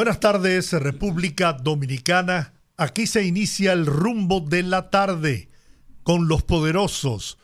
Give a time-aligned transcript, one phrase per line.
[0.00, 2.54] Buenas tardes, República Dominicana.
[2.78, 5.50] Aquí se inicia el rumbo de la tarde
[6.04, 7.36] con los poderosos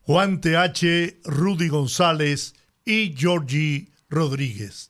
[0.00, 2.54] Juan TH, Rudy González
[2.86, 4.88] y Georgie Rodríguez.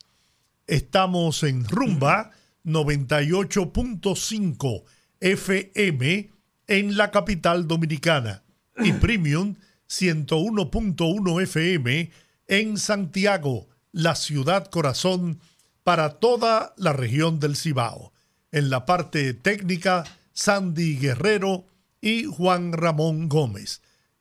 [0.68, 2.30] Estamos en Rumba
[2.64, 4.84] 98.5
[5.18, 6.30] FM
[6.68, 8.44] en la capital dominicana
[8.76, 9.56] y Premium
[9.88, 12.12] 101.1 FM
[12.46, 15.40] en Santiago, la ciudad corazón
[15.88, 18.12] para toda la región del Cibao.
[18.52, 21.64] En la parte técnica, Sandy Guerrero
[22.02, 23.80] y Juan Ramón Gómez.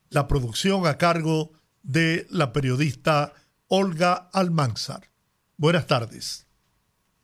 [0.09, 1.52] La producción a cargo
[1.83, 3.33] de la periodista
[3.67, 5.09] Olga Almanzar.
[5.58, 6.47] Buenas tardes.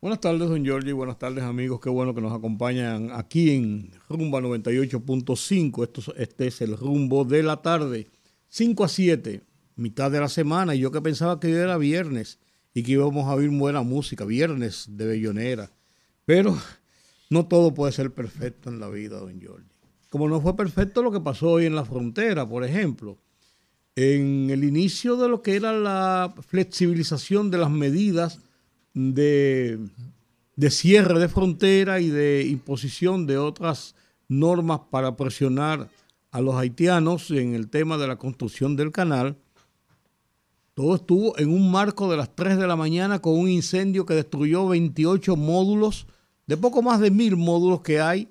[0.01, 0.91] Buenas tardes, don Giorgi.
[0.91, 1.79] Buenas tardes, amigos.
[1.79, 6.15] Qué bueno que nos acompañan aquí en Rumba 98.5.
[6.17, 8.09] Este es el rumbo de la tarde.
[8.49, 9.41] 5 a 7,
[9.77, 10.75] mitad de la semana.
[10.75, 12.39] Y yo que pensaba que era viernes
[12.73, 15.71] y que íbamos a oír buena música, viernes de Bellonera.
[16.25, 16.57] Pero
[17.29, 19.65] no todo puede ser perfecto en la vida, don Jordi.
[20.09, 23.17] Como no fue perfecto lo que pasó hoy en la frontera, por ejemplo,
[23.95, 28.39] en el inicio de lo que era la flexibilización de las medidas
[28.93, 29.79] de,
[30.55, 33.95] de cierre de frontera y de imposición de otras
[34.27, 35.89] normas para presionar
[36.31, 39.37] a los haitianos en el tema de la construcción del canal,
[40.73, 44.15] todo estuvo en un marco de las 3 de la mañana con un incendio que
[44.15, 46.07] destruyó 28 módulos,
[46.47, 48.29] de poco más de mil módulos que hay,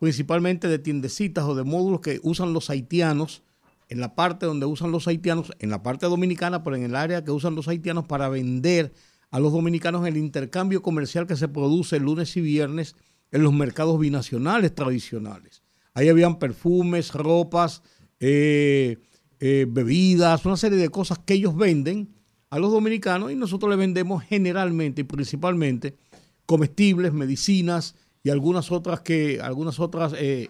[0.00, 3.42] principalmente de tiendecitas o de módulos que usan los haitianos,
[3.88, 7.24] en la parte donde usan los haitianos, en la parte dominicana, pero en el área
[7.24, 8.92] que usan los haitianos para vender
[9.30, 12.96] a los dominicanos el intercambio comercial que se produce lunes y viernes
[13.30, 15.62] en los mercados binacionales tradicionales.
[15.92, 17.82] Ahí habían perfumes, ropas,
[18.20, 18.98] eh,
[19.46, 22.08] eh, bebidas, una serie de cosas que ellos venden
[22.48, 25.98] a los dominicanos y nosotros le vendemos generalmente y principalmente
[26.46, 30.48] comestibles, medicinas y algunas otras que algunas otras eh,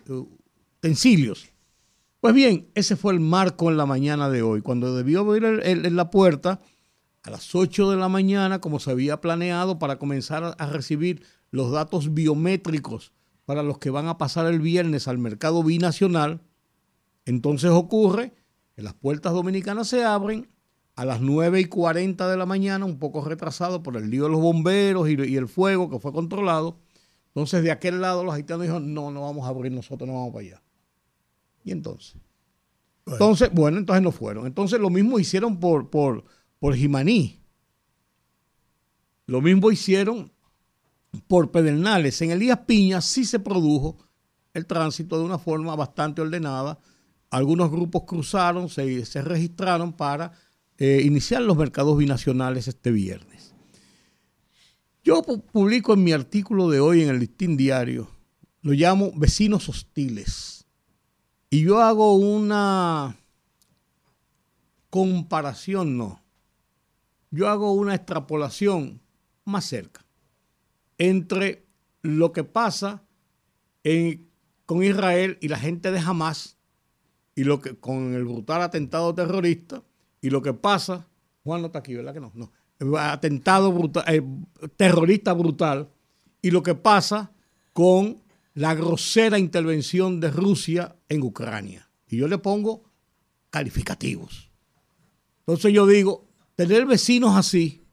[0.78, 1.44] utensilios.
[2.20, 5.96] Pues bien, ese fue el marco en la mañana de hoy, cuando debió abrir en
[5.96, 6.60] la puerta
[7.24, 11.72] a las 8 de la mañana, como se había planeado, para comenzar a recibir los
[11.72, 13.12] datos biométricos
[13.44, 16.42] para los que van a pasar el viernes al mercado binacional.
[17.24, 18.34] Entonces ocurre
[18.82, 20.48] las puertas dominicanas se abren
[20.96, 24.30] a las 9 y 40 de la mañana, un poco retrasado por el lío de
[24.30, 26.78] los bomberos y, el fuego que fue controlado.
[27.28, 30.32] Entonces, de aquel lado, los haitianos dijeron: No, no vamos a abrir nosotros, no vamos
[30.32, 30.62] para allá.
[31.64, 32.16] Y entonces.
[33.06, 34.46] Entonces, bueno, entonces no fueron.
[34.46, 36.24] Entonces, lo mismo hicieron por, por,
[36.58, 37.40] por Jimaní.
[39.26, 40.32] Lo mismo hicieron
[41.26, 42.20] por Pedernales.
[42.22, 43.98] En Elías Piña sí se produjo
[44.52, 46.78] el tránsito de una forma bastante ordenada
[47.34, 50.32] algunos grupos cruzaron, se, registraron para
[50.78, 53.54] eh, iniciar los mercados binacionales este viernes.
[55.02, 58.08] Yo publico en mi artículo de hoy en el Listín Diario,
[58.62, 60.64] lo llamo vecinos hostiles.
[61.50, 63.16] Y yo hago una
[64.88, 66.22] comparación, no.
[67.32, 69.00] Yo hago una extrapolación
[69.44, 70.06] más cerca
[70.98, 71.66] entre
[72.00, 73.02] lo que pasa
[74.66, 76.53] con Israel y la gente de Hamas
[77.34, 79.82] y lo que con el brutal atentado terrorista
[80.20, 81.08] y lo que pasa,
[81.42, 82.32] Juan no está aquí, ¿verdad que no?
[82.34, 82.50] No,
[82.98, 84.22] atentado brutal, eh,
[84.76, 85.90] terrorista brutal
[86.42, 87.32] y lo que pasa
[87.72, 88.22] con
[88.54, 91.90] la grosera intervención de Rusia en Ucrania.
[92.08, 92.84] Y yo le pongo
[93.50, 94.50] calificativos.
[95.40, 97.84] Entonces yo digo, tener vecinos así,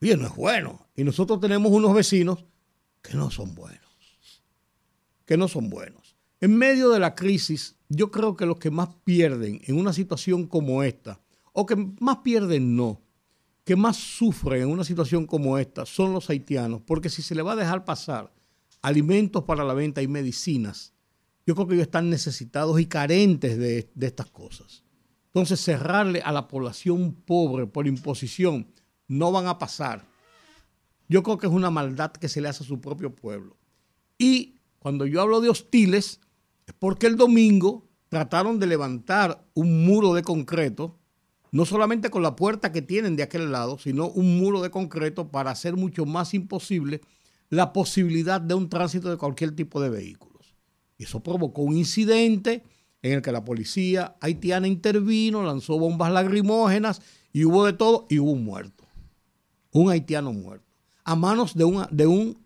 [0.00, 0.86] bien, no es bueno.
[0.96, 2.44] Y nosotros tenemos unos vecinos
[3.02, 3.80] que no son buenos.
[5.24, 6.07] Que no son buenos.
[6.40, 10.46] En medio de la crisis yo creo que los que más pierden en una situación
[10.46, 11.20] como esta,
[11.52, 13.00] o que más pierden no,
[13.64, 17.42] que más sufren en una situación como esta son los haitianos, porque si se le
[17.42, 18.32] va a dejar pasar
[18.82, 20.92] alimentos para la venta y medicinas,
[21.46, 24.84] yo creo que ellos están necesitados y carentes de, de estas cosas.
[25.26, 28.68] Entonces cerrarle a la población pobre por imposición
[29.08, 30.06] no van a pasar.
[31.08, 33.56] Yo creo que es una maldad que se le hace a su propio pueblo.
[34.18, 36.27] Y cuando yo hablo de hostiles, es
[36.78, 40.98] porque el domingo trataron de levantar un muro de concreto,
[41.50, 45.30] no solamente con la puerta que tienen de aquel lado, sino un muro de concreto
[45.30, 47.00] para hacer mucho más imposible
[47.50, 50.54] la posibilidad de un tránsito de cualquier tipo de vehículos.
[50.98, 52.62] Y eso provocó un incidente
[53.02, 57.00] en el que la policía haitiana intervino, lanzó bombas lacrimógenas
[57.32, 58.84] y hubo de todo y hubo un muerto.
[59.72, 60.66] Un haitiano muerto.
[61.04, 62.38] A manos de, de un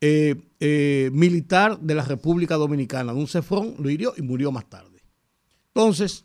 [0.00, 4.68] eh, eh, militar de la República Dominicana, de un cefrón, lo hirió y murió más
[4.68, 5.02] tarde.
[5.74, 6.24] Entonces,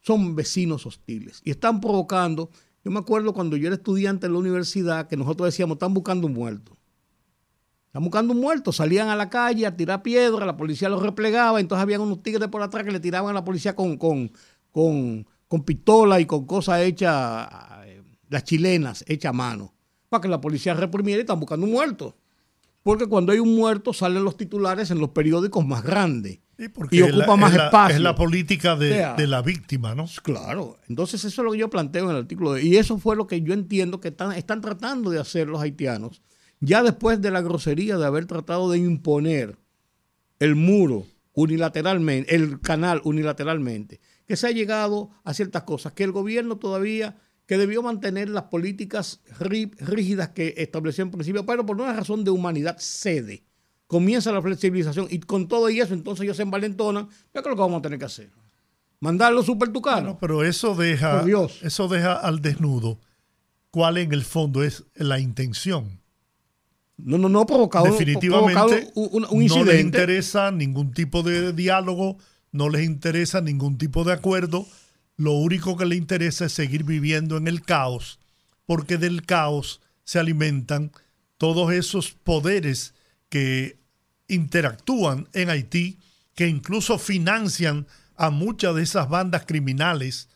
[0.00, 2.50] son vecinos hostiles y están provocando.
[2.82, 6.26] Yo me acuerdo cuando yo era estudiante en la universidad que nosotros decíamos, están buscando
[6.26, 6.76] un muerto.
[7.86, 11.60] Están buscando un muerto, salían a la calle a tirar piedra, la policía los replegaba,
[11.60, 14.30] entonces habían unos tigres por atrás que le tiraban a la policía con, con,
[14.70, 17.48] con, con pistola y con cosas hechas,
[17.84, 19.74] eh, las chilenas, hechas a mano,
[20.08, 22.16] para que la policía reprimiera y están buscando un muerto.
[22.82, 26.40] Porque cuando hay un muerto salen los titulares en los periódicos más grandes.
[26.90, 27.96] y ocupa más espacio.
[27.96, 30.06] Es la política de, la víctima, ¿no?
[30.22, 30.78] Claro.
[30.88, 32.54] Entonces eso es lo que yo planteo en el artículo.
[32.54, 35.60] De, y eso fue lo que yo entiendo que están, están tratando de hacer los
[35.60, 36.22] haitianos
[36.60, 39.58] ya después de la grosería de haber tratado de imponer
[40.38, 46.12] el muro unilateralmente, el canal unilateralmente, que se ha llegado a ciertas cosas, que el
[46.12, 47.18] gobierno todavía,
[47.50, 52.30] que debió mantener las políticas rígidas que estableció en principio, pero por una razón de
[52.30, 53.42] humanidad cede.
[53.88, 57.60] Comienza la flexibilización y con todo y eso entonces ellos se envalentonan, ya creo que
[57.60, 58.30] vamos a tener que hacer.
[59.00, 60.16] Mandarlo super tucano.
[60.20, 61.24] pero eso deja,
[61.62, 63.00] eso deja al desnudo
[63.72, 66.00] cuál en el fondo es la intención.
[66.98, 69.58] No, no, no provocado, Definitivamente un, incidente.
[69.58, 72.16] No les interesa ningún tipo de diálogo,
[72.52, 74.68] no les interesa ningún tipo de acuerdo.
[75.20, 78.18] Lo único que les interesa es seguir viviendo en el caos,
[78.64, 80.92] porque del caos se alimentan
[81.36, 82.94] todos esos poderes
[83.28, 83.76] que
[84.28, 85.98] interactúan en Haití,
[86.34, 87.86] que incluso financian
[88.16, 90.30] a muchas de esas bandas criminales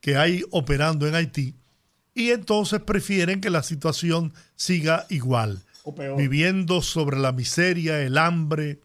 [0.00, 1.54] que hay operando en Haití,
[2.12, 5.62] y entonces prefieren que la situación siga igual
[6.16, 8.80] viviendo sobre la miseria, el hambre,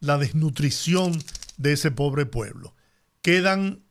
[0.00, 1.22] la desnutrición
[1.58, 2.74] de ese pobre pueblo.
[3.20, 3.84] Quedan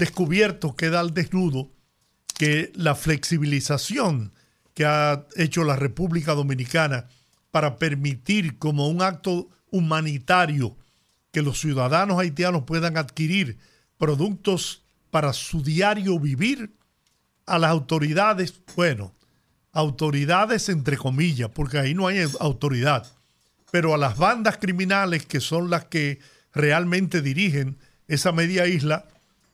[0.00, 1.70] descubiertos, queda al desnudo
[2.36, 4.32] que la flexibilización
[4.74, 7.06] que ha hecho la República Dominicana
[7.50, 10.76] para permitir como un acto humanitario
[11.32, 13.58] que los ciudadanos haitianos puedan adquirir
[13.98, 16.72] productos para su diario vivir,
[17.46, 19.12] a las autoridades, bueno,
[19.72, 23.06] autoridades entre comillas, porque ahí no hay autoridad,
[23.70, 26.20] pero a las bandas criminales que son las que
[26.54, 27.76] realmente dirigen
[28.08, 29.06] esa media isla,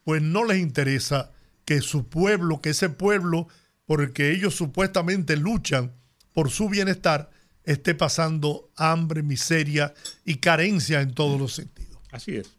[0.07, 1.33] pues no les interesa
[1.65, 3.49] que su pueblo, que ese pueblo
[3.87, 5.97] por el que ellos supuestamente luchan
[6.33, 7.29] por su bienestar,
[7.65, 9.95] esté pasando hambre, miseria
[10.25, 12.01] y carencia en todos los sentidos.
[12.13, 12.57] Así es.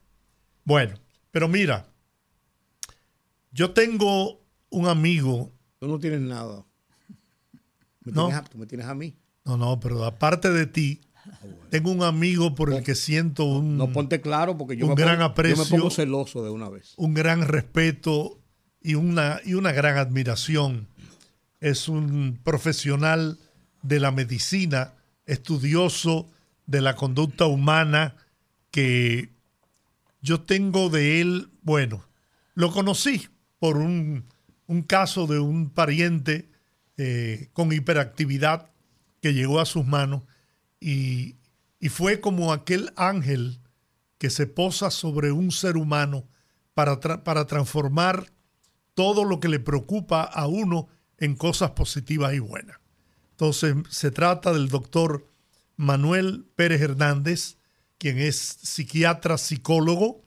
[0.66, 1.00] Bueno,
[1.32, 1.88] pero mira,
[3.54, 5.54] yo tengo un amigo.
[5.80, 6.66] Tú no tienes nada
[8.12, 8.44] no.
[8.50, 9.16] tú me tienes a mí.
[9.46, 11.00] No, no, pero aparte de ti,
[11.70, 13.78] tengo un amigo por el que siento un.
[13.78, 16.50] No ponte claro porque yo, un me, gran pongo, aprecio, yo me pongo celoso de
[16.50, 16.94] una vez.
[16.98, 18.40] Un gran respeto
[18.82, 20.88] y una, y una gran admiración.
[21.60, 23.40] Es un profesional
[23.82, 24.94] de la medicina,
[25.26, 26.30] estudioso
[26.66, 28.16] de la conducta humana,
[28.72, 29.30] que
[30.22, 32.06] yo tengo de él, bueno,
[32.54, 33.28] lo conocí
[33.60, 34.26] por un,
[34.68, 36.50] un caso de un pariente
[36.98, 38.70] eh, con hiperactividad
[39.22, 40.24] que llegó a sus manos
[40.80, 41.36] y,
[41.90, 43.62] fue como aquel ángel
[44.18, 46.28] que se posa sobre un ser humano
[46.74, 48.32] para, para transformar
[48.94, 52.78] todo lo que le preocupa a uno en cosas positivas y buenas.
[53.32, 55.28] Entonces se trata del doctor
[55.76, 57.58] Manuel Pérez Hernández,
[57.98, 60.24] quien es psiquiatra, psicólogo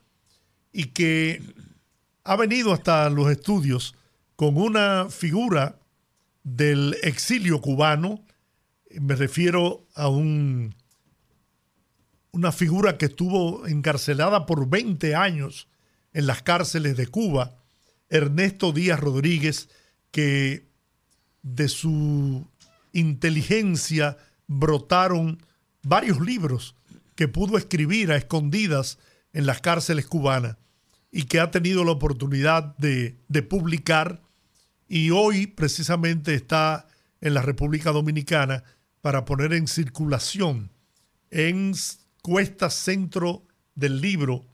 [0.72, 1.42] y que
[2.25, 3.94] ha venido hasta los estudios
[4.36, 5.80] con una figura
[6.42, 8.25] del exilio cubano,
[8.99, 10.75] me refiero a un,
[12.32, 15.68] una figura que estuvo encarcelada por 20 años
[16.12, 17.59] en las cárceles de Cuba,
[18.09, 19.68] Ernesto Díaz Rodríguez,
[20.11, 20.68] que
[21.42, 22.47] de su
[22.92, 25.42] inteligencia brotaron
[25.82, 26.75] varios libros
[27.14, 28.99] que pudo escribir a escondidas
[29.32, 30.56] en las cárceles cubanas
[31.12, 34.23] y que ha tenido la oportunidad de, de publicar
[34.88, 36.88] y hoy precisamente está
[37.20, 38.64] en la República Dominicana
[39.00, 40.71] para poner en circulación
[41.30, 41.73] en
[42.23, 44.45] Cuesta Centro del Libro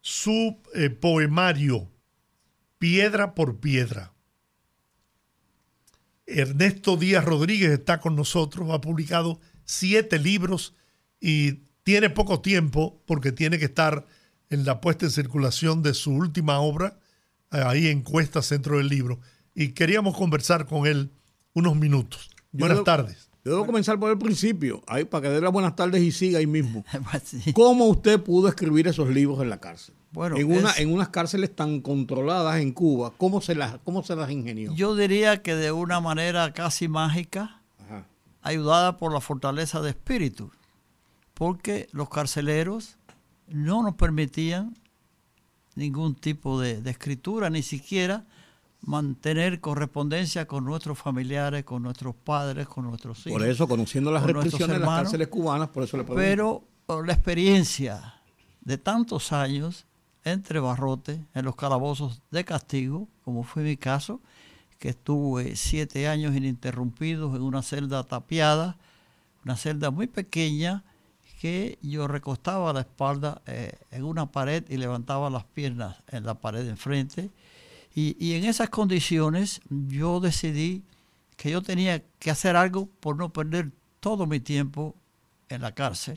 [0.00, 1.90] su eh, poemario
[2.78, 4.12] Piedra por Piedra.
[6.26, 10.74] Ernesto Díaz Rodríguez está con nosotros, ha publicado siete libros
[11.20, 14.06] y tiene poco tiempo porque tiene que estar
[14.50, 16.98] en la puesta en circulación de su última obra,
[17.50, 19.20] ahí en Cuesta Centro del Libro
[19.54, 21.10] y queríamos conversar con él
[21.52, 22.30] unos minutos.
[22.52, 23.27] Buenas tardes.
[23.44, 26.46] Debo comenzar por el principio, ahí, para que dé las buenas tardes y siga ahí
[26.46, 26.84] mismo.
[27.10, 29.94] Pues ¿Cómo usted pudo escribir esos libros en la cárcel?
[30.10, 34.16] Bueno, en, una, en unas cárceles tan controladas en Cuba, ¿cómo se, las, ¿cómo se
[34.16, 34.74] las ingenió?
[34.74, 37.60] Yo diría que de una manera casi mágica,
[38.42, 40.50] ayudada por la fortaleza de espíritu,
[41.34, 42.96] porque los carceleros
[43.48, 44.74] no nos permitían
[45.74, 48.24] ningún tipo de, escritura, ni siquiera
[48.80, 53.38] mantener correspondencia con nuestros familiares, con nuestros padres, con nuestros hijos.
[53.38, 56.22] Por eso, conociendo las restricciones de las cárceles cubanas, por eso le pregunto.
[56.22, 58.14] Pero por la experiencia
[58.60, 59.86] de tantos años
[60.24, 64.20] entre barrotes en los calabozos de castigo, como fue mi caso,
[64.78, 68.76] que estuve siete años ininterrumpidos en una celda tapiada,
[69.44, 70.84] una celda muy pequeña,
[71.40, 76.34] que yo recostaba la espalda eh, en una pared y levantaba las piernas en la
[76.34, 77.30] pared de enfrente.
[78.00, 80.84] Y, en esas condiciones yo decidí
[81.36, 84.94] que yo tenía que hacer algo por no perder todo mi tiempo
[85.48, 86.16] en la cárcel.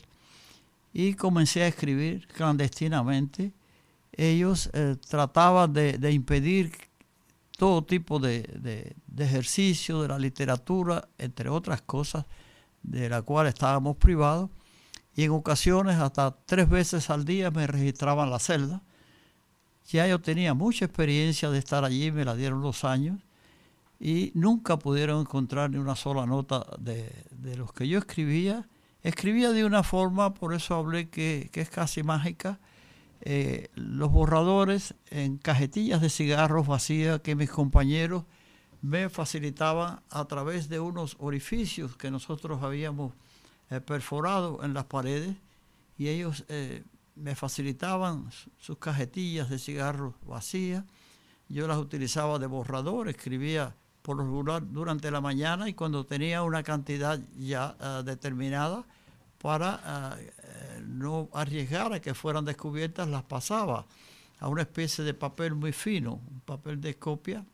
[0.92, 3.52] Y comencé a escribir clandestinamente.
[4.12, 6.72] Ellos eh, trataban de, impedir
[7.58, 12.26] todo tipo de, de ejercicio de la literatura, entre otras cosas,
[12.84, 14.50] de la cual estábamos privados
[15.16, 18.82] y en ocasiones hasta tres veces al día me registraban la celda.
[19.88, 23.20] Ya yo tenía mucha experiencia de estar allí, me la dieron los años
[23.98, 27.12] y nunca pudieron encontrar ni una sola nota de,
[27.56, 28.68] los que yo escribía.
[29.02, 32.58] Escribía de una forma, por eso hablé que, es casi mágica,
[33.20, 38.24] eh, los borradores en cajetillas de cigarros vacías que mis compañeros
[38.80, 43.14] me facilitaban a través de unos orificios que nosotros habíamos
[43.70, 45.36] eh, perforado en las paredes
[45.96, 46.82] y ellos eh,
[47.14, 50.84] me facilitaban sus cajetillas de cigarros vacías.
[51.48, 56.42] Yo las utilizaba de borrador, escribía por lo regular durante la mañana y cuando tenía
[56.42, 58.84] una cantidad ya eh, determinada
[59.38, 60.16] para
[60.86, 63.86] no arriesgar a que fueran descubiertas, las pasaba
[64.42, 67.44] a una especie de papel muy fino, un papel de copia,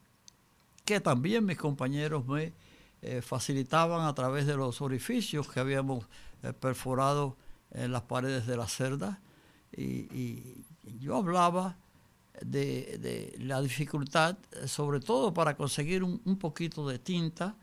[0.86, 2.54] que también mis compañeros me
[3.02, 6.06] eh, facilitaban a través de los orificios que habíamos
[6.42, 7.36] eh, perforado
[7.72, 9.20] en las paredes de la cerda.
[9.78, 10.64] Y,
[11.00, 11.76] yo hablaba
[12.40, 17.54] de, la dificultad, sobre todo para conseguir un, poquito de tinta,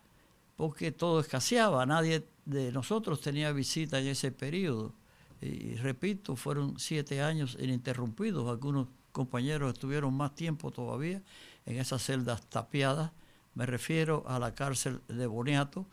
[0.56, 4.94] porque todo escaseaba, nadie de nosotros tenía visita en ese periodo.
[5.42, 11.22] Y, repito, fueron siete años ininterrumpidos, algunos compañeros estuvieron más tiempo todavía
[11.66, 13.12] en esas celdas tapiadas.
[13.54, 15.86] Me refiero a la cárcel de Boniato,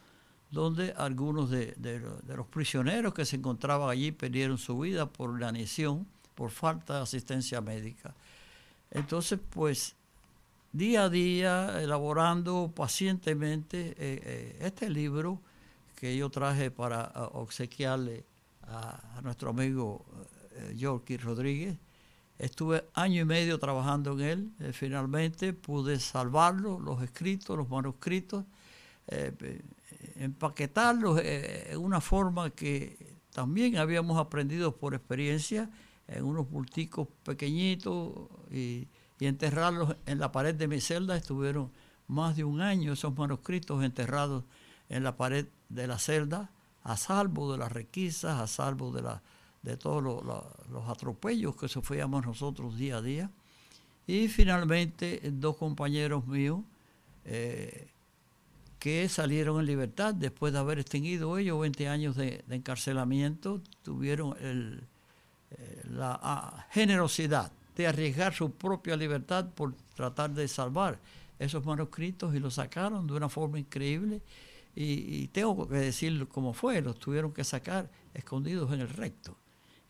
[0.52, 1.74] donde algunos de,
[2.28, 6.06] los prisioneros que se encontraban allí perdieron su vida por la anisión,
[6.36, 8.14] por falta de asistencia médica.
[8.90, 9.96] Entonces, pues,
[10.72, 15.40] día a día, elaborando pacientemente eh, eh, este libro
[15.96, 18.24] que yo traje para obsequiarle
[18.62, 20.04] a, nuestro amigo
[20.54, 21.78] eh, Rodríguez,
[22.38, 24.50] Estuve año y medio trabajando en él.
[24.58, 28.44] Eh, finalmente pude salvarlo, los escritos, los manuscritos,
[29.06, 29.62] eh,
[30.24, 35.70] empaquetarlos eh, en una forma que también habíamos aprendido por experiencia,
[36.08, 38.12] en unos bulticos pequeñitos
[38.50, 38.88] y,
[39.18, 41.16] y enterrarlos en la pared de mi celda.
[41.16, 41.70] Estuvieron
[42.08, 44.44] más de un año esos manuscritos enterrados
[44.88, 46.50] en la pared de la celda,
[46.82, 49.22] a salvo de las requisas, a salvo de la
[49.62, 53.30] de todos los atropellos que sufríamos nosotros día a día.
[54.06, 56.60] Y finalmente dos compañeros míos
[57.24, 57.88] eh,
[58.82, 64.80] que salieron en libertad después de haber extinguido ellos 20 años de, encarcelamiento, tuvieron eh,
[65.88, 70.98] la ah, generosidad de arriesgar su propia libertad por tratar de salvar
[71.38, 74.20] esos manuscritos y los sacaron de una forma increíble.
[74.74, 79.36] Y, tengo que decir cómo fue, los tuvieron que sacar escondidos en el recto.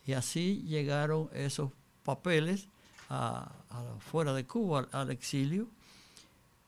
[0.05, 1.71] Y así llegaron esos
[2.05, 2.69] papeles
[3.09, 3.53] a,
[4.01, 5.67] fuera de Cuba, al, exilio,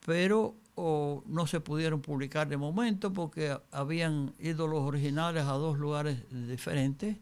[0.07, 6.19] pero no se pudieron publicar de momento porque habían ido los originales a dos lugares
[6.31, 7.17] diferentes.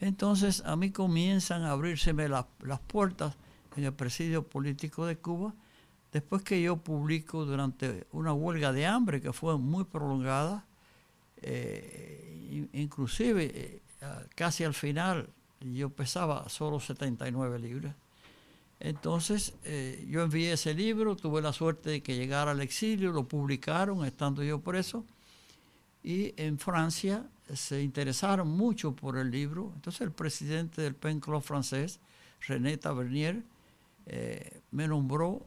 [0.00, 3.36] Entonces a mí comienzan a abrírseme las puertas
[3.76, 5.54] en el presidio político de Cuba,
[6.12, 10.64] después que yo publico durante una huelga de hambre que fue muy prolongada,
[11.42, 13.82] eh, inclusive eh,
[14.34, 15.28] casi al final
[15.60, 17.94] yo pesaba solo 79 libras.
[18.80, 23.26] Entonces eh, yo envié ese libro, tuve la suerte de que llegara al exilio, lo
[23.26, 25.04] publicaron estando yo preso
[26.02, 29.72] y en Francia se interesaron mucho por el libro.
[29.74, 31.98] Entonces el presidente del Pen Club francés,
[32.46, 33.42] René Tavernier,
[34.06, 35.44] eh, me nombró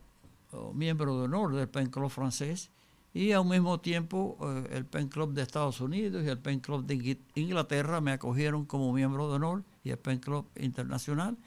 [0.51, 2.69] oh, miembro de honor del Pen Club francés
[3.13, 6.85] y al mismo tiempo eh, el Pen Club de Estados Unidos y el Pen Club
[6.85, 11.37] de Inglaterra me acogieron como miembro de honor y el Pen Club Internacional.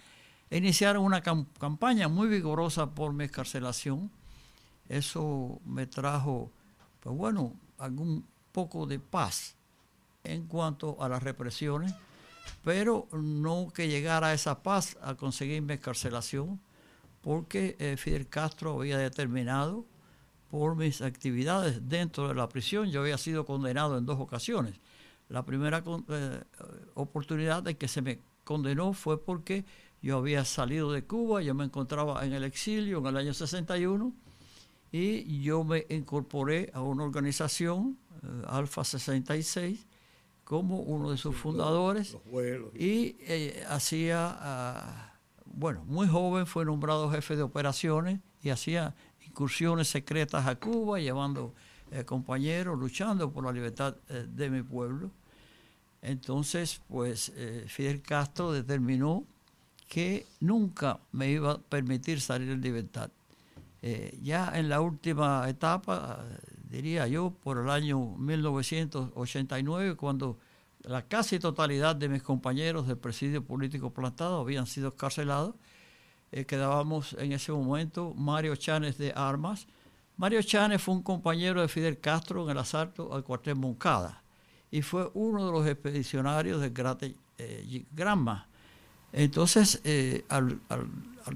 [0.54, 4.08] Iniciaron una campaña muy vigorosa por mi escarcelación.
[4.88, 6.49] Eso me trajo,
[7.00, 9.56] pues bueno, algún poco de paz
[10.23, 11.92] en cuanto a las represiones,
[12.62, 16.61] pero no que llegara a esa paz a conseguir mi escarcelación,
[17.20, 19.84] porque eh, Fidel Castro había determinado
[20.52, 22.92] por mis actividades dentro de la prisión.
[22.92, 24.75] Yo había sido condenado en dos ocasiones.
[25.28, 26.42] La primera eh,
[26.94, 29.64] oportunidad de que se me condenó fue porque
[30.04, 34.12] yo había salido de Cuba, yo me encontraba en el exilio en el año 61
[34.92, 39.87] y yo me incorporé a una organización, eh, Alfa 66,
[40.44, 42.18] como uno de sus fundadores
[42.75, 45.14] y eh, hacía, ah,
[45.46, 48.94] bueno, muy joven fue nombrado jefe de operaciones y hacía
[49.26, 51.54] incursiones secretas a Cuba, llevando
[51.90, 55.11] eh, compañeros, luchando por la libertad eh, de mi pueblo.
[56.02, 57.32] Entonces, pues
[57.66, 59.25] Fidel Castro determinó
[59.88, 63.11] que nunca me iba a permitir salir en libertad.
[64.23, 66.25] ya en la última etapa,
[66.71, 70.38] diría yo, por el año 1989, cuando
[70.85, 75.55] la casi totalidad de mis compañeros del presidio político plantado habían sido escarcelados,
[76.33, 79.67] eh, quedábamos en ese momento Mario Chanes de Armas.
[80.17, 84.23] Mario Chanes fue un compañero de Fidel Castro en el asalto al cuartel Moncada
[84.71, 88.49] y fue uno de los expedicionarios del Grate eh, Granma.
[89.14, 90.59] Entonces, eh, al,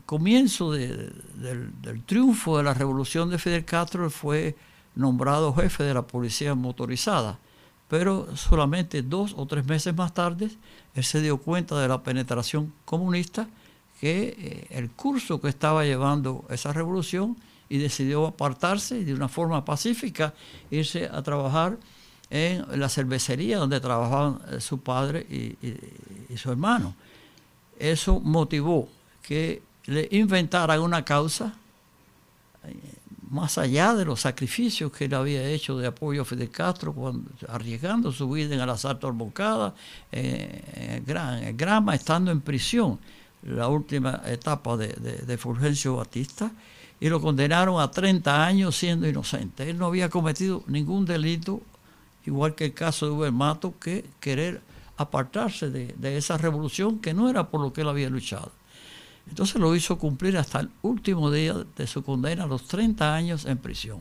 [0.04, 1.12] comienzo del,
[2.04, 4.56] triunfo de la revolución de Fidel Castro, fue
[4.94, 7.38] nombrado jefe de la policía motorizada.
[7.88, 10.50] Pero solamente dos o tres meses más tarde,
[10.94, 13.49] él se dio cuenta de la penetración comunista
[14.00, 17.37] que eh, el curso que estaba llevando esa revolución
[17.68, 20.35] y decidió apartarse y de una forma pacífica
[20.70, 21.78] irse a trabajar
[22.30, 25.56] en la cervecería donde trabajaban eh, su padre y,
[26.37, 26.94] su hermano.
[27.78, 28.88] Eso motivó
[29.23, 31.54] que le inventaran una causa
[32.64, 32.75] eh,
[33.30, 37.30] más allá de los sacrificios que él había hecho de apoyo a Fidel Castro, cuando,
[37.49, 39.75] arriesgando su vida en el asalto al Bocada,
[40.10, 42.99] en, en Grama, estando en prisión
[43.43, 46.50] la última etapa de, Fulgencio Batista,
[47.00, 49.71] y lo condenaron a 30 años siendo inocente.
[49.71, 51.60] Él no había cometido ningún delito,
[52.26, 54.60] igual que el caso de Uber Mato, que querer
[54.99, 58.52] apartarse de, esa revolución que no era por lo que él había luchado.
[59.28, 63.45] Entonces lo hizo cumplir hasta el último día de su condena, a los 30 años
[63.47, 64.00] en prisión.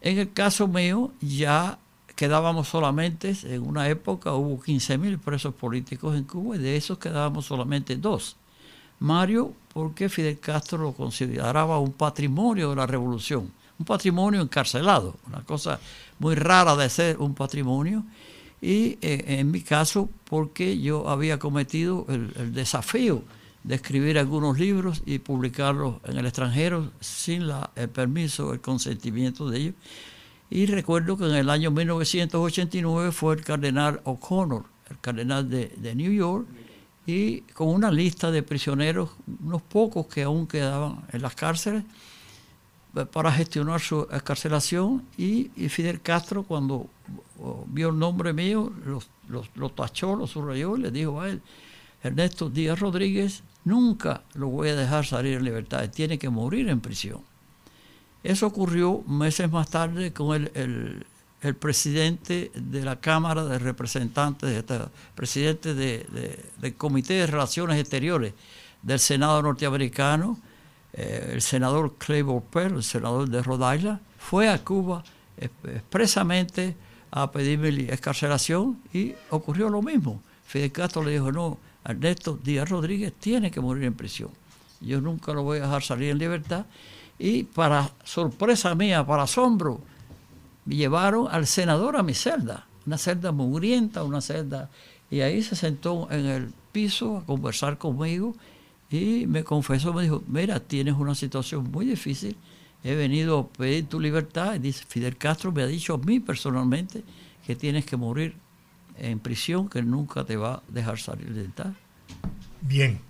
[0.00, 1.78] En el caso mío, ya
[2.16, 7.46] quedábamos solamente, en una época hubo 15.000 presos políticos en Cuba y de esos quedábamos
[7.46, 8.36] solamente dos.
[8.98, 15.42] Mario, porque Fidel Castro lo consideraba un patrimonio de la revolución, un patrimonio encarcelado, una
[15.42, 15.78] cosa
[16.18, 18.04] muy rara de ser un patrimonio.
[18.64, 23.22] Y eh, en mi caso, porque yo había cometido el, desafío
[23.62, 29.50] de escribir algunos libros y publicarlos en el extranjero sin la, el permiso, el consentimiento
[29.50, 29.74] de ellos.
[30.48, 36.12] Y recuerdo que en el año 1989 fue el cardenal O'Connor, el cardenal de, New
[36.12, 36.46] York,
[37.06, 39.10] y con una lista de prisioneros,
[39.42, 41.84] unos pocos que aún quedaban en las cárceles,
[43.12, 45.04] para gestionar su escarcelación.
[45.16, 46.88] Y, Fidel Castro, cuando
[47.66, 48.72] vio el nombre mío,
[49.54, 51.42] lo tachó, lo subrayó y le dijo a él,
[52.02, 56.80] Ernesto Díaz Rodríguez, nunca lo voy a dejar salir en libertad, tiene que morir en
[56.80, 57.20] prisión.
[58.22, 61.06] Eso ocurrió meses más tarde con el,
[61.60, 64.64] presidente de la Cámara de Representantes,
[65.14, 68.32] presidente del Comité de Relaciones Exteriores
[68.82, 70.38] del Senado norteamericano,
[70.96, 75.02] eh, el senador Claiborne Pell, el senador de Rhode Island, fue a Cuba
[75.36, 76.76] expresamente
[77.10, 80.22] a pedirme escarcelación y ocurrió lo mismo.
[80.46, 84.30] Fidel Castro le dijo, no, Ernesto Díaz Rodríguez tiene que morir en prisión.
[84.80, 86.66] Yo nunca lo voy a dejar salir en libertad
[87.18, 89.80] y para sorpresa mía, para asombro,
[90.64, 94.70] me llevaron al senador a mi celda, una celda mugrienta, una celda,
[95.10, 98.34] y ahí se sentó en el piso a conversar conmigo
[98.96, 102.36] y me confesó, me dijo, mira, tienes una situación muy difícil,
[102.82, 106.20] he venido a pedir tu libertad, y dice, Fidel Castro me ha dicho a mí
[106.20, 107.02] personalmente
[107.46, 108.34] que tienes que morir
[108.98, 111.74] en prisión, que nunca te va a dejar salir de tal.
[112.60, 113.00] Bien,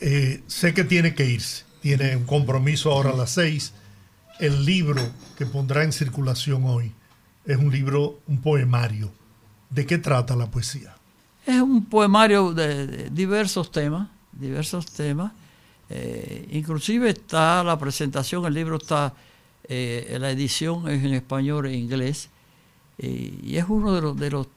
[0.00, 3.72] eh, sé que tiene que irse tiene un compromiso ahora a las seis.
[4.38, 5.02] El libro
[5.36, 6.92] que pondrá en circulación hoy
[7.44, 9.10] es un libro, un poemario.
[9.68, 10.94] ¿De qué trata la poesía?
[11.46, 14.08] Es un poemario de, diversos temas,
[14.40, 15.32] diversos temas.
[15.88, 19.12] Eh, inclusive está la presentación, el libro está
[19.72, 22.28] Eh, la edición es en español e inglés
[22.98, 24.48] y es uno de los, de los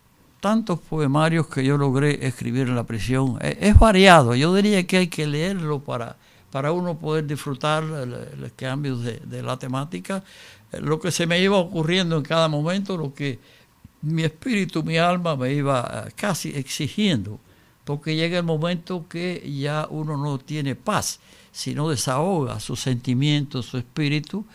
[0.41, 3.37] tantos poemarios que yo logré escribir en la prisión.
[3.39, 6.17] Es, variado, yo diría que hay que leerlo para,
[6.51, 10.23] para uno poder disfrutar los cambios de, de, la temática,
[10.81, 13.37] lo que se me iba ocurriendo en cada momento, lo que
[14.01, 17.39] mi espíritu, mi alma me iba casi exigiendo,
[17.85, 21.19] porque llega el momento que ya uno no tiene paz,
[21.51, 24.45] sino desahoga sus sentimientos, su espíritu,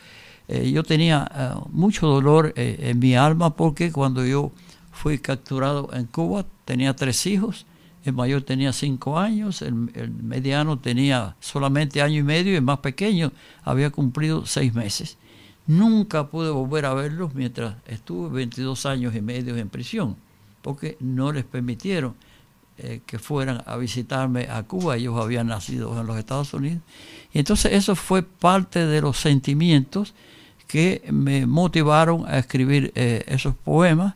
[0.48, 4.50] eh, yo tenía eh, mucho dolor eh, en mi alma porque cuando yo
[4.92, 7.66] fui capturado en Cuba tenía tres hijos,
[8.04, 12.78] el mayor tenía cinco años, el, mediano tenía solamente año y medio y el más
[12.78, 13.30] pequeño
[13.62, 15.18] había cumplido seis meses.
[15.66, 20.16] Nunca pude volver a verlos mientras estuve 22 años y medio en prisión,
[20.62, 22.14] porque no les permitieron
[23.06, 24.96] que fueran a visitarme a Cuba.
[24.96, 26.80] Ellos habían nacido en los Estados Unidos.
[27.32, 30.14] Y entonces eso fue parte de los sentimientos
[30.68, 34.14] que me motivaron a escribir eh, esos poemas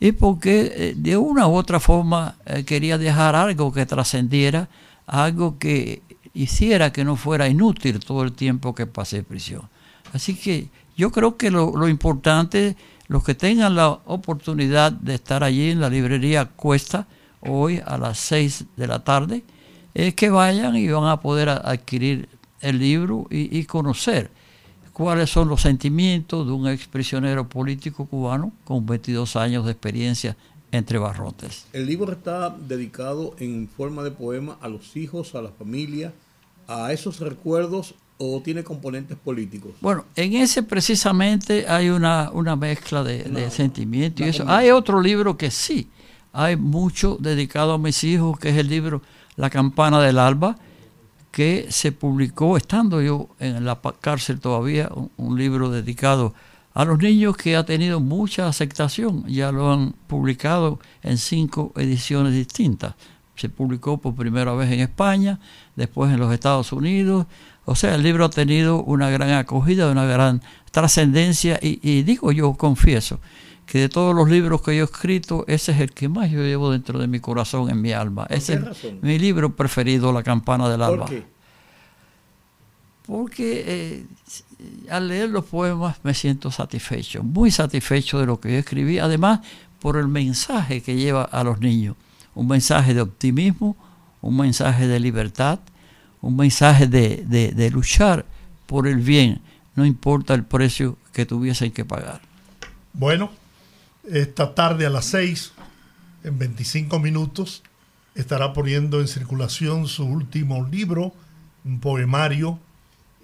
[0.00, 4.68] y porque eh, de una u otra forma eh, quería dejar algo que trascendiera,
[5.06, 6.02] algo que
[6.34, 9.62] hiciera que no fuera inútil todo el tiempo que pasé en prisión.
[10.14, 12.74] Así que yo creo que lo, lo importante,
[13.06, 17.06] los que tengan la oportunidad de estar allí en la librería Cuesta,
[17.42, 19.42] hoy a las 6 de la tarde,
[19.94, 22.28] es que vayan y van a poder adquirir
[22.60, 24.30] el libro y, y conocer
[24.92, 30.36] cuáles son los sentimientos de un exprisionero político cubano con 22 años de experiencia
[30.70, 31.66] entre barrotes.
[31.72, 36.12] El libro está dedicado en forma de poema a los hijos, a la familia,
[36.66, 39.72] a esos recuerdos o tiene componentes políticos?
[39.80, 44.44] Bueno, en ese precisamente hay una, una mezcla de, sentimientos y eso.
[44.48, 45.88] Hay otro libro que sí,
[46.32, 49.02] hay mucho dedicado a mis hijos, que es el libro
[49.36, 50.56] La campana del alba,
[51.32, 56.34] que se publicó, estando yo en la cárcel todavía, un, libro dedicado
[56.74, 59.26] a los niños que ha tenido mucha aceptación.
[59.26, 62.94] Ya lo han publicado en cinco ediciones distintas.
[63.34, 65.40] Se publicó por primera vez en España,
[65.74, 67.26] después en los Estados Unidos.
[67.64, 72.54] O sea, el libro ha tenido una gran acogida, una gran trascendencia y, digo yo,
[72.54, 73.20] confieso,
[73.66, 76.42] que de todos los libros que yo he escrito, ese es el que más yo
[76.42, 78.26] llevo dentro de mi corazón, en mi alma.
[78.28, 81.06] Ese es mi libro preferido, La campana del alba.
[81.06, 81.24] ¿Por qué?
[83.06, 84.06] Porque eh,
[84.90, 89.40] al leer los poemas me siento satisfecho, muy satisfecho de lo que yo escribí, además
[89.80, 91.96] por el mensaje que lleva a los niños,
[92.34, 93.76] un mensaje de optimismo,
[94.20, 95.58] un mensaje de libertad,
[96.20, 98.24] un mensaje de, de luchar
[98.66, 99.40] por el bien,
[99.74, 102.20] no importa el precio que tuviesen que pagar.
[102.92, 103.30] Bueno,
[104.08, 105.52] esta tarde a las 6,
[106.24, 107.62] en 25 minutos,
[108.14, 111.12] estará poniendo en circulación su último libro,
[111.64, 112.58] un poemario,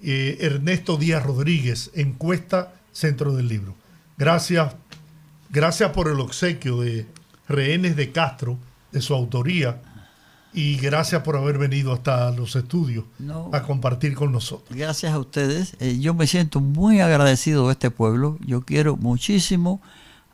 [0.01, 3.75] eh, Ernesto Díaz Rodríguez, encuesta Centro del Libro.
[4.17, 4.73] Gracias,
[5.49, 7.05] gracias por el obsequio de
[7.47, 8.57] Rehenes de Castro,
[8.91, 9.81] de su autoría,
[10.51, 13.05] y gracias por haber venido hasta los estudios
[13.51, 14.75] a compartir con nosotros.
[14.75, 15.75] Gracias a ustedes.
[15.79, 18.37] Eh, yo me siento muy agradecido de este pueblo.
[18.45, 19.79] Yo quiero muchísimo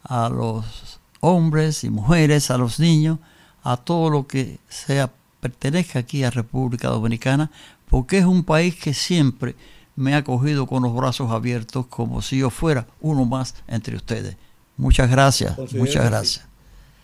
[0.05, 3.19] a los hombres y mujeres, a los niños,
[3.63, 7.51] a todo lo que sea pertenezca aquí a República Dominicana,
[7.89, 9.55] porque es un país que siempre
[9.95, 14.37] me ha acogido con los brazos abiertos como si yo fuera uno más entre ustedes.
[14.77, 16.45] Muchas gracias, muchas gracias.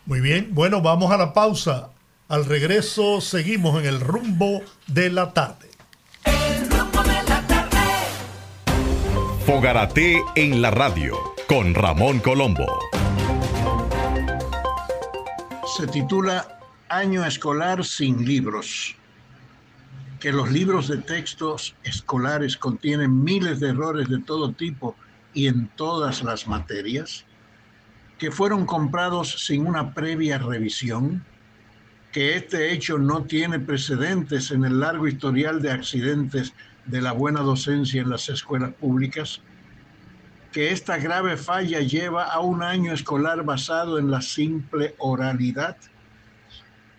[0.06, 1.90] Muy bien, bueno, vamos a la pausa.
[2.28, 5.70] Al regreso seguimos en el rumbo de la tarde.
[6.26, 7.78] El rumbo de la tarde.
[9.46, 12.66] Fogarate en la radio con Ramón Colombo.
[15.78, 16.48] Se titula
[16.88, 18.96] Año escolar sin libros.
[20.22, 24.96] Que los libros de textos escolares contienen miles de errores de todo tipo
[25.34, 27.26] y en todas las materias.
[28.18, 31.22] Que fueron comprados sin una previa revisión.
[32.14, 36.54] Que este hecho no tiene precedentes en el largo historial de accidentes
[36.86, 39.42] de la buena docencia en las escuelas públicas
[40.52, 45.78] que esta grave falla lleva a un año escolar basado en la simple oralidad,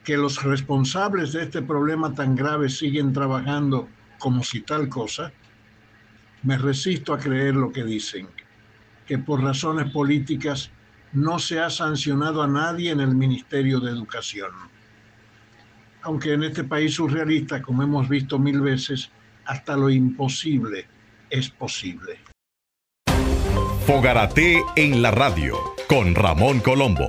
[0.05, 3.88] que los responsables de este problema tan grave siguen trabajando
[4.19, 5.33] como si tal cosa,
[6.43, 8.29] me resisto a creer lo que dicen,
[9.07, 10.71] que por razones políticas
[11.12, 14.51] no se ha sancionado a nadie en el Ministerio de Educación.
[16.03, 19.11] Aunque en este país surrealista, como hemos visto mil veces,
[19.45, 20.87] hasta lo imposible
[21.31, 22.21] es posible.
[23.87, 25.57] Fogarate en la radio
[25.88, 27.07] con Ramón Colombo.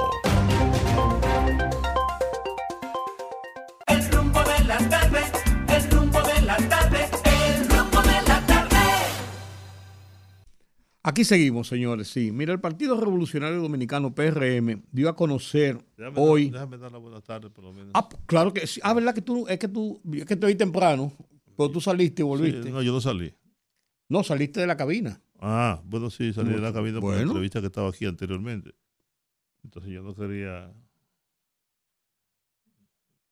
[3.87, 5.19] El rumbo de la tarde,
[5.75, 8.77] el rumbo de la tarde, el rumbo de la tarde.
[11.03, 12.07] Aquí seguimos, señores.
[12.07, 16.45] Sí, mira, el Partido Revolucionario Dominicano, PRM, dio a conocer Déjame, hoy.
[16.49, 17.91] dar, déjame dar la buena tarde, por lo menos.
[17.93, 18.79] Ah, claro que sí.
[18.83, 21.13] Ah, ¿verdad que tú, es que tú, es que te oí temprano,
[21.55, 22.69] pero tú saliste y Sí, volviste.
[22.71, 23.31] no, yo no salí.
[24.09, 25.19] No, saliste de la cabina.
[25.45, 28.73] Ah, bueno, sí, salí de la cabina por la entrevista que estaba aquí anteriormente.
[29.61, 30.73] Entonces yo no quería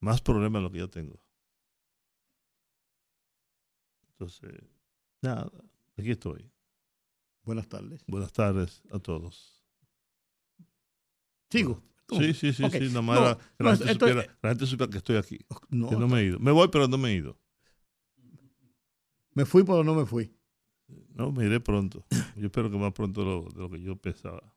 [0.01, 1.23] más problemas de lo que ya tengo.
[4.09, 4.51] Entonces,
[5.21, 5.49] nada,
[5.97, 6.51] aquí estoy.
[7.43, 8.03] Buenas tardes.
[8.07, 9.63] Buenas tardes a todos.
[11.49, 11.81] Sigo.
[12.09, 14.97] Sí, sí, sí, sí, nada más No, no, la, gente supiera, la gente supiera que
[14.97, 15.39] estoy aquí.
[15.69, 16.39] No, que no me he ido.
[16.39, 17.39] Me voy, pero no me he ido.
[19.33, 20.35] me fui, pero no me fui.
[21.15, 22.05] No, me iré pronto.
[22.35, 24.53] Yo espero que más pronto lo- de lo que yo pensaba.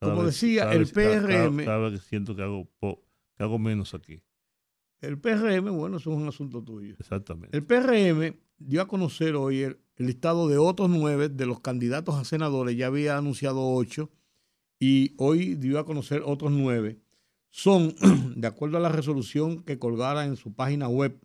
[0.00, 2.68] Cada Como decía, cada el vez- cada- cada- PRM Cada, vez que siento que hago,
[2.78, 3.02] po-
[3.36, 4.22] que hago menos aquí.
[5.00, 6.94] El PRM, bueno, eso es un asunto tuyo.
[6.98, 7.56] Exactamente.
[7.56, 12.16] El PRM dio a conocer hoy el, el listado de otros nueve de los candidatos
[12.16, 12.76] a senadores.
[12.76, 14.10] Ya había anunciado ocho
[14.80, 16.98] y hoy dio a conocer otros nueve.
[17.50, 17.94] Son,
[18.36, 21.20] de acuerdo a la resolución que colgara en su página web,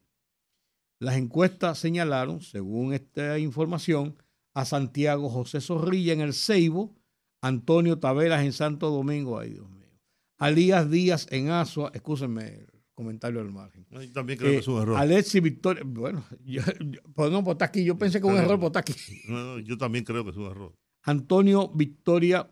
[1.04, 4.16] las encuestas señalaron, según esta información,
[4.54, 6.96] a Santiago José Zorrilla en el Ceibo,
[7.42, 9.90] Antonio Taveras en Santo Domingo, ay Dios mío,
[10.38, 13.86] Alías Díaz en Asua, escúsenme el comentario al margen.
[13.90, 14.98] Yo también creo Eh, que es un error.
[14.98, 17.84] Alexis Victoria, bueno, yo, yo- pues no, pues está aquí.
[17.84, 18.94] Yo pensé que un Pero- error, pues está aquí.
[19.28, 20.74] No, no, yo también creo que es un error.
[21.04, 22.50] Antonio Victoria,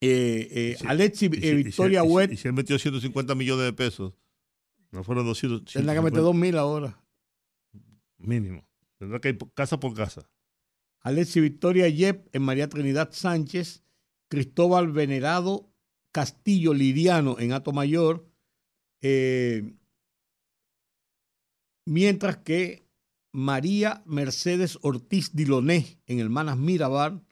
[0.00, 0.84] eh, eh, Sí.
[0.86, 3.64] Alexis Y eh, y si- Victoria y si- Wet, Y si él metió 150 millones
[3.64, 4.12] de pesos,
[4.92, 5.72] no fueron 200.
[5.72, 6.98] tendrá que meter 150 dos mil ahora.
[8.18, 8.66] Mínimo.
[8.98, 10.28] Tendrá que ir casa por casa.
[11.00, 13.84] Alexis Victoria Yep en María Trinidad Sánchez,
[14.28, 15.70] Cristóbal Venerado
[16.16, 18.26] Castillo Liriano en Ato Mayor,
[19.02, 19.76] eh,
[21.84, 22.88] mientras que
[23.32, 27.22] María Mercedes Ortiz Diloné en Hermanas Mirabar,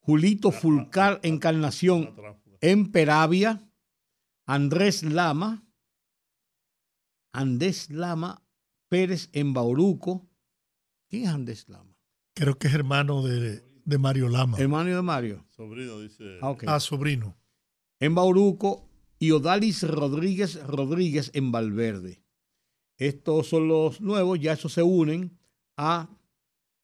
[0.00, 2.14] Julito Fulcar Encarnación
[2.60, 3.66] en Peravia,
[4.44, 5.64] Andrés Lama,
[7.32, 8.42] Andrés Lama
[8.90, 10.28] Pérez en Bauruco.
[11.08, 11.96] ¿Quién es Andrés Lama?
[12.34, 14.58] Creo que es hermano de, de Mario Lama.
[14.58, 15.46] Hermano de Mario.
[15.48, 16.38] Sobrino dice.
[16.42, 16.64] Ah, ok.
[16.66, 17.38] Ah, sobrino.
[18.00, 22.24] En Bauruco y Odalis Rodríguez Rodríguez en Valverde.
[22.96, 25.38] Estos son los nuevos, ya esos se unen
[25.76, 26.10] a...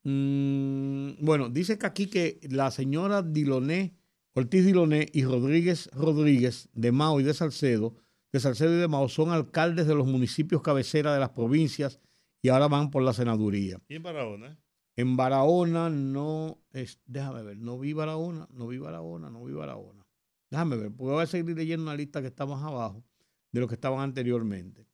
[0.03, 3.97] mm, bueno, dice que aquí que la señora Diloné,
[4.33, 7.95] Ortiz Diloné y Rodríguez Rodríguez de Mao y de Salcedo,
[8.31, 11.99] de Salcedo y de Mao son alcaldes de los municipios cabecera de las provincias
[12.41, 13.79] y ahora van por la senaduría.
[13.87, 14.59] ¿Quién Barahona?
[14.95, 20.05] En Barahona no es, déjame ver, no vi Barahona, no vi Barahona, no vi Barahona.
[20.49, 23.03] Déjame ver, porque voy a seguir leyendo una lista que está más abajo
[23.51, 24.87] de lo que estaban anteriormente.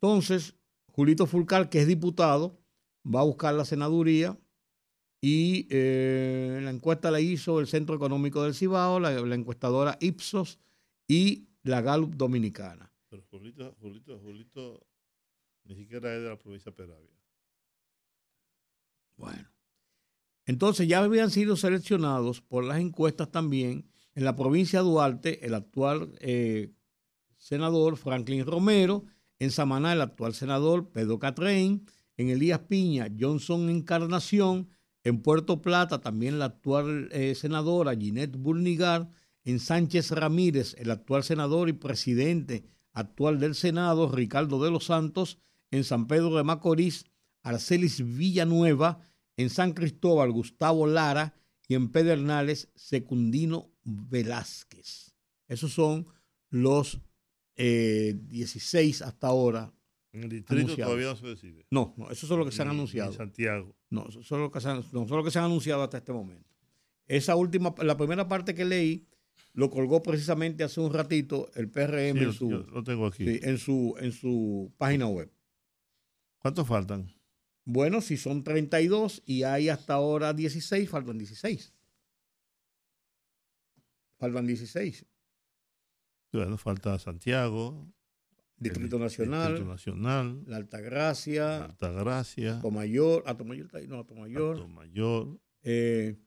[0.00, 0.56] Entonces,
[0.88, 2.58] Julito Fulcar, que es diputado,
[3.04, 4.38] va a buscar la senaduría
[5.20, 10.58] y eh, la encuesta la hizo el Centro Económico del Cibao, la, la encuestadora Ipsos
[11.08, 12.92] y la Gallup Dominicana.
[13.08, 14.86] Pero Julito, Julito, Julito
[15.64, 17.10] ni siquiera es de la provincia de Peravia.
[19.16, 19.50] Bueno.
[20.44, 25.54] Entonces ya habían sido seleccionados por las encuestas también en la provincia de Duarte el
[25.54, 26.72] actual eh,
[27.36, 29.04] senador Franklin Romero,
[29.40, 31.84] en Samaná el actual senador Pedro Catrén,
[32.16, 34.68] en Elías Piña Johnson Encarnación,
[35.02, 39.10] en Puerto Plata también la actual eh, senadora Ginette Burnigar,
[39.46, 45.38] en Sánchez Ramírez el actual senador y presidente actual del Senado Ricardo de los Santos,
[45.70, 47.06] en San Pedro de Macorís
[47.42, 48.98] Arcelis Villanueva,
[49.36, 51.34] en San Cristóbal Gustavo Lara
[51.68, 55.14] y en Pedernales Secundino Velázquez.
[55.46, 56.08] Esos son
[56.50, 57.00] los
[57.54, 59.72] eh, 16 hasta ahora.
[60.12, 60.90] En el distrito Anunciado.
[60.90, 61.66] todavía no se decide.
[61.70, 63.12] No, no, esos son los que se han anunciado.
[63.12, 63.76] Santiago.
[63.90, 66.12] No, son los que se han, no, son los que se han anunciado hasta este
[66.12, 66.50] momento.
[67.06, 69.06] Esa última, la primera parte que leí,
[69.56, 73.24] lo colgó precisamente hace un ratito el PRM Sí, en, su, lo tengo aquí.
[73.24, 75.32] sí, en, su, en su página web.
[76.38, 77.10] ¿Cuántos faltan?
[77.64, 81.72] Bueno, si son 32 y hay hasta ahora 16, faltan 16.
[84.18, 85.06] Faltan 16.
[86.32, 87.90] Bueno, falta Santiago,
[88.58, 96.18] Distrito el Nacional, Distrito Nacional, La Altagracia, Altagracia, Atomayor, Atomayor, no, Atomayor, Mayor, eh,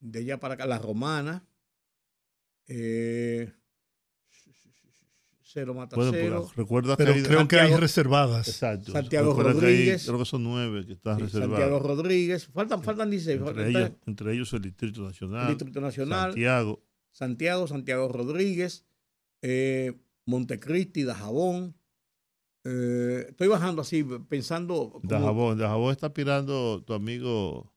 [0.00, 1.46] de allá para acá, La Romana,
[2.72, 3.52] eh,
[5.42, 8.46] Cero Mata Bueno, Cero, recuerda Pero que hay, creo que hay Santiago- reservadas.
[8.48, 10.06] exacto, Santiago recuerda que hay- Rodríguez.
[10.06, 11.58] creo que son nueve que están sí, reservados.
[11.58, 16.30] Santiago Rodríguez, faltan, faltan 16, entre, faltan- ellos, entre ellos el Distrito Nacional, Distrito Nacional,
[16.30, 18.84] Santiago, Santiago, Santiago Rodríguez,
[19.42, 21.74] eh, Montecristi, Dajabón.
[22.62, 24.90] Eh, estoy bajando así, pensando.
[24.92, 25.58] como- Dajabón.
[25.58, 27.72] Dajabón está aspirando tu amigo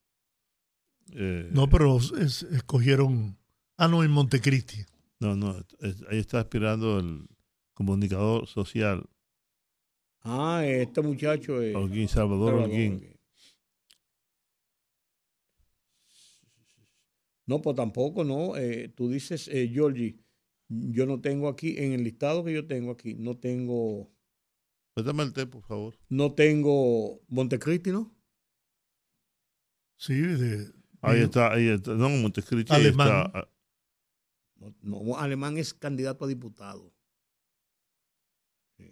[1.16, 3.38] Eh, No, pero es- escogieron.
[3.78, 4.86] Ah, no, en Montecristi.
[5.20, 7.28] no, no, es- ahí está aspirando el
[7.74, 9.08] comunicador social,
[10.26, 11.76] Ah, este muchacho es.
[11.76, 13.18] Holguín, Salvador Holguín.
[17.46, 18.56] No, pues tampoco, no.
[18.56, 20.18] Eh, tú dices, eh, Georgie,
[20.70, 24.10] yo no tengo aquí, en el listado que yo tengo aquí, no tengo,
[24.94, 25.94] Préstame el té, por favor.
[26.10, 28.16] no tengo Montecristi, ¿no?
[29.98, 31.96] Sí, de, Ahí está, ahí está.
[31.96, 33.26] No, Montecristi ahí Alemán.
[33.26, 33.50] está.
[34.82, 36.94] No, Alemán es candidato a diputado.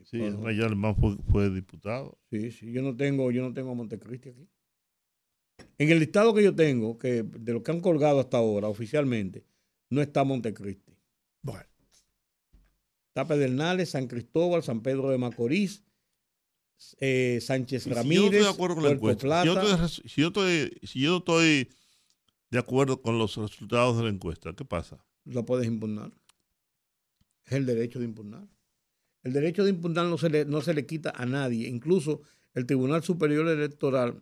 [0.05, 2.17] Sí, Bueno, Alemán fue, fue diputado.
[2.29, 4.47] sí, sí, yo no tengo, yo no tengo a Montecristi aquí.
[5.77, 9.45] En el listado que yo tengo, que de lo que han colgado hasta ahora oficialmente,
[9.89, 10.95] no está Montecristi.
[11.41, 11.65] bueno,
[13.09, 15.83] Está Pedernales, San Cristóbal, San Pedro de Macorís,
[16.99, 19.41] eh, Sánchez Si yo Ramírez, estoy de acuerdo con la encuesta,
[19.89, 21.69] si yo estoy
[22.49, 25.03] de acuerdo con los resultados de la encuesta, ¿qué pasa?
[25.25, 26.11] Lo puedes impugnar.
[27.45, 28.47] Es el derecho de impugnar.
[29.23, 31.67] El derecho de impugnar no se le, no se le quita a nadie.
[31.67, 32.21] Incluso
[32.53, 34.19] el Tribunal Superior Electoral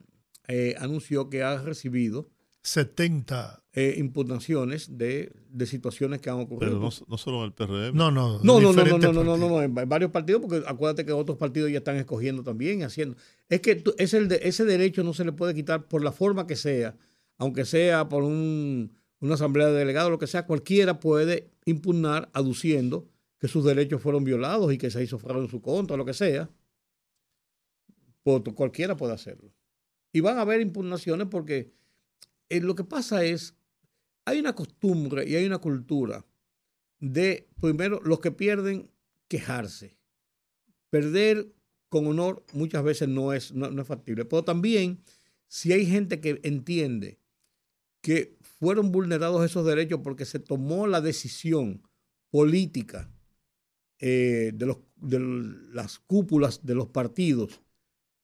[0.47, 2.29] eh, anunció que ha recibido
[2.63, 3.63] 70.
[3.73, 6.71] eh, impugnaciones de, de situaciones que han ocurrido.
[6.73, 7.95] Pero no, no solo en el PRM.
[7.95, 8.39] No, no.
[8.43, 9.39] No, no, no, no, no, no, no, no, partidos.
[9.39, 12.79] no, en va- en varios partidos, porque acuérdate que otros partidos ya están escogiendo también
[12.79, 13.15] y haciendo.
[13.47, 16.11] Es que tú- ese, el de- ese derecho no se le puede quitar por la
[16.11, 16.97] forma que sea,
[17.37, 23.09] aunque sea por un- una asamblea de delegados, lo que sea, cualquiera puede impugnar aduciendo
[23.39, 26.13] que sus derechos fueron violados y que se hizo fraude en su contra, lo que
[26.13, 26.49] sea.
[28.23, 29.51] Cualquiera puede hacerlo.
[30.11, 31.71] Y van a haber impugnaciones porque
[32.49, 33.55] eh, lo que pasa es,
[34.25, 36.25] hay una costumbre y hay una cultura
[36.99, 38.91] de, primero, los que pierden,
[39.27, 39.97] quejarse.
[40.89, 41.53] Perder
[41.87, 44.25] con honor muchas veces no es, no es factible.
[44.25, 45.01] Pero también,
[45.47, 47.19] si hay gente que entiende
[48.01, 51.81] que fueron vulnerados esos derechos porque se tomó la decisión
[52.29, 53.09] política
[53.99, 55.19] eh, de, los, de
[55.71, 57.61] las cúpulas de los partidos,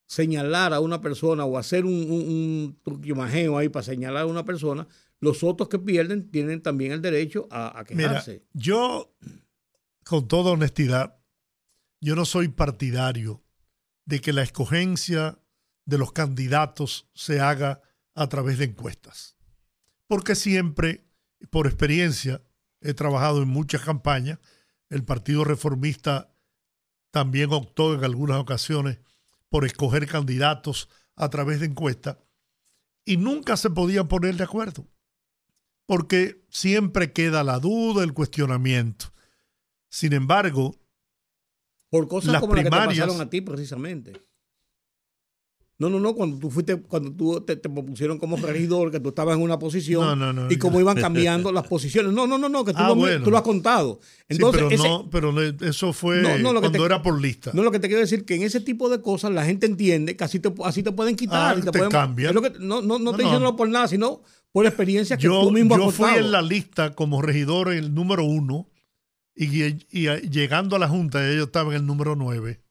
[0.06, 4.44] señalar a una persona o hacer un, un, un truquimajeo ahí para señalar a una
[4.44, 4.86] persona,
[5.20, 8.44] los otros que pierden tienen también el derecho a, a Mira, quejarse.
[8.52, 9.14] yo,
[10.04, 11.18] con toda honestidad,
[12.00, 13.42] yo no soy partidario
[14.04, 15.40] de que la escogencia
[15.86, 17.80] de los candidatos se haga
[18.14, 19.35] a través de encuestas.
[20.08, 21.04] Porque siempre,
[21.50, 22.42] por experiencia,
[22.80, 24.38] he trabajado en muchas campañas.
[24.88, 26.32] El Partido Reformista
[27.10, 28.98] también optó en algunas ocasiones
[29.48, 32.18] por escoger candidatos a través de encuestas
[33.04, 34.86] y nunca se podían poner de acuerdo.
[35.86, 39.12] Porque siempre queda la duda, el cuestionamiento.
[39.88, 40.76] Sin embargo,
[41.88, 44.12] Por cosas Las como las que te primarias- pasaron a ti, precisamente.
[45.78, 49.10] No, no, no, cuando tú fuiste, cuando tú te, te propusieron como regidor, que tú
[49.10, 52.12] estabas en una posición No, no, no, y cómo iban cambiando las posiciones.
[52.14, 53.22] No, no, no, no, que tú, Ah, lo, bueno.
[53.24, 54.00] tú lo has contado.
[54.26, 57.50] Entonces, sí, pero, ese- no, pero eso fue cuando te- era por lista.
[57.52, 60.16] no, lo que te quiero decir que en ese tipo de cosas la gente entiende
[60.16, 61.56] que así te, así te pueden quitar.
[61.56, 62.30] Ah, y te te pueden- cambian.
[62.30, 63.12] es lo que- no, no, no no.
[63.12, 66.40] diciéndolo por nada, sino por experiencia que yo tú mismo has yo fui en la
[66.40, 68.70] lista como regidor el número uno
[69.34, 72.62] y, y- y llegando a la Junta ellos estaban en el número nueve.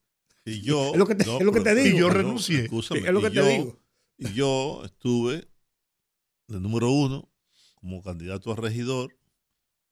[0.45, 1.97] Y yo, Es lo que te- es lo que te pero- digo.
[1.97, 2.59] Y yo renuncié.
[2.65, 3.79] escúchame, es lo que y te yo- digo.
[4.17, 5.47] Y yo estuve
[6.47, 7.29] de número uno
[7.75, 9.17] como candidato a regidor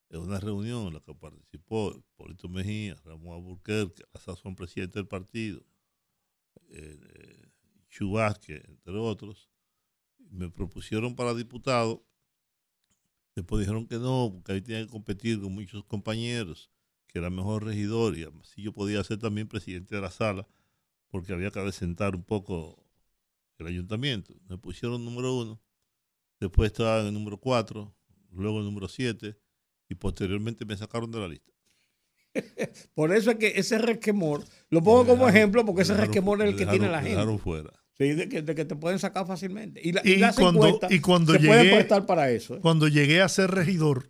[0.10, 5.08] en una reunión en la que participó Polito Mejía, Ramón Alburquerque, la sazón presidente del
[5.08, 5.66] partido,
[6.70, 7.48] eh, eh,
[7.90, 9.50] Chu Vázquez, entre otros.
[10.30, 12.06] Me propusieron para diputado.
[13.36, 16.70] Después dijeron que no, porque ahí tenía que competir con muchos compañeros,
[17.14, 20.48] que era mejor regidor y así yo podía ser también presidente de la sala,
[21.10, 22.84] porque había que adecentar un poco
[23.60, 24.34] el ayuntamiento.
[24.50, 25.62] Me pusieron número uno,
[26.40, 27.96] después estaba en el número cuatro,
[28.32, 29.38] luego el número siete,
[29.88, 31.52] y posteriormente me sacaron de la lista.
[32.96, 36.48] Por eso es que ese resquemor, lo pongo como ejemplo porque ese dejaron- resquemor es
[36.50, 37.12] el que dejaron- tiene la gente.
[37.12, 37.72] dejaron fuera.
[37.96, 39.80] Sí, de que, de que te pueden sacar fácilmente.
[39.84, 42.56] Y, la- Y y las cuando- y cuando se pueden llegué- prestar para eso.
[42.56, 42.60] ¿eh?
[42.60, 44.10] Cuando llegué a ser regidor,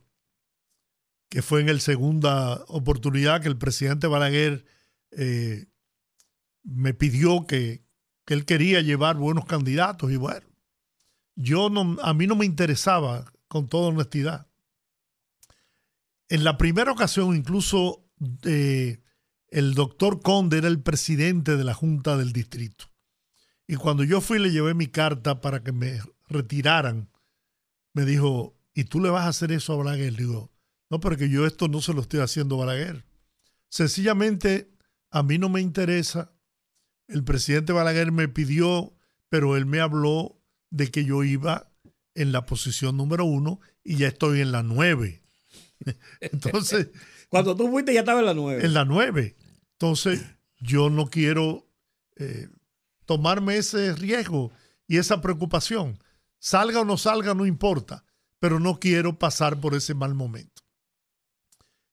[1.34, 4.66] que fue en el segunda oportunidad que el presidente Balaguer
[5.10, 5.66] eh,
[6.62, 7.84] me pidió que,
[8.24, 10.46] que él quería llevar buenos candidatos y bueno,
[11.36, 14.48] yo no, a mí no me interesaba con toda honestidad.
[16.30, 18.08] En la primera ocasión, incluso
[18.44, 22.92] el doctor Conde era el presidente de la Junta del Distrito.
[23.66, 27.10] Y cuando yo fui, le llevé mi carta para que me retiraran.
[27.94, 30.16] Me dijo, ¿y tú le vas a hacer eso a Balaguer?
[30.16, 30.53] Digo,
[30.94, 33.04] no, porque yo esto no se lo estoy haciendo Balaguer.
[33.68, 34.70] Sencillamente,
[35.10, 36.32] a mí no me interesa.
[37.08, 38.94] El presidente Balaguer me pidió,
[39.28, 40.40] pero él me habló
[40.70, 41.74] de que yo iba
[42.14, 45.24] en la posición número uno y ya estoy en la nueve.
[46.22, 46.90] Entonces,
[47.28, 48.64] Cuando tú fuiste ya estaba en la nueve.
[48.64, 49.36] en la nueve.
[49.72, 50.24] Entonces,
[50.60, 51.68] yo no quiero
[52.18, 52.50] eh,
[53.08, 54.52] tomarme ese riesgo
[54.88, 55.98] y esa preocupación.
[56.38, 58.06] Salga o no salga, no importa,
[58.38, 60.53] pero no quiero pasar por ese mal momento.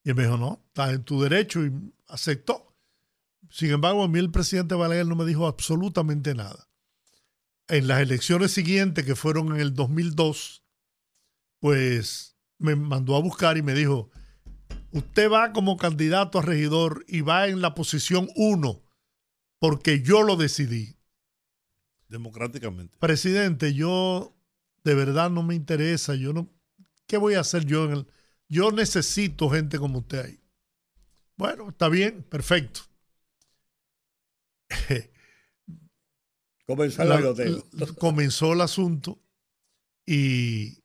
[0.02, 1.72] Y él me dijo, no, estás en tu derecho y
[2.08, 2.76] aceptó.
[3.50, 6.68] Sin embargo, a mí el presidente Balaguer no me dijo absolutamente nada.
[7.68, 10.64] En las elecciones siguientes, que fueron en el 2002,
[11.58, 14.10] pues me mandó a buscar y me dijo,
[14.92, 18.82] usted va como candidato a regidor y va en la posición 1
[19.60, 20.96] porque yo lo decidí.
[22.08, 22.96] Democráticamente.
[22.98, 24.34] Presidente, yo
[24.82, 26.50] de verdad no me interesa, yo no
[27.06, 28.06] ¿qué voy a hacer yo en el
[28.50, 30.40] yo necesito gente como usted ahí.
[31.36, 32.80] Bueno, está bien, perfecto.
[36.66, 37.16] Comenzó La-
[37.98, 39.20] comenzó el asunto
[40.06, 40.84] y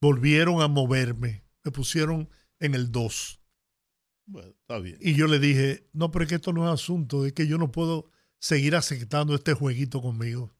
[0.00, 1.44] volvieron a moverme.
[1.64, 2.28] Me pusieron
[2.60, 3.40] en el 2.
[4.26, 4.98] Bueno, está bien.
[5.00, 7.58] Y yo le dije, no, pero es que esto no es asunto, es que yo
[7.58, 10.54] no puedo seguir aceptando este jueguito conmigo.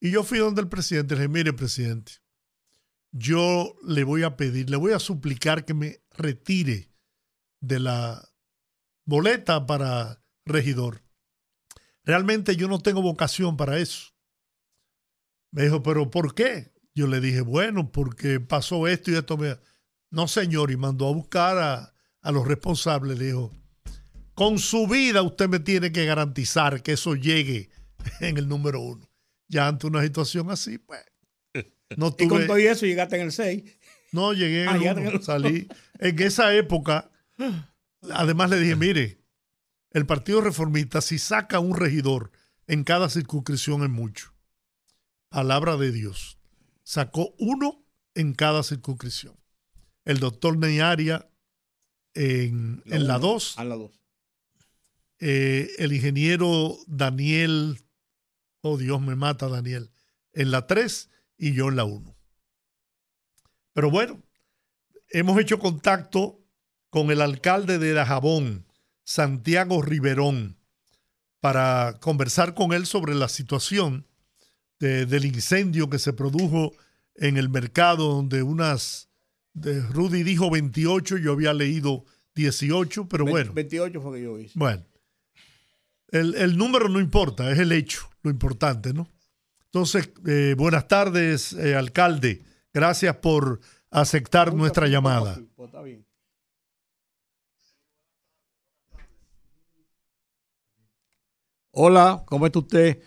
[0.00, 2.12] Y yo fui donde el presidente, le dije, mire, presidente,
[3.16, 6.90] yo le voy a pedir, le voy a suplicar que me retire
[7.60, 8.28] de la
[9.06, 11.04] boleta para regidor.
[12.02, 14.12] Realmente yo no tengo vocación para eso.
[15.52, 16.72] Me dijo, pero ¿por qué?
[16.92, 19.36] Yo le dije, bueno, porque pasó esto y esto.
[19.36, 19.56] Me...
[20.10, 23.16] No, señor, y mandó a buscar a, a los responsables.
[23.16, 23.52] Le dijo,
[24.34, 27.70] con su vida usted me tiene que garantizar que eso llegue
[28.18, 29.08] en el número uno.
[29.46, 31.00] Ya ante una situación así, pues,
[31.96, 32.46] no Y con tuve...
[32.46, 33.62] todo eso llegaste en el 6.
[34.12, 35.68] No, llegué en Ah, el en salí.
[35.98, 37.10] En esa época,
[38.12, 39.18] además le dije, mire,
[39.90, 42.30] el Partido Reformista, si saca un regidor
[42.66, 44.32] en cada circunscripción es mucho.
[45.28, 46.38] Palabra de Dios.
[46.84, 49.36] Sacó uno en cada circunscripción.
[50.04, 51.28] El doctor Neyaria
[52.14, 53.90] en, en la 2, A la 2.
[55.20, 57.80] eh, el ingeniero Daniel,
[58.60, 59.90] oh Dios me mata Daniel,
[60.32, 62.14] en la 3 y yo en la 1.
[63.72, 64.22] Pero bueno,
[65.10, 66.40] hemos hecho contacto
[66.90, 68.66] con el alcalde de Dajabón,
[69.02, 70.56] Santiago Riverón,
[71.40, 74.06] para conversar con él sobre la situación
[74.78, 76.72] de- del incendio que se produjo
[77.16, 79.08] en el mercado donde unas,
[79.52, 82.04] de Rudy dijo 28, yo había leído
[82.34, 83.52] 18, pero bueno.
[83.52, 84.58] 28 fue que yo hice.
[84.58, 84.84] Bueno,
[86.08, 89.08] el, el número no importa, es el hecho, lo importante, ¿no?
[89.74, 92.44] Entonces, eh, buenas tardes, eh, alcalde.
[92.72, 93.58] Gracias por
[93.90, 95.36] aceptar nuestra llamada.
[95.56, 96.06] Pues está bien.
[101.72, 103.02] Hola, ¿cómo está usted?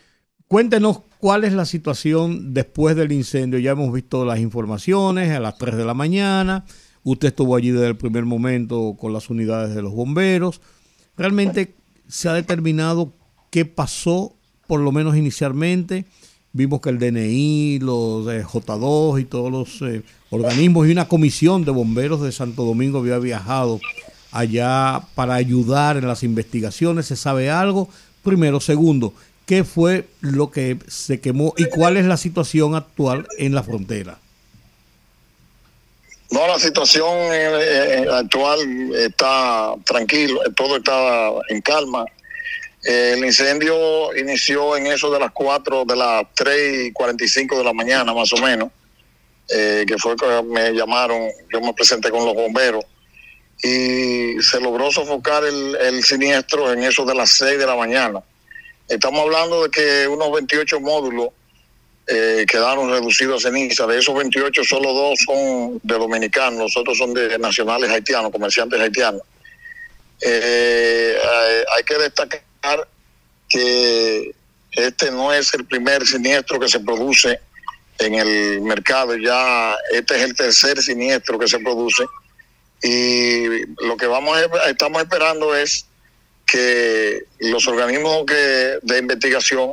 [0.50, 3.60] Cuéntenos cuál es la situación después del incendio.
[3.60, 6.66] Ya hemos visto las informaciones a las 3 de la mañana.
[7.02, 10.60] Usted estuvo allí desde el primer momento con las unidades de los bomberos.
[11.16, 11.76] Realmente
[12.10, 13.14] se ha determinado
[13.52, 14.36] qué pasó,
[14.68, 16.06] por lo menos inicialmente.
[16.58, 20.02] Vimos que el DNI, los eh, J2 y todos los eh,
[20.32, 23.80] organismos y una comisión de bomberos de Santo Domingo había viajado
[24.32, 27.06] allá para ayudar en las investigaciones.
[27.06, 27.90] ¿Se sabe algo?
[28.24, 28.60] Primero.
[28.60, 29.14] Segundo,
[29.46, 34.18] ¿qué fue lo que se quemó y cuál es la situación actual en la frontera?
[36.32, 38.60] No, la situación eh, eh, actual
[38.96, 42.04] está tranquilo, todo está en calma.
[42.90, 47.64] Eh, el incendio inició en eso de las 4, de las 3 y 45 de
[47.66, 48.70] la mañana más o menos,
[49.50, 52.86] eh, que fue que me llamaron, yo me presenté con los bomberos
[53.62, 58.24] y se logró sofocar el, siniestro en eso de las 6 de la mañana.
[58.88, 61.32] Estamos hablando de que unos 28 módulos
[62.08, 63.86] eh, quedaron reducidos a ceniza.
[63.86, 68.80] De esos 28, solo dos son de dominicanos, los otros son de nacionales haitianos, comerciantes
[68.80, 69.24] haitianos.
[70.24, 72.47] Hay que destacar
[73.50, 74.36] que
[74.72, 77.40] este no es el primer siniestro que se produce
[78.00, 82.06] en el mercado, ya este es el tercer siniestro que se produce
[82.84, 85.88] y lo que vamos a, estamos esperando es
[86.46, 89.72] que los organismos que, de investigación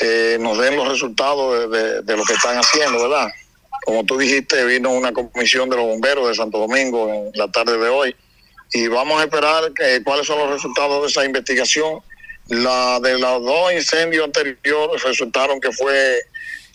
[0.00, 3.28] eh, nos den los resultados de, de, de, lo que están haciendo, ¿verdad?
[3.84, 7.78] Como tú dijiste, vino una comisión de los bomberos de Santo Domingo en la tarde
[7.78, 8.16] de hoy
[8.76, 9.72] y vamos a esperar
[10.04, 12.00] cuáles son los resultados de esa investigación.
[12.48, 16.20] La de los dos incendios anteriores resultaron que fue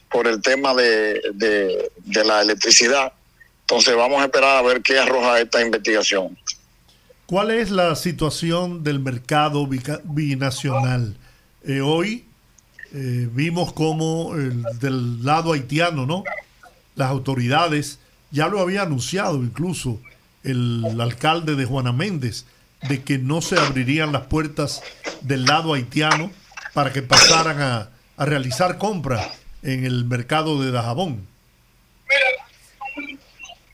[0.10, 3.14] por el tema de, de, la electricidad.
[3.62, 6.36] Entonces vamos a esperar a ver qué arroja esta investigación.
[7.28, 9.68] ¿Cuál es la situación del mercado
[10.04, 11.16] binacional?
[11.68, 12.26] Eh, hoy
[12.94, 16.24] eh, vimos como el, del lado haitiano, ¿no?
[16.96, 18.00] Las autoridades
[18.32, 20.00] ya lo había anunciado incluso
[20.44, 22.46] el alcalde de Juana Méndez
[22.88, 24.82] de que no se abrirían las puertas
[25.22, 26.32] del lado haitiano
[26.74, 29.28] para que pasaran a, a realizar compras
[29.64, 31.28] en el mercado de Dajabón.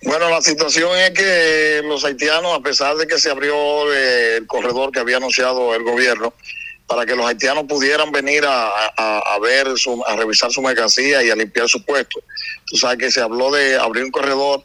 [0.03, 3.53] Bueno, la situación es que los haitianos, a pesar de que se abrió
[3.93, 6.33] eh, el corredor que había anunciado el gobierno,
[6.85, 11.29] para que los haitianos pudieran venir a, a, ver, su, a revisar su mercancía y
[11.29, 12.21] a limpiar su puesto.
[12.65, 14.63] Tú sabes que se habló de abrir un corredor,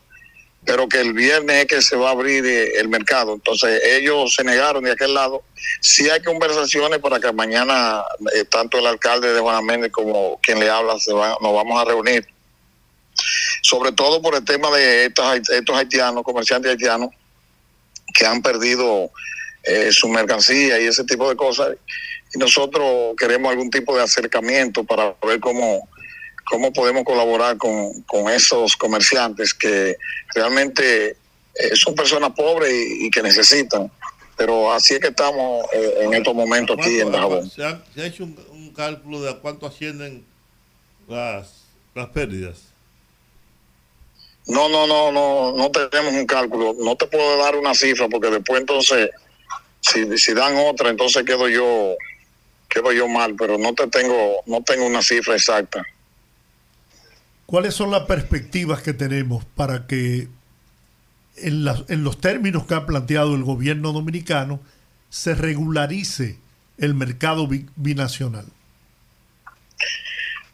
[0.65, 3.35] pero que el viernes es que se va a abrir eh, el mercado.
[3.35, 5.43] Entonces ellos se negaron de aquel lado.
[5.81, 8.03] Sí hay conversaciones para que mañana
[8.35, 11.81] eh, tanto el alcalde de Juan Méndez como quien le habla se va, nos vamos
[11.81, 12.27] a reunir
[13.63, 17.11] sobre todo por el tema de estos, estos haitianos, comerciantes haitianos,
[18.13, 19.11] que han perdido
[19.63, 21.77] eh, su mercancía y ese tipo de cosas.
[22.35, 25.89] Y nosotros queremos algún tipo de acercamiento para ver cómo,
[26.45, 29.97] cómo podemos colaborar con, con esos comerciantes que
[30.35, 31.17] realmente
[31.55, 33.91] eh, son personas pobres y, y, que necesitan.
[34.37, 37.49] Pero así es que estamos eh, en estos momentos aquí en Dajabón.
[37.51, 40.25] ¿Se ha, ¿Se ha, hecho un, un, cálculo de a cuánto ascienden
[41.07, 41.65] las,
[41.95, 42.73] las pérdidas?
[44.47, 46.75] No, no, no, no, no tenemos un cálculo.
[46.79, 49.11] No te puedo dar una cifra porque después entonces,
[49.81, 51.95] si, si dan otra, entonces quedo yo,
[52.69, 55.85] quedo yo mal, pero no te tengo, no tengo una cifra exacta.
[57.53, 60.27] ¿Cuáles son las perspectivas que tenemos para que
[61.37, 61.65] en,
[62.03, 64.59] los términos que ha planteado el gobierno dominicano
[65.11, 66.39] se regularice
[66.79, 67.47] el mercado
[67.77, 68.47] binacional?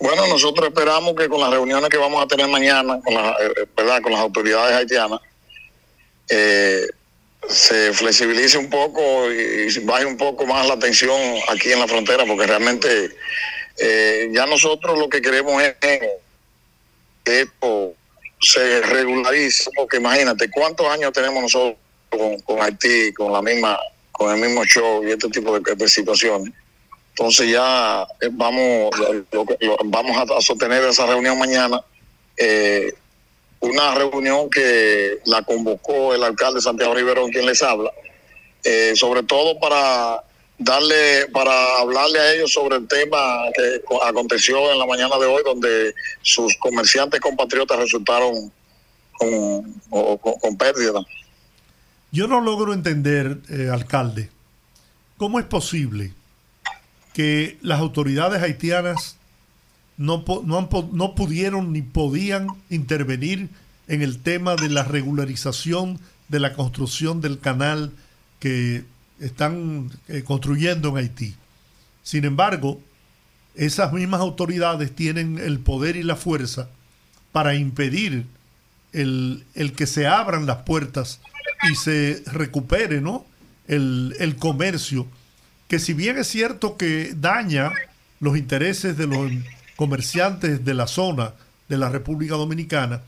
[0.01, 3.69] Bueno, nosotros esperamos que con las reuniones que vamos a tener mañana con, la, eh,
[3.77, 4.03] ¿verdad?
[4.03, 5.21] con las autoridades haitianas,
[6.29, 6.85] eh,
[7.49, 11.17] se flexibilice un poco y, y, baje un poco más la tensión
[11.49, 13.15] aquí en la frontera, porque realmente
[13.77, 15.77] eh, ya nosotros lo que queremos es
[17.29, 17.95] esto
[18.41, 21.77] se regularice, porque imagínate cuántos años tenemos nosotros
[22.09, 23.79] con, con Haití, con la misma,
[24.13, 26.53] con el mismo show y este tipo de, situaciones.
[27.11, 28.91] Entonces ya eh, vamos,
[29.87, 31.83] vamos a, sostener esa reunión mañana.
[32.37, 32.93] Eh,
[33.61, 37.91] una reunión que la convocó el alcalde Santiago Riverón, quien les habla,
[38.63, 40.23] eh, sobre todo para
[40.59, 43.19] darle, para hablarle a ellos sobre el tema
[43.57, 48.53] que aconteció en la mañana de hoy, donde sus comerciantes compatriotas resultaron
[49.13, 51.01] con, con, pérdida.
[52.11, 54.31] Yo no logro entender, eh, alcalde,
[55.17, 56.13] cómo es posible
[57.13, 59.17] que las autoridades haitianas
[59.97, 63.49] no, no, han, no pudieron ni podían intervenir
[63.89, 65.99] en el tema de la regularización
[66.29, 67.93] de la construcción del canal
[68.39, 68.85] que
[69.21, 71.35] están eh, construyendo en Haití.
[72.03, 72.81] Sin embargo,
[73.55, 76.69] esas mismas autoridades tienen el poder y la fuerza
[77.33, 78.27] para impedir
[78.93, 81.21] el, el que se abran las puertas
[81.71, 83.27] y se recupere ¿no?
[83.67, 85.07] el, el comercio
[85.69, 87.73] que si bien es cierto que daña
[88.21, 89.31] los intereses de los
[89.77, 91.35] comerciantes de la zona
[91.69, 93.03] de la República Dominicana,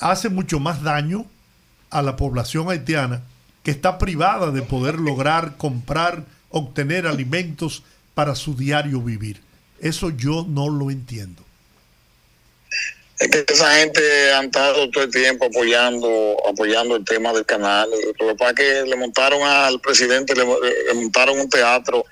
[0.00, 1.24] hace mucho más daño
[1.90, 3.22] a la población haitiana
[3.64, 7.82] que está privada de poder lograr comprar, obtener alimentos
[8.14, 9.40] para su diario vivir.
[9.80, 11.42] Eso yo no lo entiendo.
[13.18, 17.88] Es que esa gente han estado todo el tiempo apoyando apoyando el tema del canal.
[18.18, 22.04] Lo que pasa es que le montaron al presidente, le, le montaron un teatro,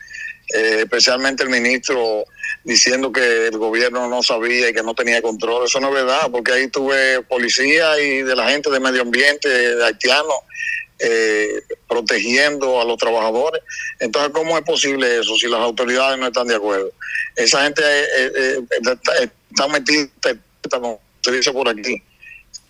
[0.55, 2.25] eh, especialmente el ministro
[2.65, 5.67] diciendo que el gobierno no sabía y que no tenía control.
[5.67, 9.49] Eso no es verdad, porque ahí tuve policía y de la gente de medio ambiente,
[9.49, 9.85] de
[11.03, 13.63] eh, protegiendo a los trabajadores.
[13.99, 16.91] Entonces, ¿cómo es posible eso si las autoridades no están de acuerdo?
[17.37, 20.09] Esa gente eh, eh, está, está metida
[20.71, 22.03] como se dice por aquí,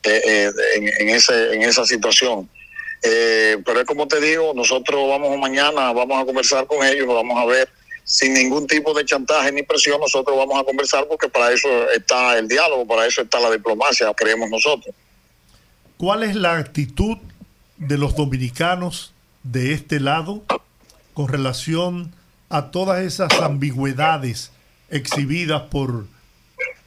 [0.04, 0.50] eh, eh,
[0.98, 2.48] en, esa situación.
[3.02, 7.38] Eh, pero es como te digo, nosotros vamos mañana, vamos a conversar con ellos, vamos
[7.38, 7.68] a ver
[8.04, 12.38] sin ningún tipo de chantaje ni presión, nosotros vamos a conversar porque para eso está
[12.38, 14.94] el diálogo, para eso está la diplomacia, creemos nosotros.
[15.96, 17.16] ¿Cuál es la actitud
[17.86, 19.12] de los dominicanos
[19.42, 20.42] de este lado
[21.14, 22.14] con relación
[22.48, 24.52] a todas esas ambigüedades
[24.90, 26.06] exhibidas por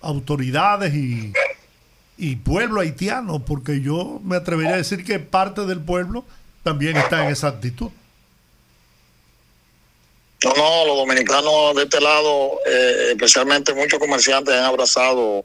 [0.01, 1.33] autoridades y,
[2.17, 6.23] y pueblo haitiano, porque yo me atrevería a decir que parte del pueblo
[6.63, 7.91] también está en esa actitud.
[10.43, 15.43] No, no, los dominicanos de este lado, eh, especialmente muchos comerciantes han abrazado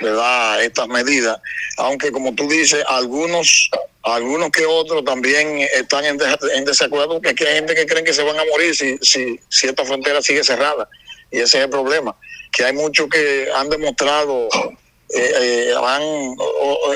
[0.00, 0.62] ¿verdad?
[0.64, 1.38] estas medidas,
[1.78, 3.70] aunque como tú dices, algunos
[4.02, 6.18] algunos que otros también están en,
[6.54, 9.66] en desacuerdo, porque hay gente que creen que se van a morir si, si, si
[9.68, 10.88] esta frontera sigue cerrada.
[11.30, 12.14] Y ese es el problema,
[12.52, 14.48] que hay muchos que han demostrado,
[15.14, 16.02] eh, eh, han,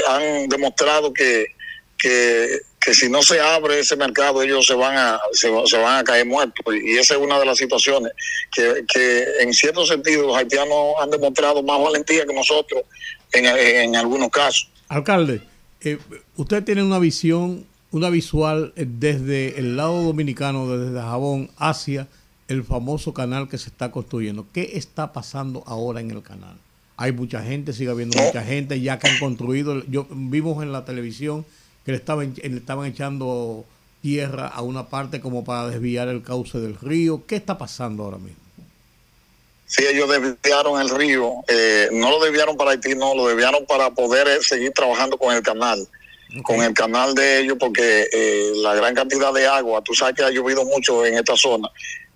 [0.09, 1.47] han demostrado que,
[1.97, 5.99] que, que si no se abre ese mercado ellos se van a, se, se van
[5.99, 6.65] a caer muertos.
[6.85, 8.13] Y esa es una de las situaciones
[8.53, 12.83] que, que en cierto sentido los haitianos han demostrado más valentía que nosotros
[13.33, 14.69] en, en algunos casos.
[14.89, 15.41] Alcalde,
[15.87, 15.99] eh,
[16.37, 22.09] usted tiene una visión, una visual eh, desde el lado dominicano, desde Dajabón hacia
[22.49, 24.47] el famoso canal que se está construyendo.
[24.53, 26.57] ¿Qué está pasando ahora en el canal?
[26.97, 29.85] Hay mucha gente, sigue habiendo mucha gente ya que han construido.
[29.87, 31.45] Yo vimos en la televisión
[31.85, 33.65] que le estaban, le estaban echando
[34.01, 37.27] tierra a una parte como para desviar el cauce del río.
[37.27, 38.46] ¿Qué está pasando ahora mismo?
[39.67, 43.91] Sí, ellos desviaron el río, eh, no lo desviaron para Haití, no, lo desviaron para
[43.91, 45.87] poder eh, seguir trabajando con el canal,
[46.45, 50.23] con el canal de ellos, porque eh, la gran cantidad de agua, tú sabes que
[50.23, 51.69] ha llovido mucho en esta zona,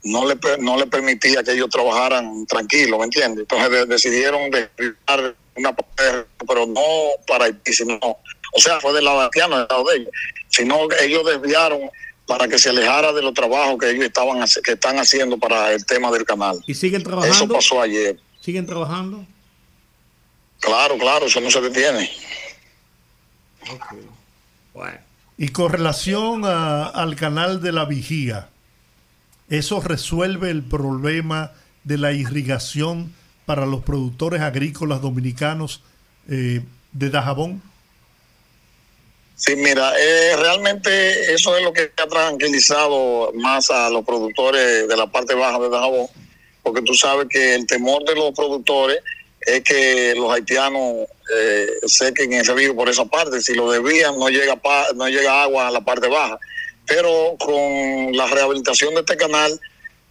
[0.05, 3.40] no le, no le permitía que ellos trabajaran tranquilos, ¿me entiendes?
[3.40, 6.82] Entonces de- decidieron desviar una parte, pero no
[7.26, 10.11] para Haití, sino, o sea, fue haitiano, del lado de ellos,
[10.48, 11.80] sino ellos desviaron
[12.30, 15.84] para que se alejara de los trabajos que ellos estaban que están haciendo para el
[15.84, 16.62] tema del canal.
[16.64, 17.54] ¿Y siguen Eso trabajando?
[17.54, 18.20] pasó ayer.
[18.40, 19.26] ¿Siguen trabajando?
[20.60, 22.08] Claro, claro, eso no se detiene.
[24.72, 24.98] Bueno.
[25.38, 28.48] Y con relación a- al canal de la vigía,
[29.48, 31.50] ¿eso resuelve el problema
[31.82, 33.12] de la irrigación
[33.44, 35.82] para los productores agrícolas dominicanos
[36.28, 36.62] eh,
[36.92, 37.60] de Dajabón?
[39.43, 44.97] Sí, mira, eh, realmente eso es lo que ha tranquilizado más a los productores de
[44.99, 46.09] la parte baja de Dajabón,
[46.62, 48.99] porque tú sabes que el temor de los productores
[49.41, 53.41] es que los haitianos eh, sequen ese río por esa parte.
[53.41, 56.38] Si lo desvían, no llega, pa- no llega agua a la parte baja.
[56.86, 59.59] Pero con la rehabilitación de este canal,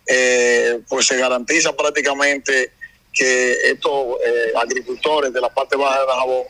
[0.07, 2.71] eh, pues se garantiza prácticamente
[3.13, 6.43] que estos eh, agricultores de la parte baja de Dajabón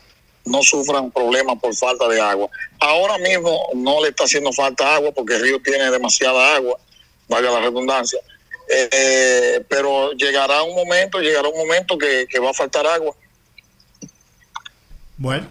[0.44, 2.48] no sufran problemas por falta de agua.
[2.78, 6.78] Ahora mismo no le está haciendo falta agua porque el río tiene demasiada agua,
[7.28, 8.18] valga la redundancia.
[8.72, 13.14] Eh, pero llegará un momento, llegará un momento que, que va a faltar agua.
[15.16, 15.48] Bueno,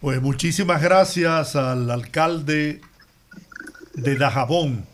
[0.00, 2.80] pues muchísimas gracias al alcalde
[3.94, 4.86] de Dajabón,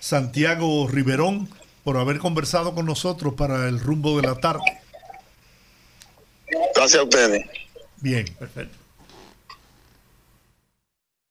[0.00, 1.48] Santiago Riverón,
[1.84, 4.60] por haber conversado con nosotros para el rumbo de la tarde.
[6.74, 7.46] Gracias a ustedes.
[8.00, 8.26] Bien.
[8.38, 8.76] Perfecto.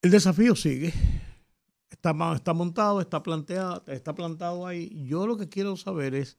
[0.01, 0.93] El desafío sigue.
[1.89, 5.05] Está, está montado, está planteado, está plantado ahí.
[5.07, 6.37] Yo lo que quiero saber es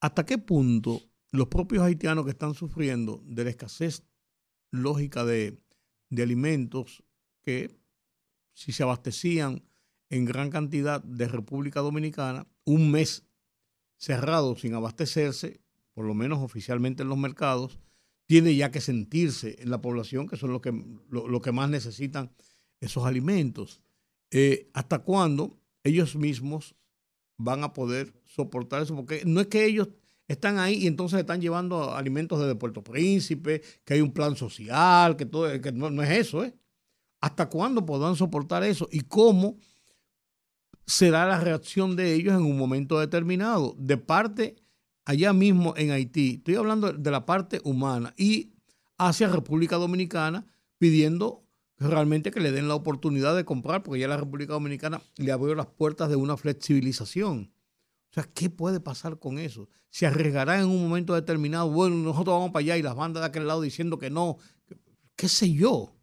[0.00, 1.00] hasta qué punto
[1.30, 4.02] los propios haitianos que están sufriendo de la escasez
[4.70, 5.60] lógica de,
[6.10, 7.02] de alimentos
[7.42, 7.78] que
[8.54, 9.62] si se abastecían
[10.10, 13.24] en gran cantidad de República Dominicana, un mes
[13.96, 15.60] cerrado sin abastecerse,
[15.92, 17.78] por lo menos oficialmente en los mercados,
[18.28, 20.70] tiene ya que sentirse en la población, que son los que,
[21.08, 22.30] lo, que más necesitan
[22.78, 23.82] esos alimentos.
[24.30, 26.76] Eh, ¿Hasta cuándo ellos mismos
[27.38, 28.94] van a poder soportar eso?
[28.94, 29.88] Porque no es que ellos
[30.28, 35.16] están ahí y entonces están llevando alimentos desde Puerto Príncipe, que hay un plan social,
[35.16, 36.54] que todo, que no, no es eso, ¿eh?
[37.22, 38.90] ¿Hasta cuándo podrán soportar eso?
[38.92, 39.58] ¿Y cómo
[40.84, 43.74] será la reacción de ellos en un momento determinado?
[43.78, 44.56] De parte
[45.08, 48.52] allá mismo en Haití, estoy hablando de la parte humana, y
[48.98, 50.46] hacia República Dominicana
[50.76, 51.46] pidiendo
[51.78, 55.54] realmente que le den la oportunidad de comprar, porque ya la República Dominicana le abrió
[55.54, 57.54] las puertas de una flexibilización.
[58.10, 59.70] O sea, ¿qué puede pasar con eso?
[59.88, 63.28] Se arriesgarán en un momento determinado, bueno, nosotros vamos para allá y las bandas de
[63.28, 64.36] aquel lado diciendo que no,
[65.16, 65.72] qué sé yo.
[65.72, 65.96] O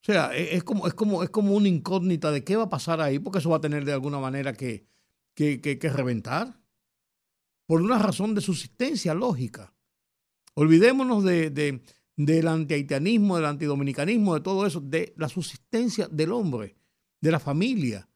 [0.00, 3.02] sea, es, es como, es, como, es como una incógnita de qué va a pasar
[3.02, 4.86] ahí, porque eso va a tener de alguna manera que,
[5.34, 6.61] que, que, que reventar
[7.72, 9.72] por una razón de subsistencia lógica.
[10.52, 11.80] Olvidémonos de, de,
[12.18, 16.76] del antihaitianismo, del antidominicanismo, de todo eso, de la subsistencia del hombre,
[17.22, 18.10] de la familia.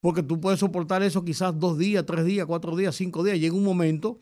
[0.00, 3.40] Porque tú puedes soportar eso quizás dos días, tres días, cuatro días, cinco días.
[3.40, 4.20] Llega un momento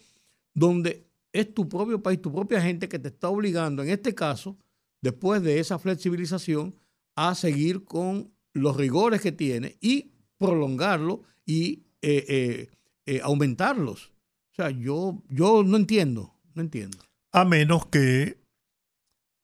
[0.54, 4.56] donde es tu propio país, tu propia gente que te está obligando, en este caso,
[5.02, 6.74] después de esa flexibilización,
[7.16, 12.70] a seguir con los rigores que tiene y prolongarlo y eh, eh,
[13.04, 14.13] eh, aumentarlos.
[14.54, 16.98] O sea, yo, yo no entiendo, no entiendo.
[17.32, 18.38] A menos que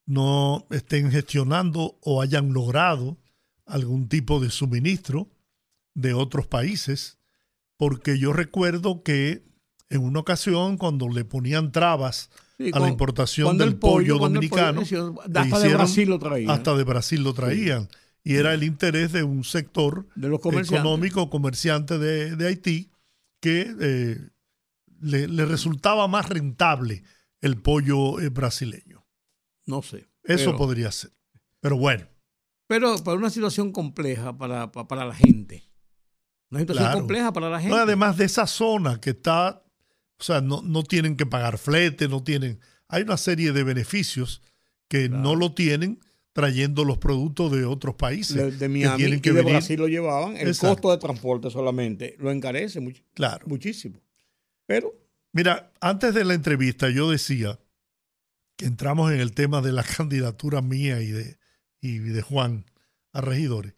[0.07, 3.17] no estén gestionando o hayan logrado
[3.67, 5.29] algún tipo de suministro
[5.95, 7.19] de otros países,
[7.77, 9.43] porque yo recuerdo que
[9.89, 14.83] en una ocasión cuando le ponían trabas Sí, a la importación del el pollo, dominicano,
[14.83, 16.51] hicieron- hasta de Brasil lo traían.
[16.51, 17.89] Hasta de Brasil lo traían.
[18.23, 20.79] Y era el interés de un sector De los comerciantes.
[20.79, 22.91] económico, comerciante de, de Haití,
[23.41, 24.29] que eh,
[25.01, 27.03] le, le resultaba más rentable
[27.41, 29.07] el pollo eh, brasileño.
[29.67, 30.09] No sé.
[30.25, 31.11] Eso pero- podría ser.
[31.61, 32.07] Pero bueno,
[32.67, 35.65] Pero para una situación compleja para, para, para la gente.
[36.51, 36.99] Una situación Claro.
[37.01, 37.77] compleja para la gente.
[37.77, 39.63] no, además de esa zona que está,
[40.19, 44.43] o sea, no, no tienen que pagar flete, no tienen, hay una serie de beneficios
[44.89, 46.01] que no lo tienen
[46.33, 48.37] trayendo los productos de otros países.
[48.37, 49.53] de, de que Miami y de venir.
[49.53, 50.37] Brasil lo llevaban.
[50.37, 50.75] El Exacto.
[50.75, 53.47] costo de transporte solamente lo encarece much- Claro.
[53.49, 54.01] muchísimo.
[54.71, 54.95] Pero
[55.33, 57.59] Mira, antes de la entrevista yo decía
[58.57, 61.39] que entramos en el tema de la candidatura mía y de,
[61.81, 62.67] y de Juan
[63.13, 63.75] a regidores,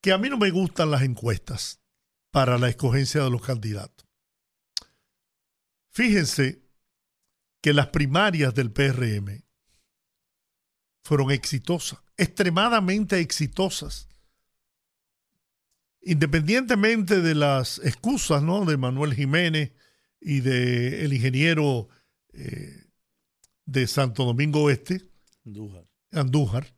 [0.00, 1.80] que a mí no me gustan las encuestas
[2.30, 4.06] para la escogencia de los candidatos.
[5.90, 6.62] Fíjense
[7.62, 9.42] que las primarias del PRM
[11.02, 14.08] fueron exitosas, extremadamente exitosas.
[16.00, 18.64] Independientemente de las excusas ¿no?
[18.64, 19.72] de Manuel Jiménez
[20.20, 21.88] y del el ingeniero
[22.32, 22.84] eh,
[23.64, 25.02] de Santo Domingo Oeste,
[25.44, 25.86] Andújar.
[26.12, 26.74] Andújar,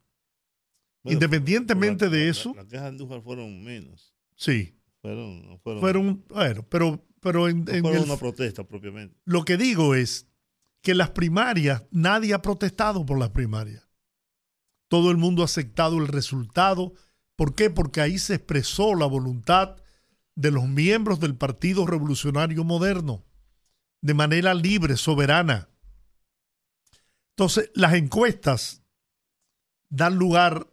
[1.03, 4.14] Bueno, independientemente la- de la- eso, Las quejas de Andújar fueron menos.
[4.36, 9.16] sí, Fueron, fueron, fueron, bueno, pero, pero en, no en fueron el- una protesta propiamente.
[9.24, 10.26] lo que digo es
[10.82, 13.89] que las primarias, nadie ha protestado por las primarias.
[14.89, 16.95] Todo el mundo ha aceptado el resultado.
[17.36, 17.68] ¿Por qué?
[17.68, 19.76] Porque ahí se expresó la voluntad
[20.34, 23.24] de los miembros del Partido Revolucionario Moderno
[24.01, 25.68] de manera libre, soberana.
[27.30, 28.82] Entonces, las encuestas
[29.88, 30.68] dan lugar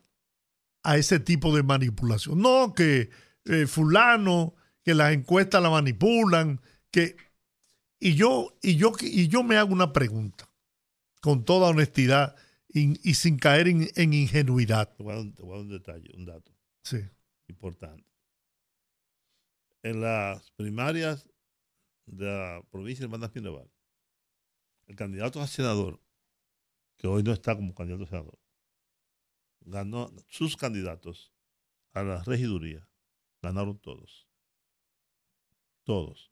[0.83, 2.39] a ese tipo de manipulación.
[2.39, 3.09] No que
[3.45, 6.61] eh, fulano, que las encuestas la manipulan,
[6.91, 7.15] que
[7.99, 10.47] y yo, y yo, y yo me hago una pregunta,
[11.21, 12.35] con toda honestidad
[12.67, 14.93] y, y sin caer en, en ingenuidad.
[14.95, 16.51] Te voy, a dar, te voy a dar un detalle, un dato
[16.83, 16.97] Sí.
[17.47, 18.05] importante.
[19.81, 21.29] En las primarias
[22.05, 23.71] de la provincia de Hermanas Mirabal,
[24.87, 26.01] el candidato a senador,
[26.97, 28.39] que hoy no está como candidato a senador,
[29.61, 31.33] ganó sus candidatos
[31.93, 32.87] a la regiduría,
[33.41, 34.27] ganaron todos.
[35.83, 36.31] Todos.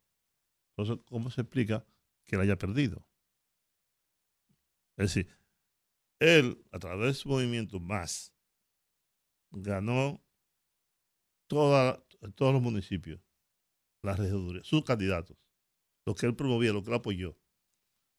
[0.70, 1.86] Entonces, ¿cómo se explica
[2.24, 3.06] que él haya perdido?
[4.96, 5.28] Es decir,
[6.18, 8.32] él, a través de su movimiento más,
[9.50, 10.24] ganó
[11.46, 12.04] toda,
[12.34, 13.20] todos los municipios,
[14.02, 15.36] la regiduría, sus candidatos,
[16.04, 17.36] lo que él promovía, lo que él apoyó.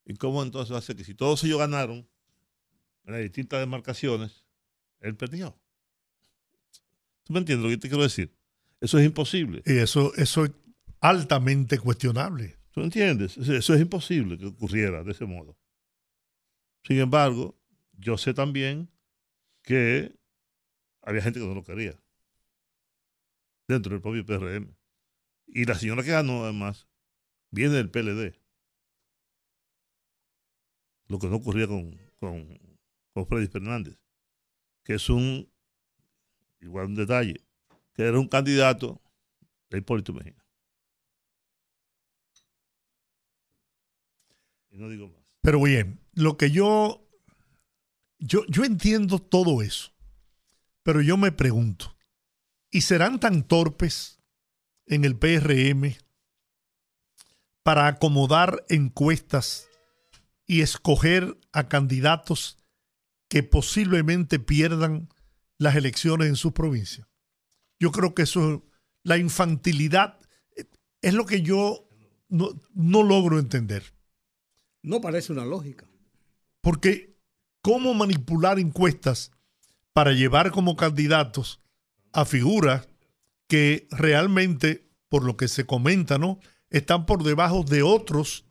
[0.05, 2.07] ¿Y cómo entonces hace que si todos ellos ganaron
[3.05, 4.45] en las distintas demarcaciones,
[4.99, 5.57] él perdió?
[7.23, 8.36] ¿Tú me entiendes lo que te quiero decir?
[8.79, 9.63] Eso es imposible.
[9.65, 10.51] Y eso, eso es
[10.99, 12.57] altamente cuestionable.
[12.71, 13.38] ¿Tú entiendes?
[13.38, 15.57] Eso eso es imposible que ocurriera de ese modo.
[16.83, 17.57] Sin embargo,
[17.93, 18.91] yo sé también
[19.63, 20.15] que
[21.01, 21.99] había gente que no lo quería
[23.67, 24.75] dentro del propio PRM.
[25.47, 26.88] Y la señora que ganó, además,
[27.56, 28.38] viene del PLD.
[31.08, 32.60] Lo que no ocurría con, con,
[33.14, 33.97] con Freddy Fernández,
[34.84, 35.49] que es un,
[36.60, 37.41] igual un detalle,
[37.93, 39.01] que era un candidato
[39.70, 40.36] de Hipólito Mejía.
[44.70, 45.24] Y no digo más.
[45.41, 47.08] Pero bien, lo que yo,
[48.20, 49.93] yo, yo entiendo todo eso,
[50.84, 51.95] pero yo me pregunto,
[52.70, 54.20] ¿y serán tan torpes
[54.88, 55.95] en el PRM
[57.66, 59.68] para acomodar encuestas
[60.45, 62.59] y escoger a candidatos
[63.28, 65.09] que posiblemente pierdan
[65.57, 67.07] las elecciones en sus provincias?
[67.80, 68.63] Yo creo que eso,
[69.01, 70.20] la infantilidad,
[71.01, 71.89] es lo que yo
[72.30, 73.95] no, no logro entender.
[74.84, 75.88] no parece una lógica.
[76.61, 77.18] Porque
[77.63, 79.32] cómo manipular encuestas
[79.91, 81.61] para llevar como candidatos
[82.13, 82.88] a figuras
[83.47, 86.38] que realmente, por lo que se comenta, ¿no?
[86.70, 88.45] Están por debajo de otros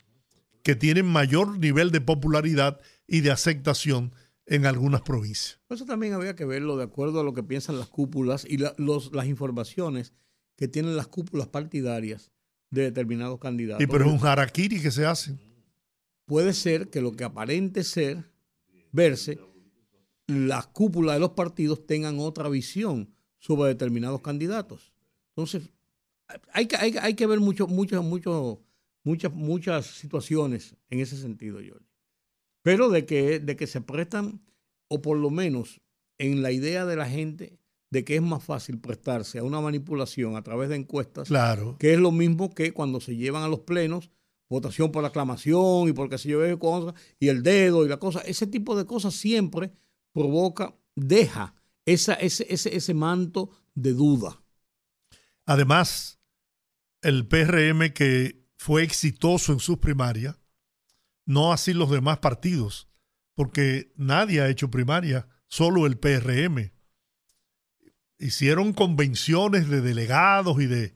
[0.63, 4.13] que tienen mayor nivel de popularidad y de aceptación
[4.47, 5.61] en algunas provincias.
[5.69, 8.75] Eso también había que verlo de acuerdo a lo que piensan las cúpulas y la-
[8.79, 10.13] los, las informaciones
[10.57, 12.31] que tienen las cúpulas partidarias
[12.71, 13.83] de determinados candidatos.
[13.83, 15.37] Y pero es un harakiri que se hace.
[16.27, 18.25] Puede ser que lo que aparente ser,
[18.93, 19.39] verse,
[20.27, 24.93] las cúpulas de los partidos tengan otra visión sobre determinados candidatos.
[25.31, 25.71] Entonces,
[26.53, 28.63] hay que, hay, que- hay que ver mucho, mucho, mucho,
[29.05, 31.85] muchas, muchas situaciones en ese sentido, Jorge.
[32.63, 34.41] Pero de que, de que se prestan,
[34.89, 35.81] o por lo menos
[36.19, 37.59] en la idea de la gente,
[37.91, 41.77] de que es más fácil prestarse a una manipulación a través de encuestas, Claro.
[41.79, 44.11] que es lo mismo que cuando se llevan a los plenos,
[44.49, 46.41] votación por aclamación y por qué sé yo
[47.21, 49.73] y el dedo y la cosa, ese tipo de cosas siempre
[50.13, 51.55] provoca, deja
[51.87, 54.43] esa, ese, ese, ese manto de duda.
[55.47, 56.19] Además,
[57.03, 60.37] el PRM que fue exitoso en sus primarias,
[61.27, 62.89] no así los demás partidos,
[63.35, 66.73] porque nadie ha hecho primaria, solo el PRM.
[68.19, 70.95] Hicieron convenciones de delegados y de,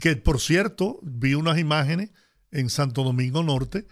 [0.00, 2.10] que por cierto, vi unas imágenes
[2.50, 3.86] en Santo Domingo Norte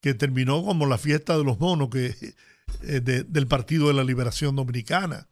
[0.00, 2.14] que terminó como la fiesta de los monos que,
[2.82, 5.28] eh, de- del Partido de la Liberación Dominicana.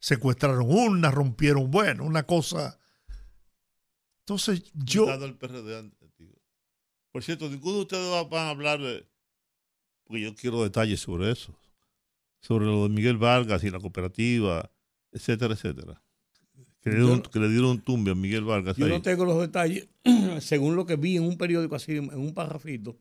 [0.00, 2.78] Secuestraron una, rompieron, bueno, una cosa.
[4.30, 5.06] Entonces yo...
[5.06, 6.38] Dando el PRD antes, digo.
[7.10, 9.04] Por cierto, ninguno de ustedes va- van a hablar de.
[10.04, 11.52] Porque yo quiero detalles sobre eso.
[12.40, 14.70] Sobre lo de Miguel Vargas y la cooperativa,
[15.10, 16.00] etcétera, etcétera.
[16.80, 18.76] Que le dieron, que le dieron un tumbe a Miguel Vargas.
[18.76, 18.92] Yo ahí.
[18.92, 19.88] no tengo los detalles.
[20.40, 22.96] Según lo que vi en un periódico así, en un parrafito,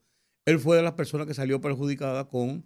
[0.46, 2.66] él fue de las personas que salió perjudicada con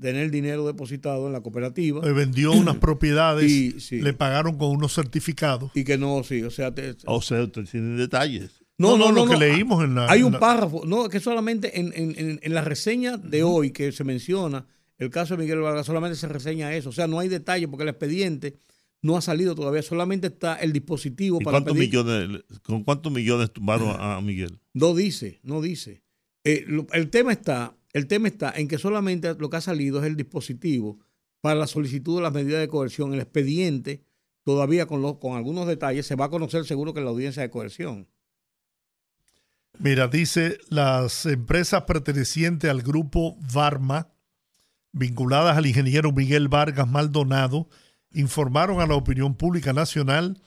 [0.00, 4.70] tener dinero depositado en la cooperativa eh, vendió unas propiedades, y, sí, le pagaron con
[4.70, 5.70] unos certificados.
[5.74, 8.62] y que no, sí, o sea, te- O sea, tienen detalles.
[8.76, 10.10] No, no, lo que leímos en la.
[10.10, 13.44] Hay en un la- párrafo, no, que solamente en, en- en- en la reseña de
[13.44, 14.66] hoy que se menciona
[14.98, 16.88] el caso de Miguel Vargas, solamente se reseña eso.
[16.88, 18.56] O sea, no hay detalle porque el expediente
[19.00, 21.88] no ha salido todavía, solamente está el dispositivo ¿Y para cuántos pedir.
[21.90, 24.58] millones, con cuántos millones tumbaron a, a Miguel?
[24.72, 26.02] No dice, no dice.
[26.42, 30.00] Eh, lo- el tema está, el tema está en que solamente lo que ha salido
[30.00, 30.98] es el dispositivo
[31.40, 33.14] para la solicitud de las medidas de coerción.
[33.14, 34.04] El expediente,
[34.42, 35.04] todavía con,
[35.36, 38.08] algunos detalles, se va a conocer seguro que en la audiencia de coerción.
[39.78, 44.08] Mira, dice las empresas pertenecientes al grupo Varma,
[44.92, 47.68] vinculadas al ingeniero Miguel Vargas Maldonado,
[48.12, 50.42] informaron a la opinión pública nacional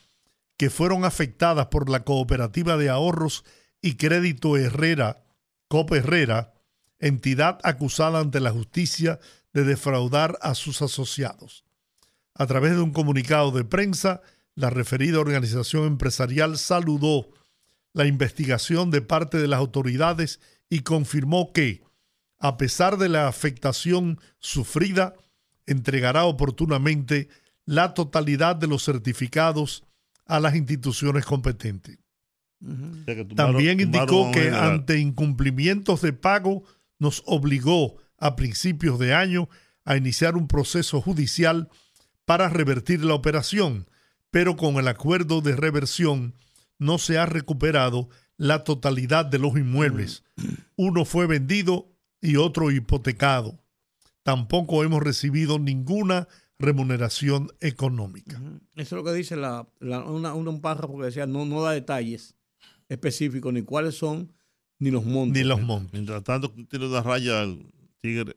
[0.58, 3.46] que fueron afectadas por la cooperativa de ahorros
[3.82, 5.24] y crédito Herrera,
[5.70, 6.57] COP Herrera,
[7.00, 9.20] entidad acusada ante la justicia
[9.54, 11.64] de defraudar a sus asociados.
[12.36, 14.22] A través de un comunicado de prensa,
[14.56, 17.30] la referida organización empresarial saludó
[17.94, 20.40] la investigación de parte de las autoridades
[20.70, 21.82] y confirmó que,
[22.40, 25.14] a pesar de la afectación sufrida,
[25.66, 27.30] entregará oportunamente
[27.66, 29.84] la totalidad de los certificados
[30.26, 31.98] a las instituciones competentes.
[32.62, 36.64] O sea, que tumbaron- También indicó que ante incumplimientos de pago
[37.00, 39.50] nos obligó a principios de año
[39.86, 41.70] a iniciar un proceso judicial
[42.26, 43.88] para revertir la operación,
[44.32, 46.34] pero con el acuerdo de reversión
[46.80, 50.24] no se ha recuperado la totalidad de los inmuebles.
[50.76, 51.88] Uno fue vendido
[52.22, 53.60] y otro hipotecado.
[54.24, 56.28] Tampoco hemos recibido ninguna
[56.60, 58.40] remuneración económica.
[58.76, 62.36] Eso es lo que dice la, una- un párrafo que decía, no, no da detalles
[62.90, 64.34] específicos, ni cuáles son,
[64.80, 65.38] ni los montos.
[65.38, 65.92] Ni los montos.
[65.94, 67.60] Mientras tanto, tiene una raya al
[68.02, 68.36] tigre.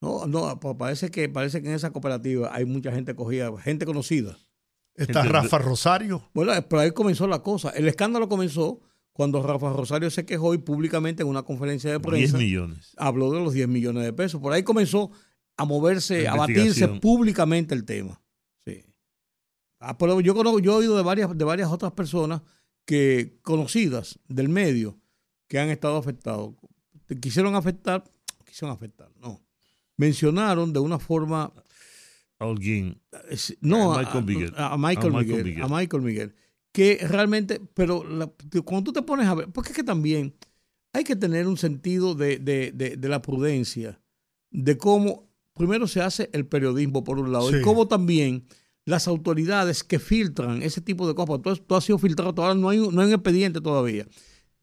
[0.00, 3.86] No, no, pa- parece que, parece que en esa cooperativa hay mucha gente cogida, gente
[3.86, 4.36] conocida.
[4.94, 6.28] Está Gente- Rafa Rosario.
[6.34, 7.70] Bueno, pero ahí comenzó la cosa.
[7.70, 8.80] El escándalo comenzó
[9.12, 12.92] cuando Rafa Rosario se quejó y públicamente en una conferencia de 10 prensa millones.
[12.96, 14.40] habló de los 10 millones de pesos.
[14.40, 15.10] Por ahí comenzó
[15.56, 18.20] a moverse, a batirse públicamente el tema.
[18.66, 18.84] Sí.
[19.80, 22.42] Ah, pero yo, conozco, yo he oído de varias, de varias otras personas
[22.84, 24.98] que conocidas del medio
[25.48, 26.54] que han estado afectados.
[27.20, 28.02] Quisieron afectar,
[28.44, 29.40] quisieron afectar, no.
[29.96, 31.52] Mencionaron de una forma
[32.38, 33.00] A Holguín.
[33.30, 34.52] es- no, A Michael Miguel.
[34.56, 35.62] a- a Michael, A Michael Miguel, Miguel.
[35.62, 36.34] a Michael Miguel,
[36.72, 38.30] que realmente, pero la-
[38.64, 40.34] cuando tú te pones a ver, porque es que también
[40.92, 44.00] hay que tener un sentido de, de- de- de la prudencia,
[44.50, 47.56] de cómo primero se hace el periodismo por un lado, Sí.
[47.58, 48.46] y cómo también
[48.86, 52.68] las autoridades que filtran ese tipo de cosas, todo, todo ha sido filtrado, todavía no
[52.68, 54.06] hay, un- no hay un expediente todavía,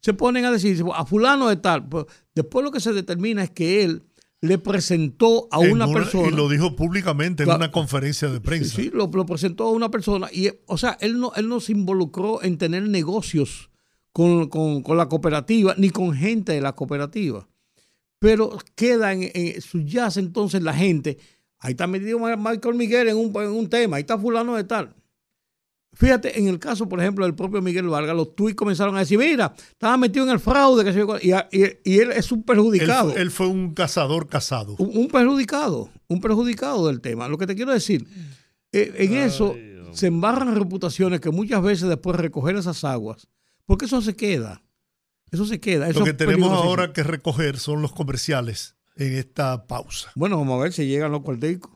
[0.02, 3.50] se ponen a decir, a fulano de tal, pues, después lo que se determina es
[3.50, 4.02] que él
[4.40, 6.28] le presentó a una, persona.
[6.28, 8.74] Y lo dijo públicamente en una conferencia de prensa.
[8.74, 10.28] Sí, lo, lo presentó a una persona.
[10.32, 13.70] Y, o sea, él no, él no se involucró en tener negocios
[14.12, 17.48] con, con- con la cooperativa ni con gente de la cooperativa.
[18.18, 21.18] Pero queda en, en- subyace entonces la gente.
[21.60, 24.96] Ahí está metido Michael Miguel en un, en un tema, ahí está fulano de tal.
[25.94, 29.18] Fíjate, en el caso, por ejemplo, del propio Miguel Vargas, los tuits comenzaron a decir,
[29.18, 32.32] mira, estaba metido en el fraude, que yo cuál", y, a- y- y él es
[32.32, 33.14] un perjudicado.
[33.14, 34.74] él fue un cazador casado.
[34.78, 37.28] Un, un perjudicado, un perjudicado del tema.
[37.28, 38.06] Lo que te quiero decir,
[38.72, 39.54] eh, en eso
[39.92, 43.28] se embarran reputaciones que muchas veces después de recoger esas aguas,
[43.66, 44.62] porque eso se queda,
[45.30, 45.90] eso se queda.
[45.90, 50.10] Eso Lo que tenemos ahora que recoger son los comerciales en esta pausa.
[50.14, 51.70] Bueno, vamos a ver si llegan los cuarticos.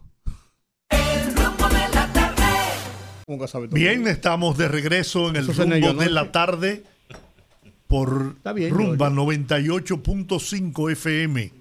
[3.72, 6.84] Bien, estamos de regreso en el Eso rumbo de la tarde
[7.88, 11.52] por bien, Rumba yo- 98.5 FM.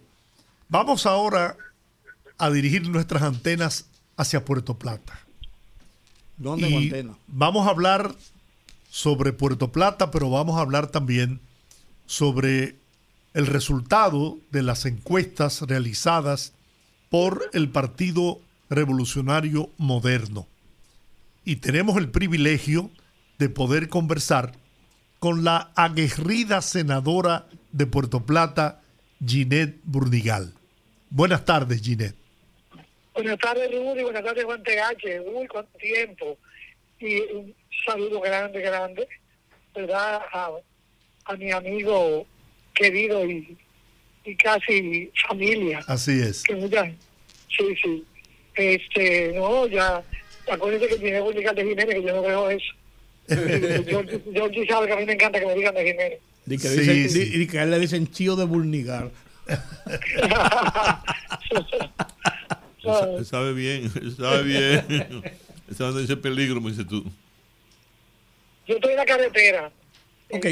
[0.69, 1.57] Vamos ahora
[2.37, 5.19] a dirigir nuestras antenas hacia Puerto Plata.
[6.37, 7.15] ¿Dónde Y antena?
[7.27, 8.13] vamos a hablar
[8.91, 11.39] sobre Puerto Plata, pero vamos a hablar también
[12.05, 12.75] sobre
[13.33, 16.53] el resultado de las encuestas realizadas
[17.09, 18.39] por el Partido
[18.69, 20.45] Revolucionario Moderno.
[21.45, 22.89] Y tenemos el privilegio
[23.37, 24.53] de poder conversar
[25.19, 28.81] con la aguerrida senadora de Puerto Plata,
[29.25, 30.53] Ginette Burdigal.
[31.09, 32.15] Buenas tardes, Ginette.
[33.13, 34.03] Buenas tardes, Rudy.
[34.03, 35.21] Buenas tardes, Juan TH.
[35.33, 36.37] Uy, cuánto tiempo.
[36.99, 39.07] Y un saludo grande, grande,
[39.73, 40.21] ¿verdad?
[40.33, 40.51] A,
[41.25, 42.25] a mi amigo
[42.73, 43.55] querido y,
[44.25, 45.79] y casi familia.
[45.87, 46.43] Así es.
[46.43, 46.55] Que
[47.49, 48.05] sí, sí.
[48.55, 50.03] Este, no, ya,
[50.51, 51.21] acuérdense que tiene que
[51.55, 52.65] de Jiménez, que yo no veo eso.
[53.27, 56.19] yo, yo sí sabe que a mí me encanta que me digan de Jiménez.
[56.45, 57.19] Di que, Sí, dicen- sí.
[57.25, 58.45] di- di que a él le dicen chío de
[63.17, 64.85] él sabe bien, sabe bien.
[65.75, 67.03] Sabe dónde dice peligro, me dices tú.
[68.67, 69.71] yo estoy en la carretera.
[70.29, 70.45] Ok.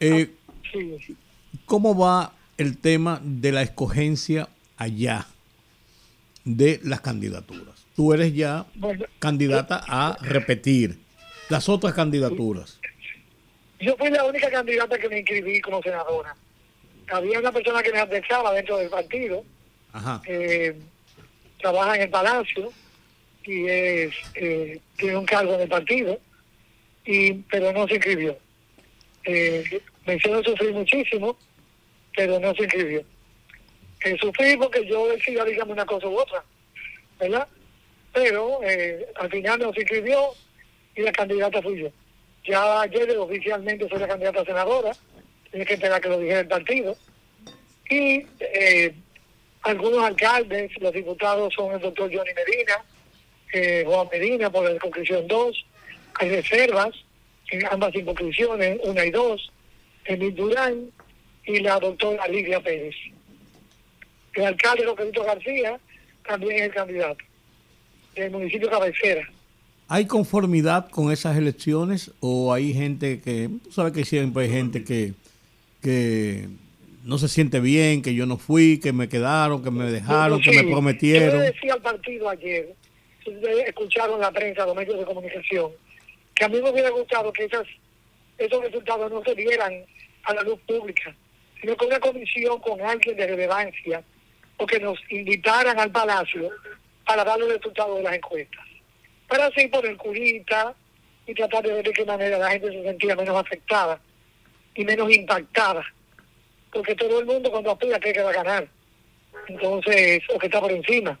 [0.00, 0.30] eh,
[0.70, 1.16] Sí.
[1.64, 5.26] ¿Cómo va el tema de la escogencia allá
[6.44, 7.77] de las candidaturas?
[7.98, 11.00] Tú eres ya Bueno, candidata a repetir
[11.48, 12.78] las otras candidaturas.
[13.80, 16.36] Yo fui la única candidata que me inscribí como senadora.
[17.10, 19.42] Había una persona que me adversaba dentro del partido,
[19.92, 20.22] Ajá.
[20.28, 20.76] eh,
[21.60, 22.72] trabaja en el Palacio
[23.42, 26.20] y es, eh, tiene un cargo en el partido,
[27.04, 28.38] y pero no se inscribió.
[29.24, 31.36] Eh, me hicieron sufrir muchísimo,
[32.14, 33.02] pero no se inscribió.
[34.04, 36.44] Eh, sufrí porque yo decía, dígame una cosa u otra,
[37.18, 37.48] ¿verdad?
[38.12, 40.34] Pero eh, al final no se inscribió
[40.94, 41.88] y la candidata fui yo.
[42.44, 44.92] Ya ayer oficialmente soy la candidata a senadora,
[45.50, 46.96] tiene que esperar que lo dijera el partido.
[47.90, 48.94] Y eh,
[49.62, 52.84] algunos alcaldes, los diputados son el doctor Johnny Medina,
[53.52, 55.66] eh, Juan Medina por la circunscripción 2,
[56.20, 56.90] hay reservas
[57.50, 59.50] en ambas circunscripciones, una y dos,
[60.04, 60.90] Emil Durán
[61.44, 62.94] y la doctora Lidia Pérez.
[64.34, 65.78] El alcalde Roquelito García
[66.26, 67.27] también es el candidato
[68.20, 69.28] del municipio cabecera.
[69.88, 74.84] ¿Hay conformidad con esas elecciones o hay gente que, tú sabes que siempre hay gente
[74.84, 75.14] que,
[75.82, 76.48] que
[77.04, 80.50] no se siente bien, que yo no fui, que me quedaron, que me dejaron, que
[80.50, 81.40] me Yo prometieron?
[81.40, 82.74] le decía al partido ayer,
[83.66, 85.70] escucharon la prensa, los medios de comunicación,
[86.34, 87.66] que a mí me hubiera gustado que esas,
[88.36, 89.72] esos resultados no se dieran
[90.24, 91.14] a la luz pública,
[91.60, 94.02] sino que una comisión con alguien de relevancia
[94.58, 96.50] o que nos invitaran al palacio
[97.08, 98.66] para dar los resultados de las encuestas.
[99.26, 100.74] Para así poner curita
[101.26, 103.98] y tratar de ver de qué manera la gente se sentía menos afectada
[104.74, 105.82] y menos impactada.
[106.70, 108.68] Porque todo el mundo cuando aspira cree que va a ganar
[109.48, 111.18] entonces, o que está por encima.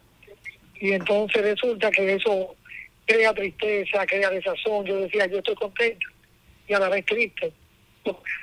[0.78, 2.54] Y entonces resulta que eso
[3.06, 4.84] crea tristeza, crea desazón.
[4.84, 6.06] Yo decía, yo estoy contento
[6.68, 7.50] y a la vez triste.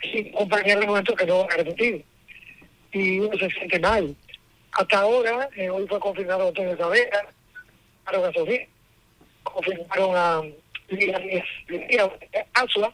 [0.01, 2.97] Sin compañero momento que no va a.
[2.97, 4.15] Y uno se siente mal.
[4.76, 7.26] Hasta ahora, eh, hoy fue confirmado Antonio Savera,
[8.03, 8.67] confirmaron a Sofía,
[9.43, 10.41] confirmaron a
[10.89, 11.19] Lía
[11.69, 12.11] Lía
[12.53, 12.93] Asua,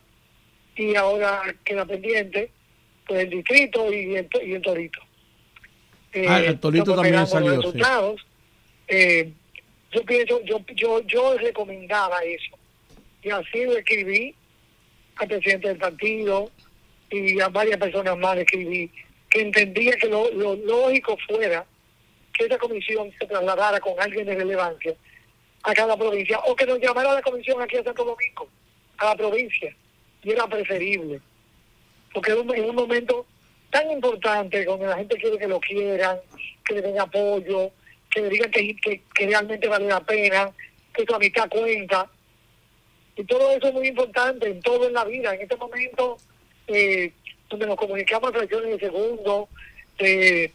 [0.75, 2.51] y ahora queda pendiente
[3.07, 4.99] pues el distrito y el, y el torito.
[6.13, 7.71] Eh, Ah, el Torito estamos también salió, los sí.
[7.71, 8.27] resultados.
[8.87, 9.31] Eh,
[9.91, 12.57] yo pienso, yo, yo, yo recomendaba eso.
[13.23, 14.35] Y así lo escribí
[15.15, 16.51] al presidente del partido
[17.09, 18.91] y a varias personas más escribí
[19.29, 21.65] que entendía que lo, lo lógico fuera
[22.33, 24.93] que esa comisión se trasladara con alguien de relevancia
[25.63, 28.47] a cada provincia o que nos llamara la comisión aquí a Santo Domingo,
[28.97, 29.75] a la provincia.
[30.23, 31.19] Y era preferible.
[32.13, 33.25] Porque en un, en un momento
[33.69, 36.17] tan importante donde la gente quiere que lo quieran,
[36.65, 37.71] que le den apoyo,
[38.11, 40.51] que le digan que, realmente vale la pena,
[40.93, 42.09] que su amistad cuenta.
[43.15, 45.33] Y todo eso es muy importante en todo en la vida.
[45.33, 46.17] En este momento,
[46.67, 47.13] eh,
[47.49, 49.47] donde nos comunicamos a fracciones de segundo,
[49.97, 50.51] de,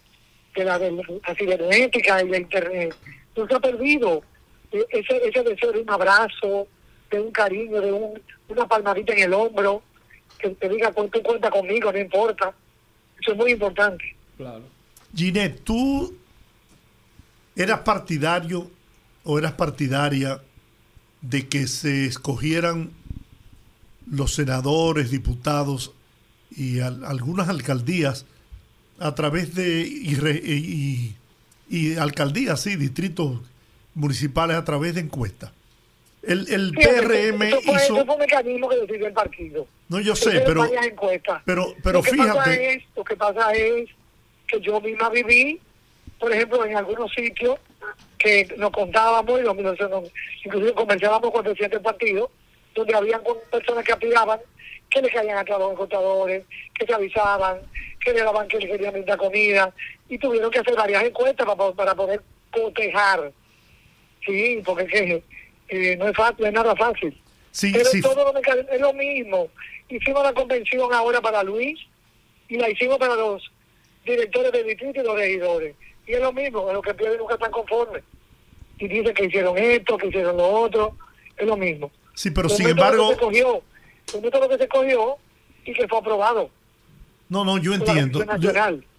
[0.57, 2.95] de la, de la cibernética y la internet,
[3.37, 4.23] no se ha perdido
[4.73, 6.67] eh, ese, ese deseo de un abrazo,
[7.11, 9.83] de un cariño, de un, una palmadita en el hombro,
[10.39, 12.53] que te diga, "Cu- tú cuenta conmigo, no importa.
[13.21, 14.05] Eso es muy importante.
[15.15, 16.15] Ginette, ¿tú
[17.55, 18.71] eras partidario
[19.25, 20.41] o eras partidaria
[21.23, 22.91] de que se escogieran
[24.11, 25.93] los senadores, diputados
[26.51, 28.27] y al- algunas alcaldías
[28.99, 31.15] a través de y, re- y-
[31.69, 33.41] y alcaldías, sí, distritos
[33.95, 35.51] municipales a través de encuestas?
[36.23, 37.85] El, el Sí, PRM eso fue, hizo...
[37.97, 39.67] eso fue un mecanismo que decidió el partido.
[39.89, 40.69] No, yo sé, pero,
[41.45, 43.89] pero, pero lo que Pasa fíjate, es, lo que pasa es
[44.49, 45.61] que yo misma viví,
[46.19, 47.59] por ejemplo, en algunos sitios
[48.19, 50.11] que nos contábamos y nos-
[50.45, 52.31] inclusive conversábamos con el presidente del partido,
[52.75, 53.21] donde habían
[53.51, 54.41] personas que aspiraban
[54.97, 56.45] que le caían atrás los encuestadores,
[56.75, 57.61] que se avisaban,
[58.03, 59.73] que le daban que le querían brindar comida,
[60.09, 63.33] y tuvieron que hacer varias encuestas para, para poder cotejar.
[64.25, 65.23] Sí, porque
[65.69, 67.21] eh, no es fácil, no es nada fácil.
[67.51, 68.01] Sí, Pero sí.
[68.01, 69.49] todo lo es lo mismo.
[69.89, 71.79] Hicimos la convención ahora para Luis
[72.49, 73.51] y la hicimos para los
[74.05, 75.75] directores de distrito y los regidores.
[76.07, 78.03] Y es lo mismo, es lo que pierden nunca están conformes.
[78.79, 80.97] Y dicen que hicieron esto, que hicieron lo otro,
[81.37, 81.91] es lo mismo.
[82.15, 83.63] Sí, pero sin embargo, que se cogió,
[84.15, 85.17] un que se cogió
[85.65, 86.51] y que fue aprobado
[87.29, 88.25] no, no, yo entiendo.
[88.39, 88.53] Yo.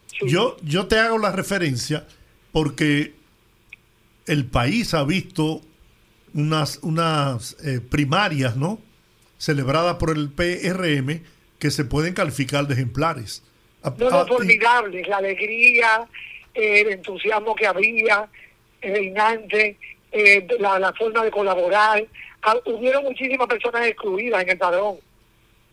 [0.07, 0.29] Sí.
[0.29, 2.05] yo, yo te hago la referencia
[2.51, 3.13] porque
[4.25, 5.61] el país ha visto
[6.33, 8.79] unas, unas eh, primarias, ¿no?
[9.37, 11.21] Celebradas por el PRM
[11.59, 13.43] que se pueden calificar de ejemplares.
[13.97, 16.05] No, no, formidable, la alegría,
[16.53, 18.27] eh, el entusiasmo que había,
[18.81, 19.77] el reinante,
[20.11, 22.05] eh, la, la forma de colaborar.
[22.65, 24.97] Hubieron muchísimas personas excluidas en el padrón.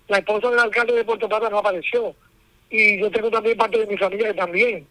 [0.09, 2.15] La esposa del alcalde de Puerto Plata no apareció.
[2.71, 4.87] Y yo tengo también parte de mi familia que también.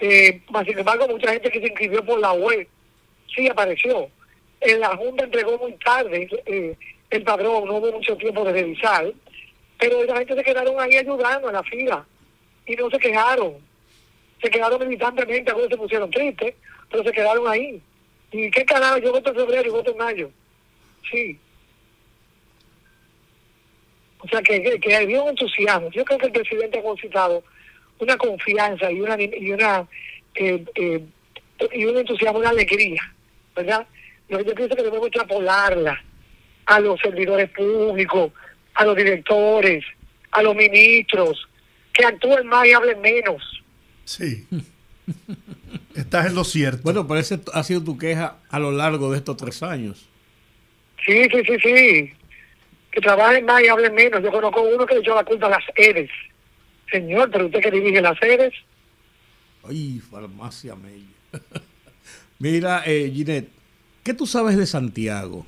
[0.00, 2.68] Eh, sin embargo, mucha gente que se inscribió por la web
[3.34, 4.08] sí apareció.
[4.60, 6.76] En la Junta entregó muy tarde eh,
[7.10, 9.12] el padrón, no hubo mucho tiempo de revisar,
[9.78, 12.06] pero la gente se quedaron ahí ayudando en la fila
[12.66, 13.54] y no se quejaron.
[14.42, 16.54] Se quedaron militantemente, algunos se pusieron tristes,
[16.90, 17.80] pero se quedaron ahí.
[18.32, 18.98] ¿Y qué carajo?
[18.98, 20.30] Yo voto en febrero y voto en mayo.
[21.10, 21.38] Sí.
[24.18, 25.90] O sea, que, que, que había un entusiasmo.
[25.90, 27.44] Yo creo que el presidente ha concitado
[27.98, 29.86] una confianza y una y una
[30.34, 31.04] eh, eh,
[31.72, 33.00] y un entusiasmo, una alegría,
[33.54, 33.86] ¿verdad?
[34.28, 36.02] Yo, yo pienso que debemos extrapolarla
[36.66, 38.32] a los servidores públicos,
[38.74, 39.84] a los directores,
[40.32, 41.48] a los ministros,
[41.92, 43.42] que actúen más y hablen menos.
[44.04, 44.46] Sí.
[45.94, 46.82] Estás en lo cierto.
[46.82, 50.06] Bueno, pero esa ha sido tu queja a lo largo de estos tres años.
[51.06, 52.12] Sí, sí, sí, sí.
[52.90, 54.22] Que trabajen más y hablen menos.
[54.22, 56.10] Yo conozco uno que le echó la culpa a las EDES.
[56.90, 58.52] Señor, pero usted que dirige las EDES,
[59.68, 61.04] Ay, farmacia Mella.
[62.38, 63.48] Mira, eh, Ginette,
[64.04, 65.44] ¿qué tú sabes de Santiago?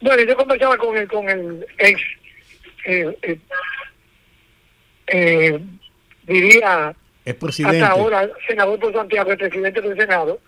[0.00, 2.00] Bueno, yo conversaba con el, con el ex,
[2.86, 3.38] eh, eh,
[5.06, 5.60] eh,
[6.26, 7.82] diría Es presidente.
[7.82, 10.40] hasta ahora senador por Santiago, el presidente del Senado,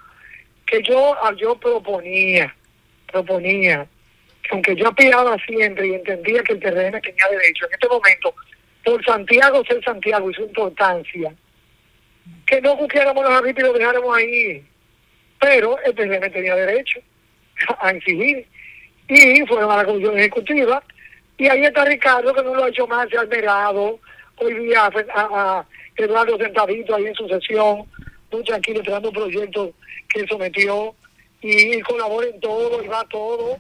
[0.66, 2.54] que yo, yo proponía,
[3.12, 3.86] proponía,
[4.42, 8.34] que aunque yo aspiraba siempre y entendía que el terreno tenía derecho, en este momento,
[8.84, 11.32] por Santiago ser Santiago y su importancia,
[12.46, 14.64] que no cumpliéramos los hábitos y lo dejáramos ahí.
[15.40, 17.00] Pero el PRM tenía derecho
[17.80, 18.46] a exigir.
[19.08, 20.82] Y fueron a la comisión ejecutiva.
[21.36, 23.98] Y ahí está Ricardo, que no lo ha hecho más, se ha almerado.
[24.36, 27.84] Hoy día a, a Eduardo sentadito ahí en su sesión,
[28.30, 29.72] muy tranquilo, esperando un proyecto
[30.08, 30.94] que sometió.
[31.42, 33.58] Y, colabora en todo, y va a todo.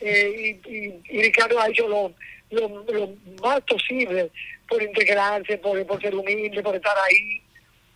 [0.00, 2.12] Eh, y, y, y Ricardo ha hecho lo,
[2.50, 3.10] lo, lo
[3.42, 4.30] más posible
[4.68, 7.40] por integrarse, por, por ser humilde, por estar ahí.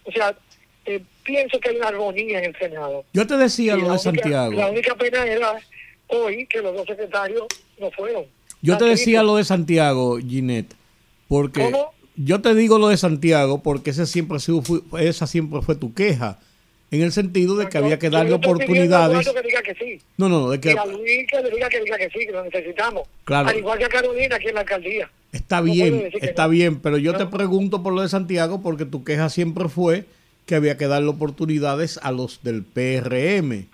[0.04, 0.36] O sea,
[0.84, 3.04] eh, pienso que hay una armonía en el Senado.
[3.12, 4.52] Yo te decía Y lo de única- Santiago.
[4.52, 5.58] La única pena era
[6.08, 7.46] hoy que los dos secretarios
[7.80, 8.24] no fueron.
[8.62, 9.24] Yo te decía triste.
[9.24, 10.74] lo de Santiago, Ginette,
[11.28, 11.92] porque ¿Cómo?
[12.14, 14.62] yo te digo lo de Santiago porque ese siempre ha sido,
[15.00, 16.38] esa siempre fue tu queja,
[16.90, 19.26] en el sentido de que había que darle oportunidades.
[19.26, 20.00] Eduardo que diga que sí.
[20.16, 22.32] No, no, no, de que Y a Luis que diga que diga que sí, que
[22.32, 23.08] lo necesitamos.
[23.24, 23.48] Claro.
[23.48, 25.10] Al igual que a Carolina aquí en la alcaldía.
[25.32, 26.50] está no bien, está no.
[26.50, 27.18] bien, pero yo No.
[27.18, 30.04] te pregunto por lo de Santiago porque tu queja siempre fue
[30.46, 33.66] que había que darle oportunidades a los del PRM.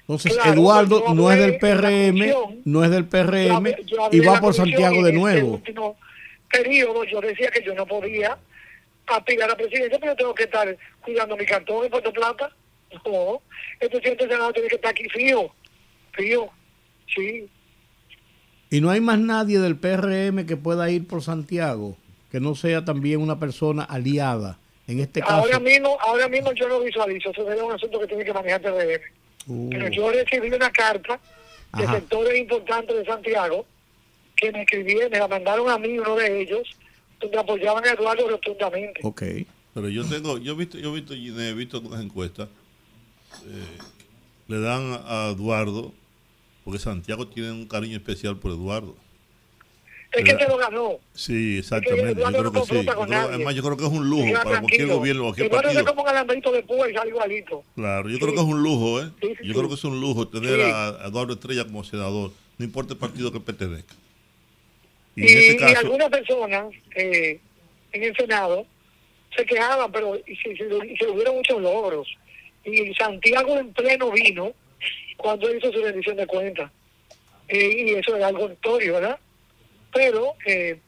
[0.00, 2.32] Entonces, Claro, Eduardo no es del PRM,
[2.64, 5.54] no es del Yo PRM hablé- yo hablé y va por Santiago de este nuevo.
[5.54, 5.96] último
[6.50, 8.36] periodo yo decía que yo no podía
[9.06, 12.50] aspirar a presidente, pero tengo que estar cuidando mi cartón en Puerto Plata.
[13.04, 13.42] No,
[13.80, 15.50] el presidente del Senado tiene que estar aquí fío,
[16.12, 16.48] fío,
[17.14, 17.48] sí.
[18.70, 21.96] Y no hay más nadie del PRM que pueda ir por Santiago,
[22.30, 24.58] que no sea también una persona aliada.
[24.88, 28.06] En este caso, Ahora mismo, ahora mismo yo no visualizo, eso es un asunto que
[28.06, 29.00] tiene que manejar TRM.
[29.48, 31.18] Uh, Pero yo recibí una carta
[31.76, 31.94] de Ajá.
[31.96, 33.66] sectores importantes de Santiago
[34.36, 36.68] que me escribieron, me la mandaron a mí, uno de ellos,
[37.20, 39.00] donde apoyaban a Eduardo rotundamente.
[39.02, 39.22] ok.
[39.74, 42.48] Pero yo tengo, yo he visto, yo he visto, he visto unas encuestas,
[43.46, 43.78] eh,
[44.48, 45.92] le dan a Eduardo,
[46.64, 48.96] porque Santiago tiene un cariño especial por Eduardo.
[50.12, 50.92] Es que se lo ganó.
[51.12, 52.18] Sí, exactamente.
[52.22, 52.84] Yo creo que sí.
[52.86, 55.84] Yo creo- además, yo creo que es un lujo para cualquier gobierno, cualquier partido.
[55.84, 57.62] como un alambrito de púa y sale igualito.
[57.74, 58.22] Claro, yo Sí.
[58.22, 59.10] creo que es un lujo, ¿eh?
[59.20, 59.58] Sí, sí, yo sí.
[59.58, 63.30] creo que es un lujo tener a Eduardo Estrella como senador, no importa el partido
[63.30, 63.94] que pertenezca.
[65.16, 67.40] Y, Y, en este y caso, algunas personas eh,
[67.92, 68.66] en el Senado
[69.36, 72.08] se quejaban, pero y se, se, se hubieron muchos logros.
[72.64, 74.52] Y Santiago en pleno vino
[75.16, 76.70] cuando hizo su rendición de cuentas.
[77.48, 79.18] Eh, y eso era algo notorio, ¿verdad?
[79.92, 80.78] pero eh,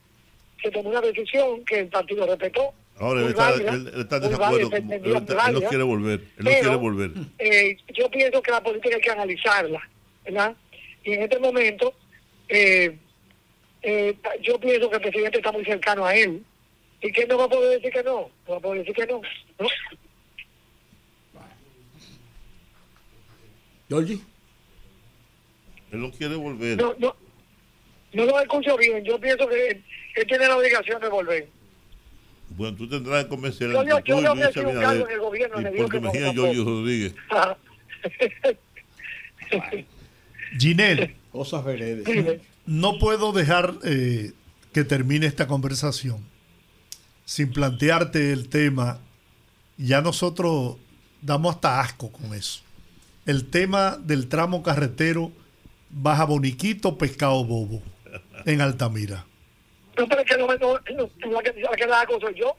[0.63, 2.73] se tomó una decisión que el partido respetó.
[2.99, 4.71] Ahora él está, válida, él- él está desacuerdo.
[4.71, 6.21] válida, él, está- él no quiere volver.
[6.21, 7.11] Él no Pero, quiere volver.
[7.39, 9.89] eh, yo pienso que la política hay que analizarla,
[10.25, 10.55] ¿verdad?
[11.05, 11.95] Y en este momento,
[12.49, 12.99] eh,
[13.83, 16.43] eh, yo pienso que el presidente está muy cercano a él
[17.01, 19.07] y que no va a poder decir que no, no va a poder decir que
[19.07, 19.21] no.
[19.59, 19.69] ¿no?
[23.89, 24.21] Georgie.
[25.93, 26.77] Él no quiere volver.
[26.77, 27.17] No, no,
[28.13, 29.85] no lo escucho bien, yo pienso que él,
[30.17, 31.49] él tiene la obligación de volver.
[32.51, 35.21] Bueno, tú tendrás que convencer Yo- yo- yo tú y le Luis Abinader en el
[35.21, 36.33] gobierno, y le digo que Mejía.
[36.33, 37.15] Giorgio Rodríguez.
[40.59, 42.41] Ginel, Cosas veredes.
[42.69, 44.32] No puedo dejar eh,
[44.74, 46.19] que termine esta conversación
[47.24, 48.99] sin plantearte el tema.
[49.78, 50.77] Ya nosotros
[51.23, 52.61] damos hasta asco con eso.
[53.24, 55.32] El tema del tramo carretero
[55.89, 57.82] Baja Boniquito, Pescado Bobo,
[58.45, 59.24] en Altamira.
[59.97, 62.55] No, pero es que no me no, no, que, la que la hago soy yo.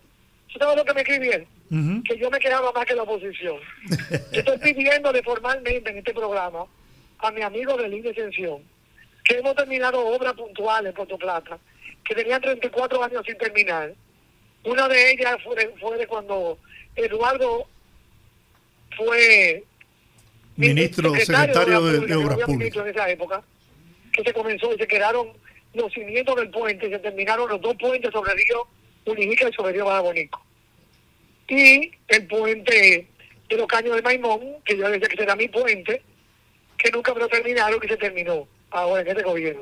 [0.52, 1.48] ¿Tú sabes lo que me escribieron?
[2.04, 3.58] Que yo me quedaba más que la oposición.
[4.34, 6.66] Yo estoy pidiéndole formalmente en este programa
[7.20, 8.64] a mi amigo de Línea Extensión
[9.24, 11.58] que hemos terminado obras puntuales en Puerto Plata,
[12.04, 13.94] que tenían 34 años sin terminar.
[14.64, 16.58] Una de ellas fue de, fue de cuando
[16.96, 17.68] Eduardo
[18.98, 19.64] fue
[20.56, 22.84] Ministro, secretario de, de Obras Públicas.
[22.84, 23.44] en esa época,
[24.12, 25.30] que se comenzó y se quedaron
[25.74, 28.68] los cimientos del puente, y se terminaron los dos puentes sobre el río
[29.06, 30.44] Unijica y sobre el río Bajabonico.
[31.48, 33.08] Y el puente
[33.48, 36.02] de los caños de Maimón, que yo decía que será mi puente,
[36.78, 39.62] que nunca lo terminaron, que se terminó ahora en este gobierno.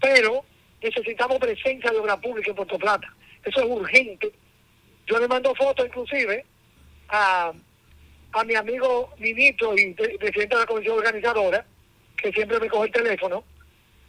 [0.00, 0.44] Pero
[0.82, 3.12] necesitamos presencia de obra pública en Puerto Plata.
[3.44, 4.32] Eso es urgente.
[5.06, 6.44] Yo le mando fotos inclusive
[7.08, 7.52] a,
[8.32, 11.64] a mi amigo ministro y pre- presidente de la comisión organizadora,
[12.16, 13.44] que siempre me coge el teléfono,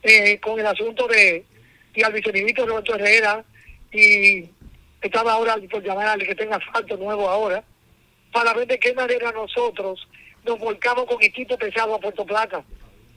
[0.04, 1.46] eh, con el asunto de,
[1.94, 3.44] y al viceministro Roberto Herrera,
[3.92, 4.50] y
[5.02, 7.64] estaba ahora por llamar al que tenga asfalto nuevo ahora,
[8.32, 10.08] para ver de qué manera nosotros
[10.44, 12.64] nos volcamos con equipo pesado a Puerto Plata.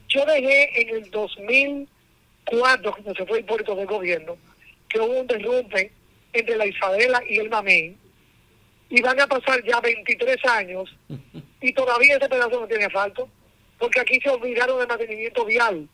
[0.09, 4.37] Yo dejé en el 2004, cuando se fue Hipólito del gobierno,
[4.89, 5.91] que hubo un derrumbe
[6.33, 7.95] entre la Isabela y el Mamey,
[8.89, 10.95] y van a pasar ya 23 años,
[11.61, 13.29] y todavía ese pedazo no tiene asfalto,
[13.77, 15.87] porque aquí se olvidaron del mantenimiento vial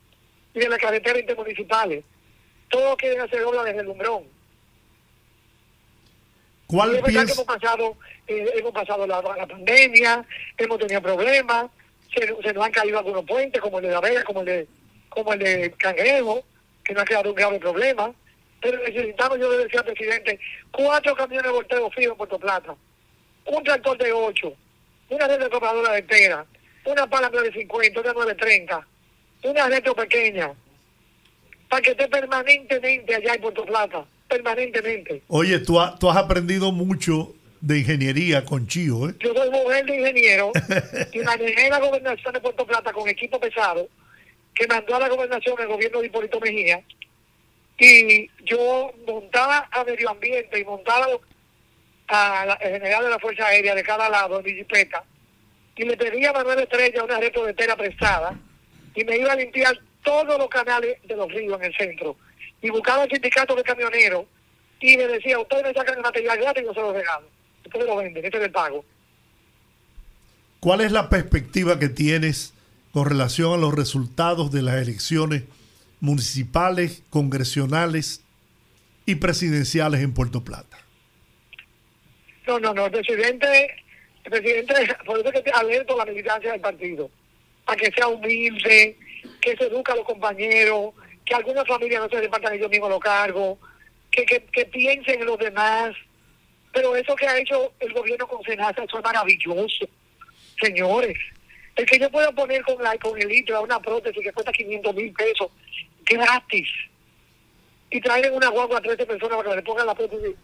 [0.54, 2.04] y de las carreteras intermunicipales.
[2.70, 4.24] Todo quieren hacer obra desde el Lumbrón.
[6.68, 7.98] Y ¿Cuál es verdad que hemos pasado,
[8.28, 10.26] eh, hemos pasado la, la pandemia,
[10.58, 11.70] hemos tenido problemas,
[12.16, 14.68] se, nos han caído algunos puentes, como el de La Vega, como el de,
[15.10, 16.44] como el de Cangrejo,
[16.84, 18.14] que nos ha quedado un grave problema.
[18.62, 20.40] Pero necesitamos, yo le decía al presidente,
[20.72, 22.76] cuatro camiones de volteo fijos en Puerto Plata,
[23.46, 24.54] un tractor de 8,
[25.10, 26.46] una red de compradora de tela,
[26.86, 28.88] una pala 950, una 930,
[29.44, 30.52] una retro pequeña,
[31.70, 35.22] para que esté permanentemente allá en Puerto Plata, permanentemente.
[35.28, 37.34] Oye, tú, ha- tú has aprendido mucho
[37.66, 39.16] de ingeniería con Chío, ¿eh?
[39.20, 40.52] Yo soy mujer de ingeniero
[41.12, 43.90] y manejé la gobernación de Puerto Plata con equipo pesado
[44.54, 46.84] que mandó a la gobernación el gobierno de Hipólito Mejía
[47.80, 51.08] y yo montaba a medio ambiente y montaba
[52.08, 55.04] a la general de la Fuerza Aérea de cada lado en mi jipeta
[55.76, 57.20] y le pedía a Manuel Estrella una
[57.56, 58.40] tela prestada
[58.94, 62.16] y me iba a limpiar todos los canales de los ríos en el centro
[62.62, 64.26] y buscaba el sindicato de camioneros
[64.80, 67.36] y le decía, ustedes me sacan el material gratis yo se lo regalo.
[67.74, 68.86] Lo venden, este es el pago.
[70.60, 72.54] ¿Cuál es la perspectiva que tienes
[72.92, 75.44] con relación a los resultados de las elecciones
[76.00, 78.24] municipales, congresionales
[79.06, 80.78] y presidenciales en Puerto Plata?
[82.48, 83.76] No, no, no, el presidente,
[84.24, 84.74] el presidente,
[85.06, 87.10] por eso es que alerto a la militancia del partido,
[87.66, 88.98] a que sea humilde,
[89.42, 90.94] que se eduque a los compañeros,
[91.26, 93.58] que algunas familias no se repartan ellos mismos los cargos,
[94.12, 95.96] que, que, que piensen en los demás.
[96.76, 99.88] Pero eso que ha hecho el gobierno con Senasa, eso es maravilloso,
[100.62, 101.18] señores.
[101.74, 104.52] El que yo pueda poner con, la, con el litro a una prótesis que cuesta
[104.52, 105.48] 500 mil pesos,
[106.04, 106.68] gratis,
[107.90, 110.36] y traer una guagua a 13 personas para que le pongan la prótesis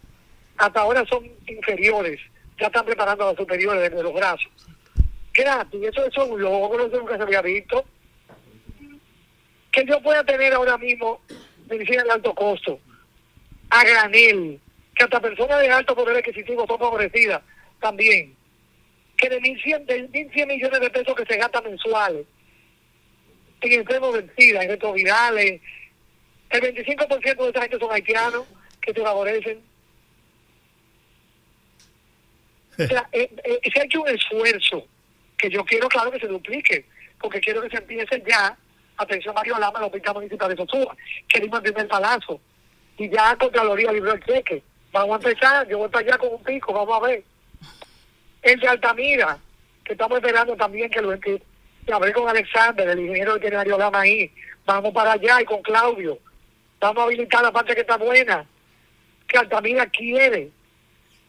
[0.56, 2.18] hasta ahora son inferiores,
[2.58, 4.50] ya están preparando a las superiores de los brazos.
[5.34, 7.84] Gratis, eso, eso es un logro, eso nunca se había visto.
[9.70, 11.20] Que yo pueda tener ahora mismo
[11.68, 12.78] medicina de alto costo,
[13.68, 14.60] a granel,
[14.94, 17.42] que hasta personas de alto poder adquisitivo son favorecidas
[17.80, 18.34] también.
[19.16, 22.26] Que de 1.100, de 1.100 millones de pesos que se gastan mensuales
[23.62, 25.60] en enfermos vencidas, en retrovirales,
[26.50, 28.46] el 25% de esa gente son haitianos
[28.80, 29.60] que se favorecen.
[32.78, 34.86] O sea, eh, eh, se ha hecho un esfuerzo
[35.38, 36.86] que yo quiero, claro, que se duplique,
[37.20, 38.56] porque quiero que se empiece ya
[38.96, 40.96] atención Mario Lama, el hospital municipal de Sosúa,
[41.28, 42.40] que dimos el primer palazo.
[42.98, 44.62] Y ya Contraloría libró el cheque.
[44.92, 47.24] Vamos a empezar, yo voy para allá con un pico, vamos a ver.
[48.42, 49.38] El Altamira,
[49.82, 51.42] que estamos esperando también que lo que,
[51.90, 54.30] hablé con Alexander, el ingeniero veterinario Lama ahí.
[54.66, 56.18] Vamos para allá y con Claudio.
[56.78, 58.44] Vamos a habilitar la parte que está buena.
[59.26, 60.50] Que Altamira quiere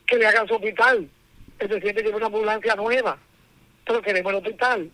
[0.05, 1.09] que le hagan su hospital.
[1.59, 3.17] El presidente tiene una ambulancia nueva,
[3.85, 4.91] pero queremos el hospital.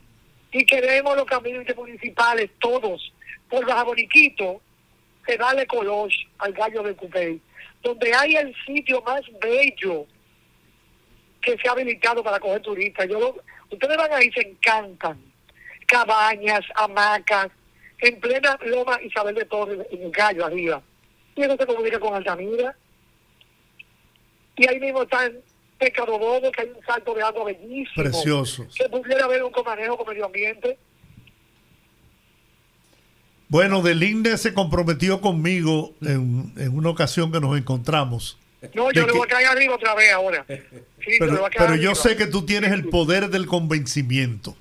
[0.52, 3.12] Y queremos los caminos intermunicipales, todos,
[3.50, 4.62] por Baja Boniquito,
[5.26, 7.42] que darle color al gallo de Cupey,
[7.82, 10.06] donde hay el sitio más bello
[11.42, 13.08] que se ha habilitado para coger turistas.
[13.08, 13.36] Yo lo-
[13.72, 15.20] ustedes van ahí, se encantan.
[15.88, 17.48] Cabañas, hamacas,
[18.02, 20.82] en plena Loma Isabel de Torres, en el gallo arriba.
[21.36, 22.76] Y eso se comunica con Altamira.
[24.58, 25.40] Y ahí mismo están
[25.78, 28.04] Pescado Bobo, que hay un salto de agua bellísimo.
[28.04, 28.68] Precioso.
[28.78, 30.78] Que pudiera haber un comanejo con medio ambiente.
[33.50, 38.38] Bueno, Delinde se comprometió conmigo en, en una ocasión que nos encontramos.
[38.74, 40.46] No, yo De le voy a caer arriba otra vez ahora.
[40.48, 44.56] Sí, pero, a yo sé que tú tienes el poder del convencimiento.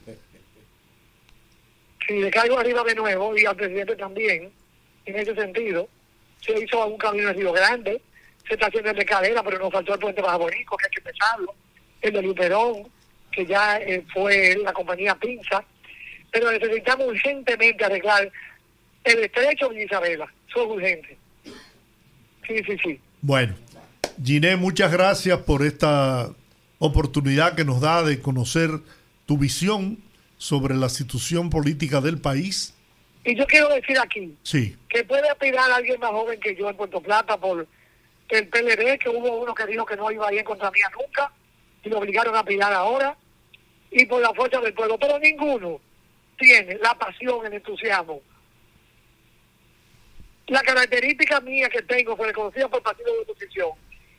[2.06, 4.51] si le caigo arriba de nuevo y al presidente también,
[5.05, 5.89] en ese sentido,
[6.40, 8.01] se hizo un camino en Río Grande,
[8.47, 10.90] se está haciendo el de cadera, pero nos faltó el puente Baja Bonico, que hay
[10.90, 11.55] que empezarlo,
[12.01, 12.89] el de Luperón,
[13.32, 15.65] que ya eh, fue la compañía Pinza,
[16.31, 18.31] pero necesitamos urgentemente arreglar
[19.09, 21.19] el estrecho de Isabela, eso es urgente.
[22.47, 23.01] Sí, sí, sí.
[23.21, 23.55] Bueno,
[24.23, 26.31] Giné, muchas gracias por esta
[26.79, 28.71] oportunidad que nos da de conocer
[29.27, 29.99] tu visión
[30.39, 32.75] sobre la situación política del país.
[33.25, 36.71] Y yo quiero decir aquí, Sí, que puede aspirar a alguien más joven que yo
[36.71, 37.67] en Puerto Plata por
[38.29, 41.33] el PLD, que hubo uno que dijo que no iba a ir contra mía nunca,
[41.85, 43.17] y lo obligaron a aspirar ahora,
[43.91, 45.81] y por la fuerza del pueblo, pero ninguno
[46.39, 48.21] tiene la pasión, el entusiasmo.
[50.49, 53.70] La característica mía que tengo fue reconocida por partido de oposición,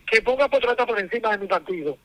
[0.09, 1.97] que ponga por trata por encima de mi partido,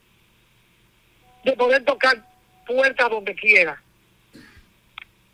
[1.45, 2.27] de poder tocar
[2.67, 3.81] puertas donde quiera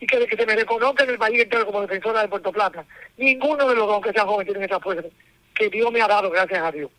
[0.00, 2.84] y que, que se me reconozca en el país entero como defensora de Puerto Plata.
[3.16, 5.08] Ninguno de los dos que sean jóvenes tienen esa fuerza
[5.54, 6.90] que Dios me ha dado, gracias a Dios.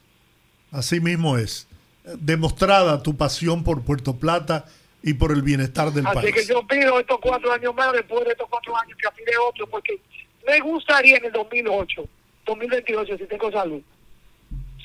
[0.71, 1.67] así mismo es.
[2.03, 4.65] Demostrada tu pasión por Puerto Plata
[5.03, 6.35] y por el bienestar del Así país.
[6.35, 9.07] que yo pido estos cuatro años más, después de estos cuatro años que
[9.37, 9.99] otro, porque
[10.47, 12.07] me gustaría en el 2008,
[12.45, 13.81] 2028, si tengo salud,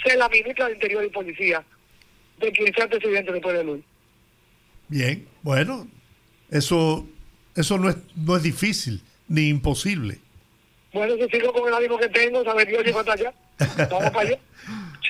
[0.05, 1.65] ser la ministra de Interior y Policía
[2.39, 3.85] de quien sea presidente después de Luis.
[4.89, 5.89] Bien, bueno,
[6.51, 7.07] eso,
[7.55, 10.19] eso no, es, no es difícil ni imposible.
[10.93, 13.35] Bueno, si sigo con el ánimo que tengo, saber Dios llegó hasta allá.
[13.91, 14.39] Vamos para allá.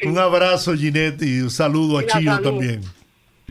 [0.00, 0.06] Sí.
[0.08, 2.42] Un abrazo, Ginette, y un saludo a Y salud.
[2.42, 2.82] también.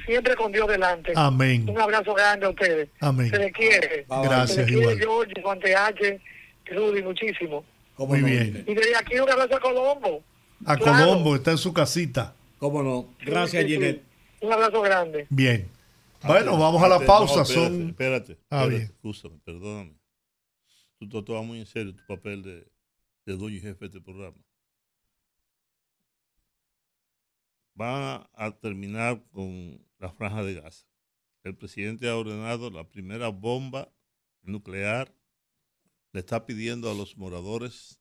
[0.05, 1.13] Siempre con Dios delante.
[1.15, 1.67] Amén.
[1.69, 2.89] Un abrazo grande a ustedes.
[2.99, 3.29] Amén.
[3.29, 4.05] Se les quiere.
[4.07, 4.99] Gracias, Se les quiere igual.
[4.99, 6.21] George, Juan H,
[6.71, 7.63] Rudy, muchísimo.
[7.95, 8.63] ¿Cómo Muy no, bien.
[8.67, 10.23] Y desde aquí un abrazo a Colombo.
[10.65, 11.05] A Claro.
[11.05, 12.35] Colombo, está en su casita.
[12.57, 13.13] ¿Cómo no?
[13.25, 13.79] Gracias, Sí, sí, sí.
[13.81, 14.03] Ginette.
[14.41, 15.27] Un abrazo grande.
[15.29, 15.69] Bien.
[16.23, 17.41] Bueno, vamos a la no, pausa.
[17.43, 17.89] espérate, Son...
[17.89, 18.81] Espérate, Ah, espérate, bien.
[18.83, 19.93] escúchame, perdóname.
[20.99, 22.67] Tú te tomas muy en serio tu papel de,
[23.25, 24.37] de dueño y jefe de este programa.
[27.75, 30.85] Van a terminar con la franja de Gaza.
[31.43, 33.91] El presidente ha ordenado la primera bomba
[34.41, 35.13] nuclear
[36.15, 37.99] le está pidiendo a los moradores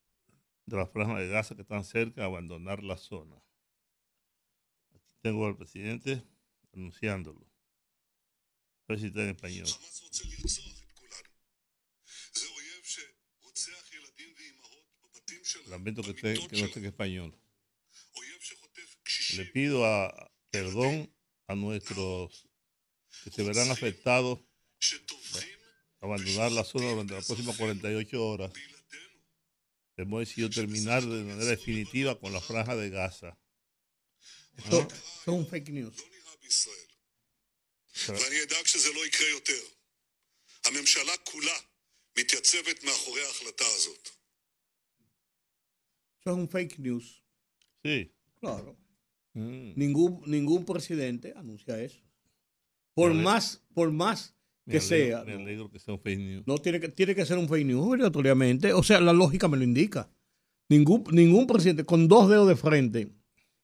[0.66, 3.34] de la franja de Gaza que están cerca abandonar la zona.
[4.94, 6.22] Aquí tengo al presidente
[6.72, 7.44] anunciándolo.
[8.86, 9.66] A ver si está en español.
[15.66, 17.36] Lamento que, que no esté en español.
[19.36, 21.12] Le pido a, perdón
[21.48, 22.48] a nuestros
[23.24, 24.38] que se verán afectados
[26.04, 28.52] abandonar la zona durante las próximas 48 horas,
[29.96, 33.38] hemos decidido terminar de manera definitiva con la franja de Gaza.
[34.56, 35.94] Esto es un fake news.
[46.20, 47.24] Eso es un fake news.
[47.82, 48.12] Sí.
[48.40, 48.76] Claro.
[49.32, 49.72] Mm.
[49.76, 52.00] Ningún, ningún presidente anuncia eso.
[52.94, 54.33] Por más, por más
[54.66, 55.24] me que alegro- sea.
[55.24, 56.42] Me alegro que sea un fake news.
[56.46, 58.72] No tiene que, tiene que ser un fake news obligatoriamente.
[58.72, 60.08] O sea, la lógica me lo indica.
[60.68, 63.08] Ningún, ningún presidente con dos dedos de frente,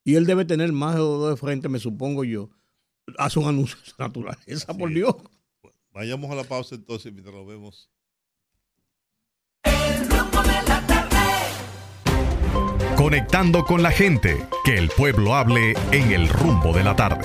[0.04, 2.50] y él debe tener más de dos dedos de frente, me supongo yo,
[3.16, 4.92] hace un anuncio de esa naturaleza, por.
[4.92, 5.14] Dios.
[5.92, 7.90] Vayamos a la pausa entonces mientras lo vemos.
[9.64, 11.16] El rumbo de la tarde.
[12.96, 17.24] Conectando con la gente, que el pueblo hable en el rumbo de la tarde.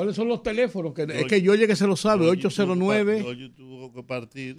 [0.00, 0.92] ¿Cuáles son los teléfonos?
[0.94, 3.14] Que, es que yo llegué que se lo sabe, George tuvo que 809.
[3.16, 4.56] par- George tuvo que partir.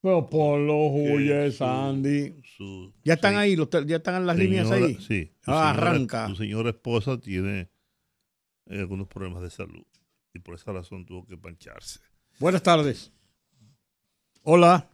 [0.00, 2.34] Pero por los huyes, Sandy.
[2.56, 4.94] su Ya están ahí, los ya están en las líneas ahí.
[4.96, 5.32] Sí.
[5.46, 6.28] Ah, señora- arranca.
[6.28, 7.68] Su señora esposa tiene
[8.66, 9.84] eh, algunos problemas de salud
[10.34, 12.00] y por esa razón tuvo que pancharse.
[12.38, 13.12] Buenas tardes.
[14.42, 14.86] Hola.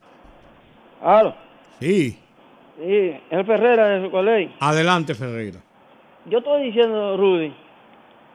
[1.00, 1.34] Claro,
[1.80, 2.10] Sí.
[2.76, 4.54] sí, el Ferrera de su colegio.
[4.60, 5.60] Adelante, Ferreira.
[6.26, 7.52] Yo estoy diciendo, Rudy,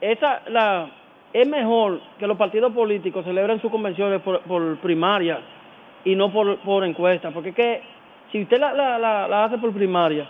[0.02, 0.92] esa, la,
[1.42, 5.40] es mejor que los partidos políticos celebren sus convenciones por, por primaria
[6.06, 7.82] y no por, por encuesta, porque es que
[8.32, 10.26] si usted la, la, la, la hace por primaria,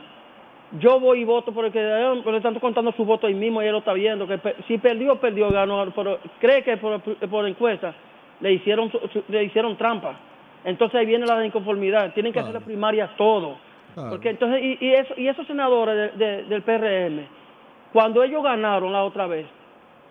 [0.79, 3.61] yo voy y voto por el que pero le están contando su voto ahí mismo
[3.61, 7.47] y él lo está viendo, que si perdió, perdió, ganó, pero cree que por, por
[7.47, 7.93] encuesta
[8.41, 8.91] le hicieron,
[9.29, 10.15] le hicieron trampa.
[10.63, 13.57] Entonces ahí viene la inconformidad, tienen que hacer las primarias todo.
[13.93, 14.09] Claro.
[14.09, 17.27] Porque entonces, y, y, eso, y esos senadores de- de- del PRM,
[17.93, 19.45] cuando ellos ganaron la otra vez,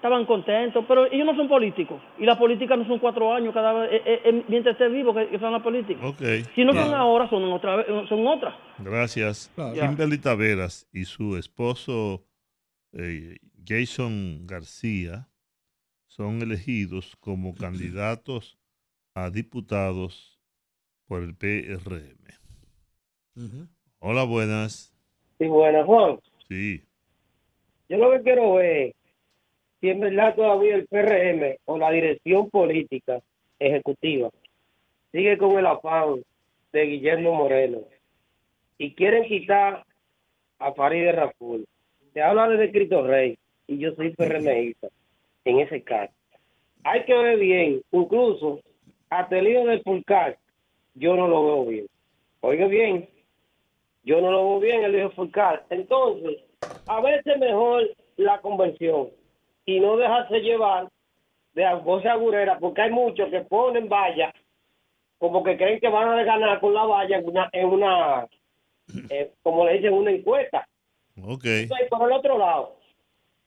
[0.05, 1.99] estaban contentos, pero ellos no son políticos.
[2.19, 5.15] Y la política no son cuatro años cada vez, eh, eh, eh, mientras esté vivo
[5.15, 6.05] que, que son las políticas.
[6.05, 6.21] Ok.
[6.55, 8.55] Si no son ahora, son otra vez, son otras.
[8.81, 9.51] Gracias.
[9.55, 9.73] Claro.
[9.73, 12.23] Kimberly Taveras y su esposo
[12.93, 15.27] eh, Jason García
[16.07, 18.59] son elegidos como candidatos
[19.15, 20.39] a diputados
[21.07, 22.29] por el PRM.
[24.01, 24.95] Hola, buenas.
[25.39, 26.83] Sí, bueno, Juan, Sí.
[27.89, 28.95] yo lo que quiero ver
[29.85, 33.21] si en verdad todavía el PRM o la dirección política
[33.59, 34.31] ejecutiva
[35.13, 36.23] sigue con el afán
[36.73, 37.81] de Guillermo Moreno
[38.79, 39.85] y quieren quitar
[40.59, 41.67] a Farideh Raful.
[42.15, 43.37] Se habla de Cristo Rey
[43.67, 44.89] y yo soy PRMista
[45.45, 46.15] en ese caso.
[46.85, 48.61] Hay que ver bien, incluso
[49.11, 50.39] hasta el lío del Fulcar,
[50.95, 51.87] yo no lo veo bien.
[52.41, 53.07] Oiga bien,
[54.03, 55.67] yo no lo veo bien el hijo Fulcar.
[55.69, 56.39] Entonces,
[56.87, 57.83] a veces mejor
[58.17, 59.11] la convención
[59.67, 60.89] y no dejarse llevar
[61.55, 64.33] de voz agurera, porque hay muchos que ponen valla,
[65.19, 68.27] como que creen que van a ganar con la valla en una, en una
[69.11, 70.67] eh, como le dicen, una encuesta.
[71.23, 71.45] Ok.
[71.45, 72.77] Entonces, por el otro lado,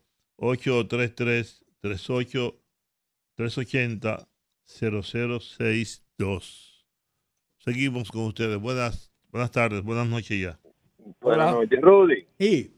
[5.64, 6.84] 833-380-0062.
[7.58, 8.58] Seguimos con ustedes.
[8.60, 10.58] Buenas, buenas tardes, buenas noches ya.
[11.20, 12.26] Buenas noches, Rudy.
[12.38, 12.73] Sí.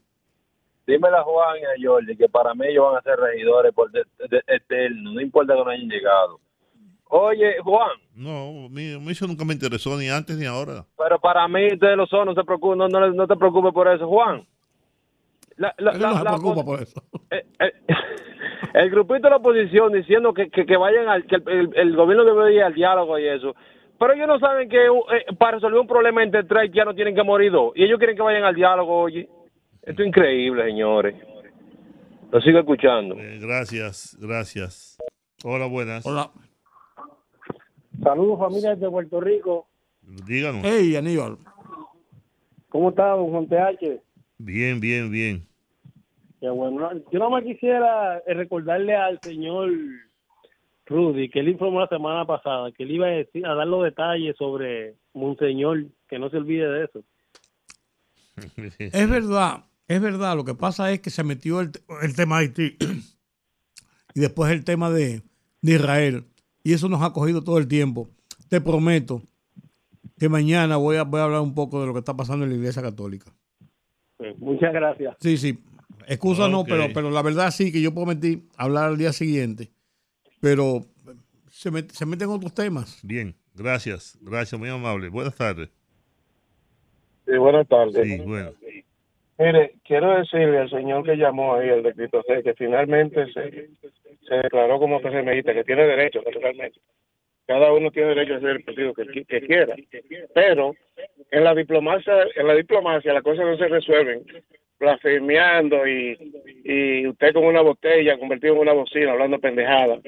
[0.87, 3.91] Dímele a Juan y a Jordi que para mí ellos van a ser regidores por
[3.91, 6.39] de- de- eterno, no importa que no hayan llegado.
[7.09, 10.85] Oye, Juan, No, mí eso nunca me interesó, ni antes ni ahora.
[10.97, 13.87] pero para mí ustedes lo son, no, se preocupe, no, no, no te preocupes por
[13.89, 14.45] eso, Juan.
[15.57, 17.01] La, la- la- no se la preocupa por eso.
[17.31, 17.73] eh, eh,
[18.75, 21.95] el grupito de la oposición diciendo que, que, que vayan al, que el, el- el
[21.95, 23.55] gobierno debe ir al diálogo y eso.
[23.99, 27.15] Pero ellos no saben que eh, para resolver un problema entre tres ya no tienen
[27.15, 27.71] que morir dos.
[27.75, 29.27] Y ellos quieren que vayan al diálogo, oye.
[29.87, 31.15] Esto es increíble, señores.
[32.29, 33.15] Lo sigo escuchando.
[33.17, 34.97] Eh, gracias, gracias.
[35.45, 36.05] Hola, buenas.
[36.05, 36.29] Hola.
[38.03, 39.65] Saludos familia de Puerto Rico.
[40.01, 40.61] Díganos.
[40.65, 41.37] Hey, Aníbal.
[42.67, 44.01] ¿Cómo está, don Juan TH?
[44.39, 45.47] Bien, bien, bien.
[46.41, 46.91] Qué bueno.
[47.09, 49.71] Yo nada más quisiera eh, recordarle al señor
[50.85, 53.85] Rudy que él informó la semana pasada que él iba a, decir, a dar los
[53.85, 57.03] detalles sobre Monseñor, que no se olvide de eso.
[58.77, 60.35] Es verdad, es verdad.
[60.35, 62.77] Lo que pasa es que se metió el, el tema de Haití
[64.13, 65.21] y después el tema de,
[65.61, 66.25] de Israel.
[66.63, 68.09] Y eso nos ha cogido todo el tiempo.
[68.49, 69.21] Te prometo
[70.19, 72.51] que mañana voy a, voy a hablar un poco de lo que está pasando en
[72.51, 73.31] la Iglesia Católica.
[74.17, 75.15] Pues, muchas gracias.
[75.19, 75.59] Sí, sí.
[76.07, 79.71] Excusa no, pero, pero la verdad sí que yo prometí hablar al día siguiente.
[80.39, 80.85] Pero
[81.49, 82.99] se, met- se meten otros temas.
[83.03, 85.09] Bien, gracias, gracias, muy amable.
[85.09, 85.69] Buenas tardes.
[87.25, 88.07] Sí, buenas tardes.
[88.07, 88.51] Sí, bueno.
[89.37, 93.69] Mire, quiero decirle al señor que llamó ahí, el de Cristo Rey, que finalmente se,
[94.27, 96.79] se declaró como PRMista, que tiene derecho, naturalmente.
[97.45, 99.75] Cada uno tiene derecho a ser el partido que quiera.
[100.33, 100.75] Pero
[101.31, 104.25] en la diplomacia, en la diplomacia las cosas no se resuelven
[104.79, 106.17] blasfemiando y,
[106.63, 109.99] y usted con una botella convertido en una bocina, hablando pendejada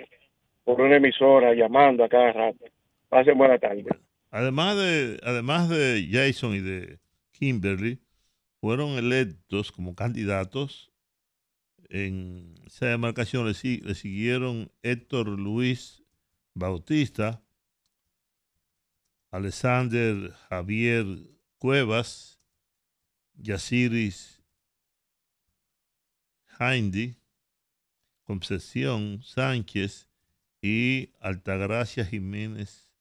[0.64, 2.66] por una emisora, llamando a cada rato.
[3.10, 3.86] Pasen buena tarde.
[4.30, 7.00] Además de, además de Jason y de
[7.32, 8.00] Kimberly,
[8.60, 10.92] fueron electos como candidatos
[11.90, 16.04] En esa demarcación le, le siguieron Héctor Luis
[16.54, 17.44] Bautista,
[19.32, 21.06] Alexander Javier
[21.58, 22.40] Cuevas,
[23.34, 24.44] Yasiris
[26.46, 27.16] Jaindi,
[28.24, 30.10] Concepción Sánchez
[30.62, 32.92] y Altagracia Jiménez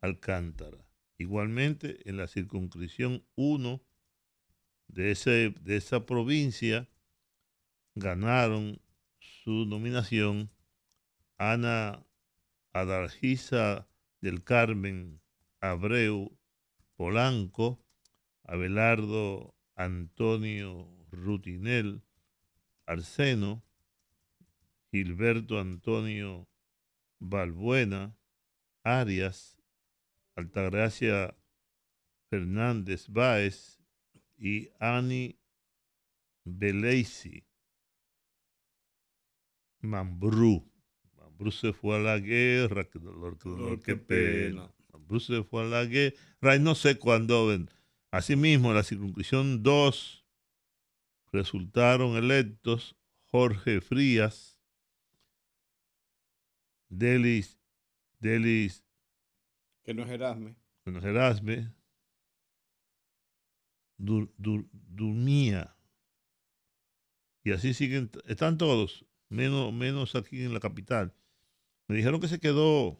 [0.00, 0.84] Alcántara.
[1.16, 3.87] Igualmente, en la circunscripción 1
[4.88, 6.88] de, ese, de esa provincia
[7.94, 8.80] ganaron
[9.18, 10.50] su nominación
[11.36, 12.04] Ana
[12.72, 13.88] Adargisa
[14.20, 15.20] del Carmen
[15.60, 16.36] Abreu
[16.96, 17.84] Polanco,
[18.44, 22.02] Abelardo Antonio Rutinel
[22.86, 23.62] Arseno,
[24.90, 26.48] Gilberto Antonio
[27.18, 28.16] Balbuena
[28.82, 29.58] Arias,
[30.34, 31.36] Altagracia
[32.30, 33.77] Fernández Báez
[34.38, 35.38] y Ani
[36.44, 37.44] Beleisi
[39.80, 40.64] Mambrú.
[41.16, 44.72] Mambrú se fue a la guerra, qué dolor, qué dolor, qué pena.
[44.92, 47.46] Mambrú se fue a la guerra y no sé cuándo.
[47.46, 47.68] ven.
[48.10, 50.24] Asimismo, en la circunscripción 2
[51.32, 52.96] resultaron electos
[53.30, 54.58] Jorge Frías,
[56.88, 57.60] Delis,
[58.18, 58.82] Delis
[59.82, 60.56] Que no es Erasme.
[60.84, 61.70] Bueno, Erasme,
[63.98, 65.74] Dur- Dur- Durmía.
[67.44, 71.14] Y así siguen, están todos, menos, menos aquí en la capital.
[71.88, 72.98] Me dijeron que se quedó,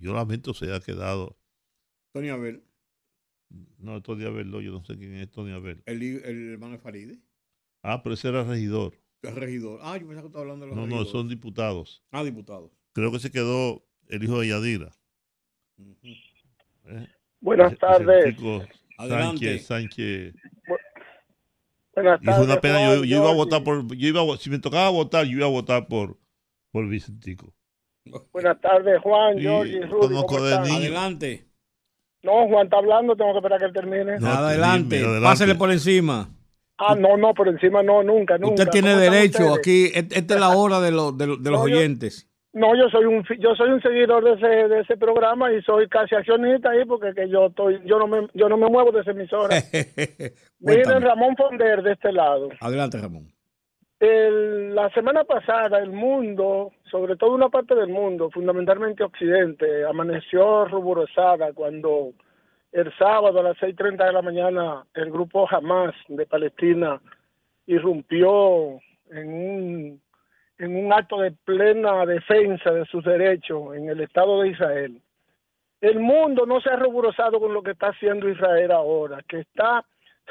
[0.00, 1.38] yo lamento se haya quedado.
[2.12, 2.64] Tony Abel,
[3.78, 5.82] No, Tony Abel, no, yo no sé quién es Tony Abel.
[5.86, 7.20] el, el hermano de Faride,
[7.82, 8.98] Ah, pero ese era regidor.
[9.22, 9.78] el regidor.
[9.82, 11.12] Ah, yo pensaba que estaba hablando de los No, no, regidores.
[11.12, 12.02] son diputados.
[12.10, 12.72] Ah, diputados.
[12.92, 14.90] Creo que se quedó el hijo de Yadira.
[16.86, 17.06] ¿Eh?
[17.40, 18.36] Buenas Ese- tardes.
[18.98, 19.58] Adelante.
[19.58, 20.34] Sánchez.
[21.94, 23.36] Buenas Y fue una tardes, pena, yo, Juan, yo iba a Jorge.
[23.36, 26.18] votar por, yo iba a si me tocaba votar, yo iba a votar por,
[26.70, 27.54] por Vicentico.
[28.32, 30.16] Buenas tardes, Juan, Sí, George y Rudy.
[30.70, 31.46] Adelante.
[32.22, 34.18] No, Juan está hablando, tengo que esperar que él termine.
[34.18, 34.96] No, adelante.
[34.96, 35.24] dime, adelante.
[35.26, 36.28] Pásele por encima.
[36.78, 38.54] Ah, no, no, por encima no, nunca, nunca.
[38.62, 39.58] Usted tiene ¿Cómo están derecho ustedes?
[39.58, 39.98] aquí.
[39.98, 42.28] et- Esta es la hora de, los de, los- de los No, yo- oyentes.
[42.56, 45.88] No, yo soy un yo soy un seguidor de ese de ese programa y soy
[45.88, 49.02] casi accionista ahí porque que yo estoy yo no me yo no me muevo de
[49.02, 49.56] esa emisora.
[50.60, 51.02] Miren.
[51.02, 52.48] Ramón Fonder de este lado.
[52.60, 53.28] Adelante, Ramón.
[54.00, 60.64] El- la semana pasada el mundo, sobre todo una parte del mundo, fundamentalmente Occidente, amaneció
[60.64, 62.12] ruborosada cuando
[62.72, 67.02] el sábado a las 6.30 de la mañana el grupo Hamas de Palestina
[67.66, 68.78] irrumpió
[69.10, 70.00] en un,
[70.58, 75.00] en un acto de plena defensa de sus derechos en el Estado de Israel.
[75.80, 79.84] El mundo no se ha ruborosado con lo que está haciendo Israel ahora, que está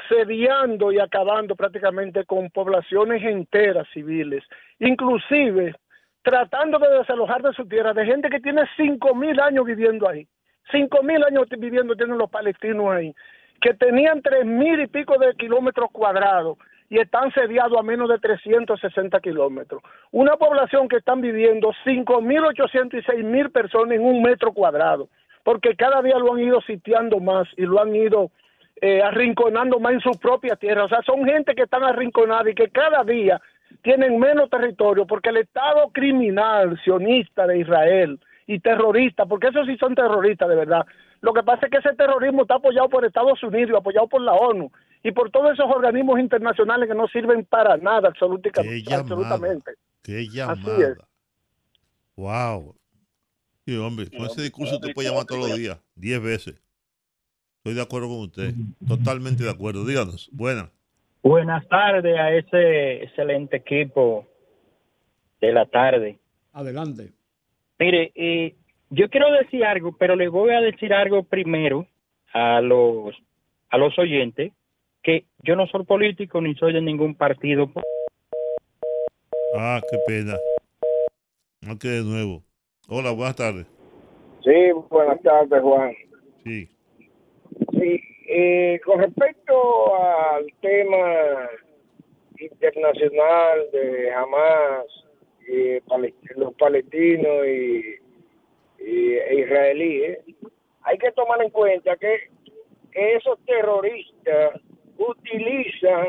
[0.08, 4.44] sediando y acabando prácticamente con poblaciones enteras civiles,
[4.80, 5.74] inclusive
[6.22, 10.26] tratando de desalojar de su tierra de gente que tiene cinco mil años viviendo ahí,
[10.70, 13.14] cinco mil años viviendo tienen los palestinos ahí,
[13.60, 16.58] que tenían tres mil y pico de kilómetros cuadrados
[16.88, 19.82] y están sediados a menos de 360 kilómetros.
[20.12, 24.52] Una población que están viviendo cinco mil ochocientos y seis mil personas en un metro
[24.52, 25.08] cuadrado,
[25.42, 28.30] porque cada día lo han ido sitiando más y lo han ido
[28.80, 30.84] eh, arrinconando más en su propia tierra.
[30.84, 33.40] O sea, son gente que están arrinconadas y que cada día
[33.82, 39.76] tienen menos territorio porque el Estado criminal, sionista de Israel y terrorista, porque esos sí
[39.76, 40.86] son terroristas de verdad.
[41.20, 44.34] Lo que pasa es que ese terrorismo está apoyado por Estados Unidos, apoyado por la
[44.34, 44.70] ONU
[45.02, 49.00] y por todos esos organismos internacionales que no sirven para nada absolutica- Qué llamada.
[49.02, 49.70] absolutamente.
[50.02, 50.32] Qué es.
[50.32, 50.96] llamada.
[52.16, 52.74] Wow.
[53.64, 56.54] Sí, hombre, con ese discurso usted puede llamar todos los días, diez veces.
[57.58, 58.54] Estoy de acuerdo con usted.
[58.86, 59.84] Totalmente de acuerdo.
[59.84, 60.28] Díganos.
[60.32, 60.70] Buena.
[61.22, 64.24] Buenas tardes a ese excelente equipo
[65.40, 66.18] de la tarde.
[66.52, 67.12] Adelante.
[67.80, 68.54] Mire, eh,
[68.90, 71.86] yo quiero decir algo, pero le voy a decir algo primero
[72.32, 73.14] a los
[73.68, 74.52] a los oyentes
[75.06, 77.70] que yo no soy político ni soy de ningún partido.
[79.54, 80.40] Ah, qué pena.
[81.70, 82.42] Ok, de nuevo.
[82.88, 83.66] Hola, buenas tardes.
[84.42, 85.94] Sí, buenas tardes, Juan.
[86.42, 86.68] Sí.
[87.70, 91.50] Sí, eh, con respecto al tema
[92.40, 94.86] internacional de Hamas,
[95.86, 97.94] palest- los palestinos y,
[98.84, 100.18] y- e israelíes,
[100.82, 102.28] hay que tomar en cuenta que
[102.92, 104.60] esos terroristas
[104.98, 106.06] utilizan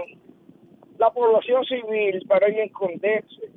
[0.97, 3.51] la población civil para esconderse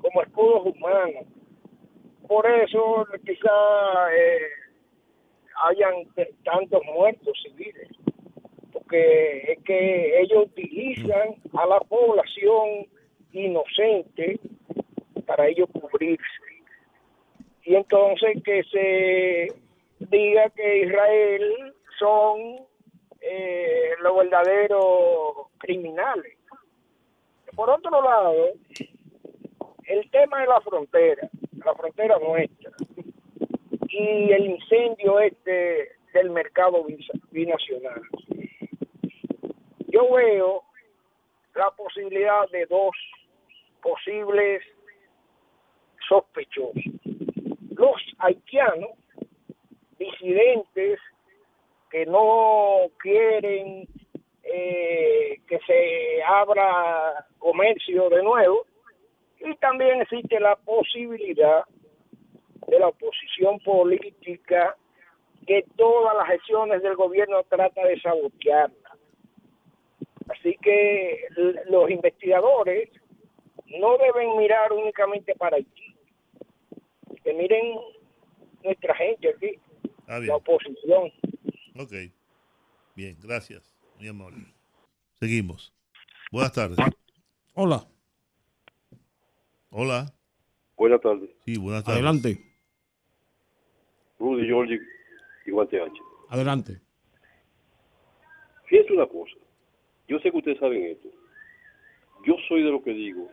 [0.00, 1.26] como escudos humanos.
[2.26, 4.40] Por eso quizá eh,
[5.68, 6.06] hayan
[6.44, 7.88] tantos muertos civiles,
[8.72, 12.86] porque es que ellos utilizan a la población
[13.32, 14.38] inocente
[15.26, 16.24] para ellos cubrirse.
[17.64, 19.48] Y entonces que se
[20.06, 22.69] diga que Israel son
[23.20, 26.36] eh, los verdaderos criminales.
[27.54, 28.48] Por otro lado,
[29.84, 31.28] el tema de la frontera,
[31.64, 32.70] la frontera nuestra,
[33.88, 36.84] y el incendio este del mercado
[37.30, 38.02] binacional.
[39.88, 40.62] Yo veo
[41.54, 42.94] la posibilidad de dos
[43.82, 44.62] posibles
[46.08, 46.82] sospechosos.
[47.76, 48.90] Los haitianos,
[49.98, 51.00] disidentes,
[51.90, 53.88] que no quieren
[54.42, 58.66] eh, que se abra comercio de nuevo,
[59.40, 61.64] y también existe la posibilidad
[62.66, 64.76] de la oposición política
[65.46, 68.96] que todas las gestiones del gobierno trata de sabotearla.
[70.28, 71.26] Así que
[71.66, 72.90] los investigadores
[73.78, 75.94] no deben mirar únicamente para Haití,
[77.24, 77.78] que miren
[78.62, 79.58] nuestra gente aquí,
[80.06, 81.12] la oposición.
[81.80, 81.92] Ok.
[82.94, 83.74] Bien, gracias.
[83.96, 84.44] Muy amable.
[85.14, 85.72] Seguimos.
[86.30, 86.76] Buenas tardes.
[87.54, 87.86] Hola.
[89.70, 90.12] Hola.
[90.76, 91.30] Buenas tardes.
[91.46, 91.96] Sí, buenas tardes.
[91.96, 92.38] Adelante,
[94.18, 94.78] Rudy, Giorgi
[95.46, 95.92] y Guante H.
[96.28, 96.80] adelante.
[98.66, 99.36] Fíjense una cosa.
[100.06, 101.08] Yo sé que ustedes saben esto.
[102.26, 103.30] Yo soy de lo que digo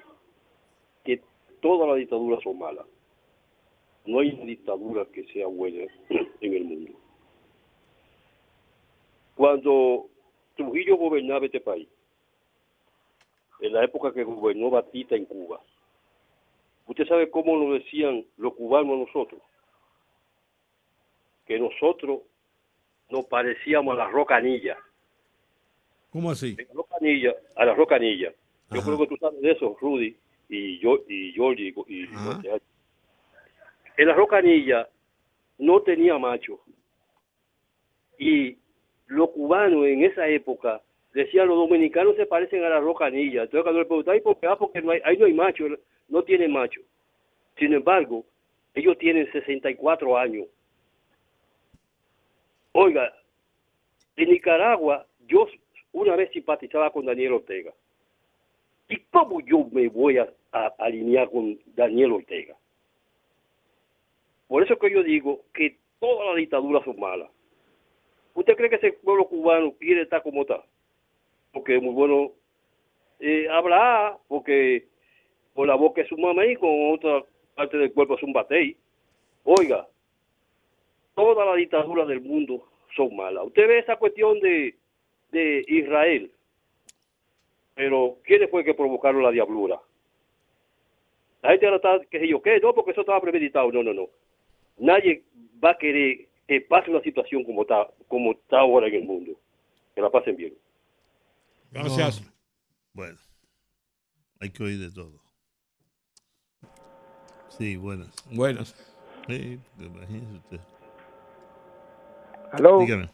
[1.03, 1.21] que
[1.61, 2.85] todas las dictaduras son malas.
[4.05, 5.91] No hay dictadura que sea buena
[6.39, 7.06] en el mundo.
[9.37, 10.07] Cuando
[10.55, 11.87] Trujillo gobernaba este país,
[13.59, 15.61] en la época que gobernó Batista en Cuba,
[16.87, 19.39] ¿usted sabe cómo nos decían los cubanos a nosotros?
[21.45, 22.21] Que nosotros
[23.09, 24.75] nos parecíamos a la rocanilla.
[26.09, 26.55] ¿Cómo así?
[26.55, 28.33] La rocanilla, a la rocanilla.
[28.71, 30.17] Yo creo que tú sabes de eso, Rudy
[30.49, 32.09] y yo y Georgie y, y
[33.97, 34.89] en la rocanilla
[35.59, 36.59] no tenía macho.
[38.17, 38.57] Y
[39.07, 40.81] los cubanos en esa época
[41.13, 43.43] decían los dominicanos se parecen a la rocanilla.
[43.43, 44.47] Entonces cuando le preguntaban, ¿y por qué?
[44.47, 45.65] Ah, porque no ahí no hay macho,
[46.09, 46.81] no tiene macho.
[47.57, 48.23] Sin embargo,
[48.75, 50.47] ellos tienen 64 años.
[52.73, 53.11] Oiga,
[54.15, 55.47] en Nicaragua, yo
[55.93, 57.73] una vez simpatizaba con Daniel Ortega.
[58.89, 62.55] ¿Y cómo yo me voy a, a alinear con Daniel Ortega?
[64.47, 67.29] Por eso que yo digo que todas las dictaduras son malas.
[68.37, 70.63] ¿Usted cree que ese pueblo cubano quiere estar como está?
[71.51, 72.33] Porque es muy bueno
[73.19, 74.85] eh, hablar, porque
[75.55, 77.23] con la boca es un mamey, con otra
[77.55, 78.77] parte del cuerpo es un batey.
[79.43, 79.87] Oiga,
[81.15, 82.63] todas las dictaduras del mundo
[82.95, 83.43] son malas.
[83.47, 84.75] Usted ve esa cuestión de,
[85.31, 86.31] de Israel,
[87.73, 89.81] pero ¿quiénes fue que provocaron la diablura?
[91.41, 92.59] La gente ahora está, qué sé yo, ¿qué?
[92.59, 93.71] No, porque eso estaba premeditado.
[93.71, 94.09] No, no, no.
[94.77, 95.23] Nadie
[95.63, 99.33] va a querer que pase una situación como está, como está ahora en el mundo.
[99.93, 100.53] Que la pasen bien.
[101.71, 102.21] Gracias.
[102.21, 102.31] No.
[102.93, 103.17] Bueno,
[104.39, 105.19] hay que oír de todo.
[107.49, 108.13] Sí, buenas.
[108.31, 108.75] Buenas.
[109.27, 110.59] Sí, imagínese usted.
[112.51, 112.79] Aló.
[112.79, 113.09] Dígame.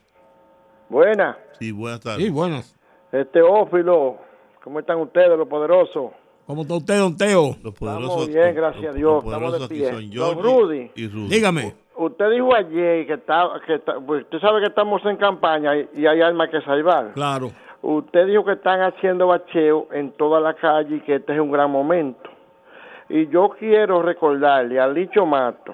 [0.89, 1.37] Buenas.
[1.59, 2.23] Sí, buenas tardes.
[2.23, 2.77] Sí, buenas.
[3.11, 4.19] Este Ófilo,
[4.63, 6.11] ¿cómo están ustedes, los poderosos?
[6.45, 7.55] ¿Cómo está usted, don Teo?
[7.63, 9.23] Los Estamos bien, gracias a Dios.
[9.23, 9.91] Estamos de pie.
[10.13, 11.27] Don Rudy, y Rudy.
[11.29, 11.73] Dígame.
[11.95, 15.89] usted dijo ayer que está, que está- pues, usted sabe que estamos en campaña y,
[15.95, 17.13] y hay armas que salvar.
[17.13, 17.51] Claro.
[17.81, 21.51] Usted dijo que están haciendo bacheo en toda la calle y que este es un
[21.51, 22.29] gran momento.
[23.07, 25.73] Y yo quiero recordarle a Licho Mato,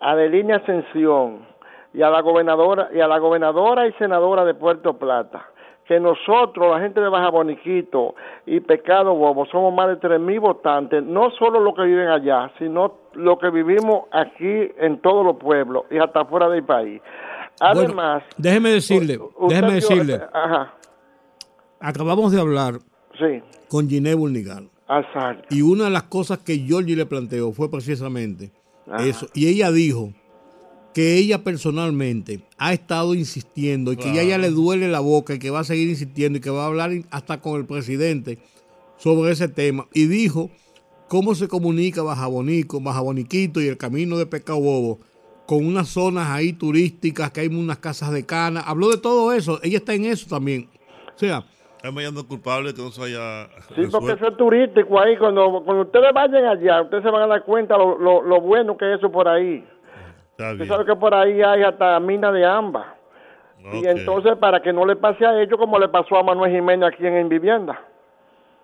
[0.00, 1.46] a Adelina Ascensión
[1.94, 5.46] y a la gobernadora y a la gobernadora y senadora de Puerto Plata
[5.88, 11.02] que nosotros, la gente de Baja Boniquito y Pecado Bobo, somos más de 3.000 votantes,
[11.02, 15.84] no solo los que viven allá, sino los que vivimos aquí en todos los pueblos
[15.90, 17.00] y hasta fuera del país.
[17.60, 20.20] Además, Déjeme decirle, déjeme decirle.
[20.32, 20.74] Ajá,
[21.80, 22.74] Acabamos de hablar
[23.18, 24.68] sí, con Ginés Burnigal.
[24.90, 25.46] exacto.
[25.50, 28.52] Y una de las cosas que Georgie le planteó fue precisamente
[28.90, 29.04] Ajá.
[29.04, 29.26] eso.
[29.32, 30.10] Y ella dijo
[30.98, 35.38] que ella personalmente ha estado insistiendo y que ya ella le duele la boca y
[35.38, 38.40] que va a seguir insistiendo y que va a hablar hasta con el presidente
[38.96, 39.86] sobre ese tema.
[39.94, 40.50] Y dijo
[41.06, 44.98] cómo se comunica Baja Bonico, Baja Boniquito y el camino de Pecao Bobo
[45.46, 48.62] con unas zonas ahí turísticas, que hay unas casas de cana.
[48.62, 49.60] Habló de todo eso.
[49.62, 50.68] Ella está en eso también.
[51.14, 51.44] O sea,
[51.80, 53.46] hallando culpable que no se haya
[53.76, 55.16] Sí, porque eso es turístico ahí.
[55.16, 58.76] Cuando, cuando ustedes vayan allá, ustedes se van a dar cuenta lo, lo, lo bueno
[58.76, 59.64] que es eso por ahí.
[60.38, 62.94] Usted sabe que por ahí hay hasta mina de amba.
[63.72, 66.92] Y entonces, para que no le pase a ellos como le pasó a Manuel Jiménez
[66.92, 67.80] aquí en, en Vivienda.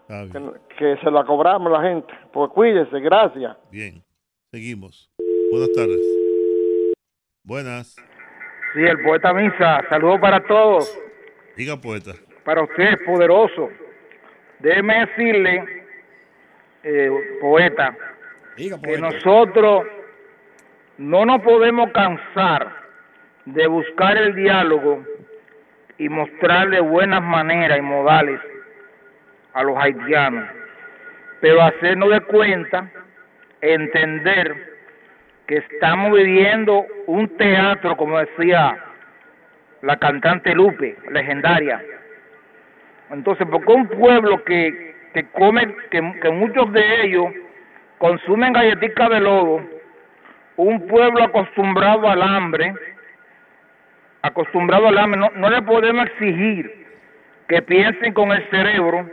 [0.06, 0.40] que,
[0.78, 2.14] que se la cobramos la gente.
[2.32, 3.56] Pues cuídese, gracias.
[3.72, 4.02] Bien,
[4.52, 5.10] seguimos.
[5.50, 6.00] Buenas tardes.
[7.42, 7.96] Buenas.
[8.74, 9.80] Sí, el poeta Misa.
[9.88, 10.96] Saludos para todos.
[11.56, 12.12] Diga, poeta.
[12.44, 13.68] Para usted, poderoso.
[14.60, 15.64] Déjeme decirle,
[16.84, 17.10] eh,
[17.40, 17.96] poeta,
[18.56, 19.84] que nosotros
[20.98, 22.68] no nos podemos cansar
[23.46, 25.04] de buscar el diálogo
[25.98, 28.40] y mostrarle buenas maneras y modales
[29.52, 30.44] a los haitianos,
[31.40, 32.90] pero hacernos de cuenta,
[33.60, 34.74] entender
[35.46, 38.76] que estamos viviendo un teatro, como decía
[39.82, 41.82] la cantante Lupe, legendaria.
[43.10, 44.94] Entonces, porque un pueblo que,
[45.32, 47.26] come, que, que muchos de ellos
[47.98, 49.60] consumen galletitas de lodo,
[50.56, 52.74] un pueblo acostumbrado al hambre,
[54.22, 56.86] acostumbrado al hambre, no, no le podemos exigir
[57.48, 59.08] que piensen con el cerebro,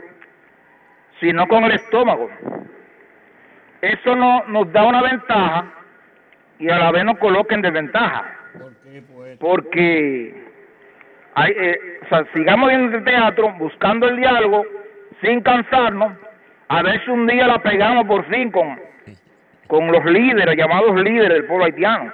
[1.20, 2.30] sino con el estómago.
[3.80, 5.66] Eso no, nos da una ventaja
[6.58, 8.24] y a la vez nos coloca en desventaja.
[9.40, 10.34] Porque
[11.34, 14.64] hay, eh, o sea, sigamos en el teatro buscando el diálogo
[15.20, 16.12] sin cansarnos,
[16.68, 18.78] a ver si un día la pegamos por fin con,
[19.72, 22.12] con los líderes, llamados líderes del pueblo haitiano.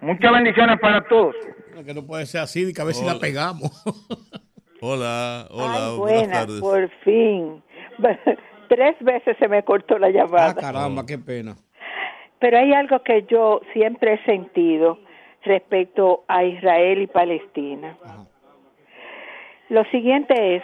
[0.00, 1.36] Muchas bendiciones para todos.
[1.84, 3.70] Que no puede ser así, que a ver si la pegamos.
[4.80, 6.60] Hola, hola, Ay, buenas buena, tardes.
[6.60, 7.62] por fin.
[8.68, 10.50] Tres veces se me cortó la llamada.
[10.50, 11.54] Ah, caramba, qué pena.
[12.40, 14.98] Pero hay algo que yo siempre he sentido
[15.44, 17.96] respecto a Israel y Palestina.
[19.68, 20.62] Lo siguiente es,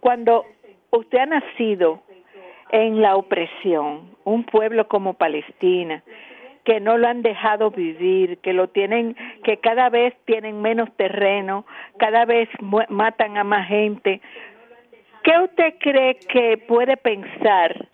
[0.00, 0.44] cuando
[0.92, 2.04] usted ha nacido
[2.74, 6.02] en la opresión, un pueblo como Palestina,
[6.64, 9.14] que no lo han dejado vivir, que lo tienen,
[9.44, 11.64] que cada vez tienen menos terreno,
[11.98, 12.48] cada vez
[12.88, 14.20] matan a más gente.
[15.22, 17.86] ¿Qué usted cree que puede pensar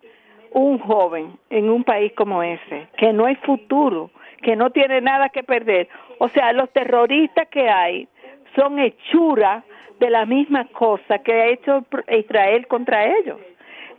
[0.53, 5.29] un joven en un país como ese, que no hay futuro, que no tiene nada
[5.29, 5.89] que perder?
[6.19, 8.09] O sea, los terroristas que hay
[8.57, 9.63] son hechura
[9.99, 13.37] de la misma cosa que ha hecho Israel contra ellos.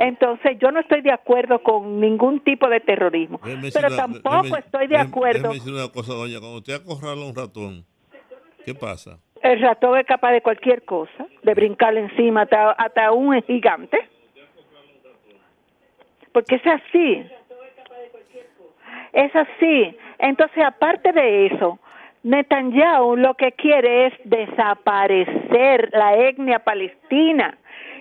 [0.01, 4.41] Entonces, yo no estoy de acuerdo con ningún tipo de terrorismo, Déjeme pero una- tampoco
[4.43, 5.53] déjeme- estoy de acuerdo.
[5.53, 6.39] Decir una cosa, doña.
[6.39, 7.85] Cuando usted acorrala a un ratón,
[8.65, 9.19] ¿qué pasa?
[9.41, 13.97] El ratón es capaz de cualquier cosa, de brincarle encima hasta, hasta un gigante.
[16.31, 17.25] Porque es así.
[19.13, 19.97] Es así.
[20.19, 21.79] Entonces, aparte de eso,
[22.23, 27.57] Netanyahu lo que quiere es desaparecer la etnia palestina.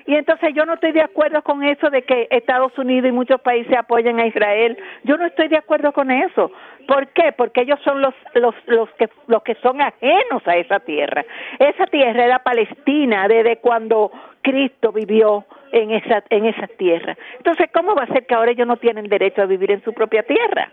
[0.07, 3.41] Y entonces yo no estoy de acuerdo con eso de que Estados Unidos y muchos
[3.41, 4.77] países apoyen a Israel.
[5.05, 6.51] Yo no estoy de acuerdo con eso.
[6.87, 7.33] ¿Por qué?
[7.37, 11.25] Porque ellos son los los los que los que son ajenos a esa tierra.
[11.59, 14.11] Esa tierra era Palestina desde cuando
[14.43, 17.17] Cristo vivió en esa en esa tierra.
[17.37, 19.93] Entonces, ¿cómo va a ser que ahora ellos no tienen derecho a vivir en su
[19.93, 20.71] propia tierra?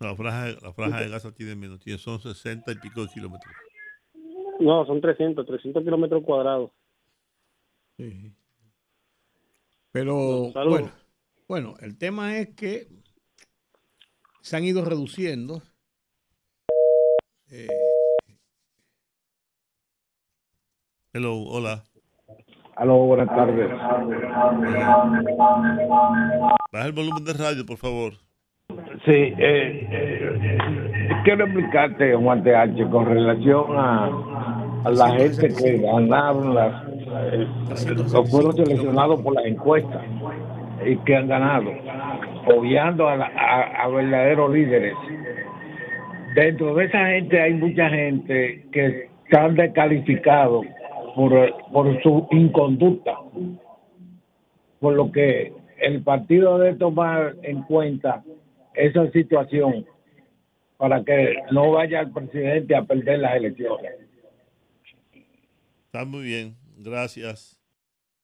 [0.00, 3.52] La franja, la franja de Gaza tiene menos, tiene, son 60 y pico de kilómetros.
[4.60, 6.70] No, son 300, 300 kilómetros cuadrados.
[9.92, 10.70] Pero Saludos.
[10.70, 10.92] bueno,
[11.48, 12.88] bueno, el tema es que
[14.40, 15.62] se han ido reduciendo.
[17.50, 17.66] Eh,
[21.12, 21.82] Hello, hola.
[22.76, 23.68] Aló, buenas tardes.
[26.72, 28.12] Baja el volumen de radio, por favor.
[29.04, 34.06] Sí, eh, eh, quiero explicarte, Juan TH, con relación a,
[34.84, 37.46] a la gente que ganaron las, eh,
[38.14, 40.02] o fueron seleccionados por las encuestas
[40.86, 41.70] y que han ganado,
[42.46, 44.94] obviando a, la- a- a verdaderos líderes.
[46.34, 50.64] Dentro de esa gente hay mucha gente que están descalificados
[51.14, 51.32] por,
[51.72, 53.18] por su inconducta,
[54.80, 58.24] por lo que el partido debe tomar en cuenta
[58.74, 59.86] esa situación
[60.76, 63.92] para que no vaya el presidente a perder las elecciones.
[65.86, 67.60] Está muy bien, gracias.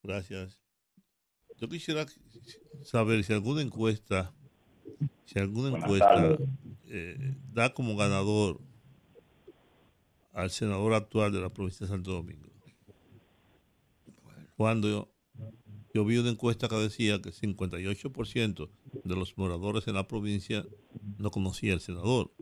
[0.03, 0.61] Gracias.
[1.59, 2.07] Yo quisiera
[2.83, 4.33] saber si alguna encuesta,
[5.25, 6.39] si alguna encuesta
[6.89, 8.61] eh, da como ganador
[10.33, 12.48] al senador actual de la provincia de Santo Domingo.
[14.59, 15.09] Cuando yo,
[15.95, 18.69] yo vi una encuesta que decía que 58%
[19.05, 20.67] de los moradores en la provincia
[21.17, 22.33] no conocía al senador.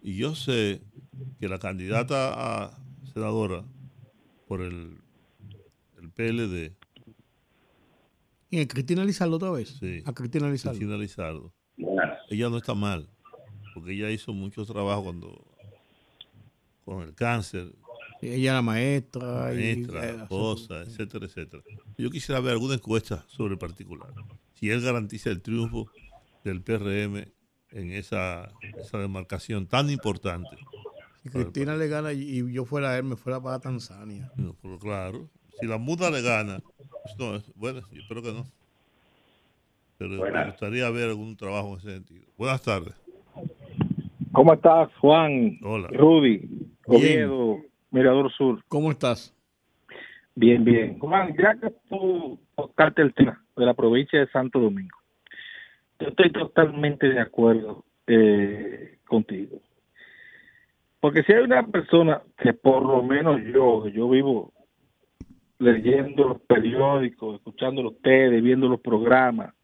[0.00, 0.80] Y yo sé
[1.40, 2.78] que la candidata a
[3.12, 3.64] senadora
[4.46, 4.98] por el,
[6.00, 6.76] el PLD,
[8.48, 9.70] ¿Y en Cristina Lizardo otra vez?
[9.80, 10.04] Sí.
[10.06, 10.78] A Cristina Lizardo.
[10.78, 11.52] Cristina Lizardo,
[12.30, 13.10] ella no está mal,
[13.74, 15.44] porque ella hizo mucho trabajo cuando
[16.84, 17.74] con el cáncer,
[18.32, 19.52] Ella era maestra.
[19.52, 21.62] y- maestra, eh, esposa, etcétera, etcétera.
[21.98, 24.08] Yo quisiera ver alguna encuesta sobre el particular.
[24.54, 25.90] Si él garantiza el triunfo
[26.44, 27.26] del PRM
[27.70, 30.56] en esa, esa demarcación tan importante.
[31.22, 34.30] Si Cristina le gana y y yo fuera él, me fuera para Tanzania.
[34.36, 36.60] No, pero claro, si la muda le gana,
[37.02, 38.46] pues no, es- bueno, yo espero que no.
[39.96, 42.26] Pero me gustaría ver algún trabajo en ese sentido.
[42.36, 42.94] Buenas tardes.
[44.32, 45.58] ¿Cómo estás, Juan?
[45.62, 45.88] Hola.
[45.88, 46.40] Rudy,
[46.86, 47.58] Oviedo,
[47.94, 48.60] Mirador Sur.
[48.66, 49.32] ¿Cómo estás?
[50.34, 50.98] Bien, bien.
[50.98, 51.44] Juan, que
[51.88, 54.98] tú tocaste el tema de la provincia de Santo Domingo,
[56.00, 59.60] yo estoy totalmente de acuerdo eh, contigo.
[60.98, 64.52] Porque si hay una persona que por lo menos yo, yo vivo
[65.60, 69.54] leyendo los periódicos, escuchando los ustedes, viendo los programas,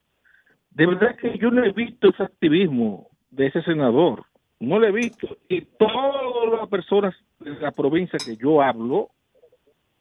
[0.71, 4.25] de verdad que yo no he visto ese activismo de ese senador,
[4.61, 5.37] no lo he visto.
[5.49, 9.11] Y todas las personas de la provincia que yo hablo,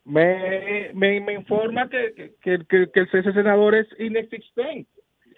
[0.05, 4.89] me, me, me informa que, que, que, que- ese senador es inexistente.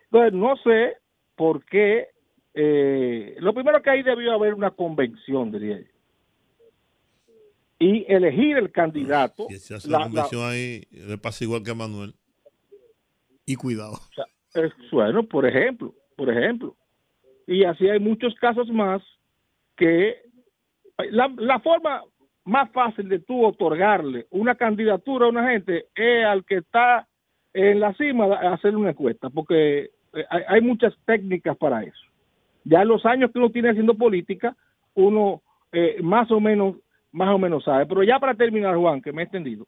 [0.05, 0.97] Entonces, no sé
[1.35, 2.07] por qué.
[2.53, 5.85] eh, lo primero que ahí debió haber una convención, diría yo.
[7.79, 9.47] Y elegir el candidato.
[9.49, 12.13] Si se hace la- la la- convención ahí, le pasa igual que a Manuel.
[13.45, 13.93] Y cuidado.
[13.93, 14.25] O sea,
[14.65, 16.75] es- bueno, por ejemplo, por ejemplo.
[17.47, 19.01] Y así hay muchos casos más
[19.75, 20.17] que
[20.97, 22.03] la, la forma
[22.45, 27.07] más fácil de tú otorgarle una candidatura a una gente es al que está
[27.53, 32.01] en la cima hacer una encuesta, porque eh, hay, hay muchas técnicas para eso.
[32.63, 34.55] Ya en los años que uno tiene haciendo política,
[34.93, 35.41] uno
[35.71, 36.75] eh, más o menos
[37.11, 37.85] más o menos sabe.
[37.85, 39.67] Pero ya para terminar, Juan, que me he entendido,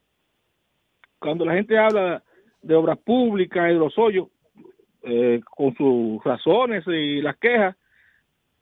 [1.20, 2.24] cuando la gente habla
[2.62, 4.28] de obras públicas y de los hoyos,
[5.04, 7.76] eh, con sus razones y las quejas,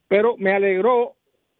[0.08, 1.14] pero me alegró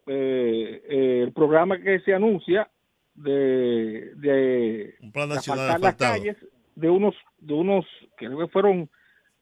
[0.06, 2.68] eh, el programa que se anuncia
[3.14, 6.36] de, de Un plan asfaltar las calles
[6.74, 7.84] de unos, de unos,
[8.16, 8.88] creo que fueron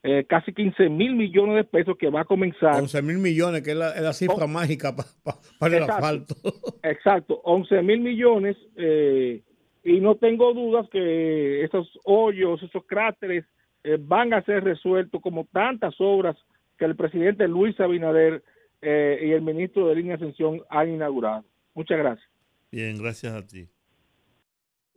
[0.03, 2.75] eh, casi 15 mil millones de pesos que va a comenzar.
[2.81, 6.35] 11 mil millones, que es la, es la cifra mágica pa- pa- para el asfalto.
[6.83, 9.43] Exacto, 11 mil millones eh,
[9.85, 13.45] y no tengo dudas que esos hoyos, esos cráteres
[13.85, 16.36] eh, van a ser resueltos como tantas obras
[16.78, 18.43] que el presidente Luis Abinader
[18.82, 21.44] eh, y el ministro de Línea Ascensión han inaugurado.
[21.74, 22.28] Muchas gracias.
[22.73, 23.69] Bien, gracias a ti.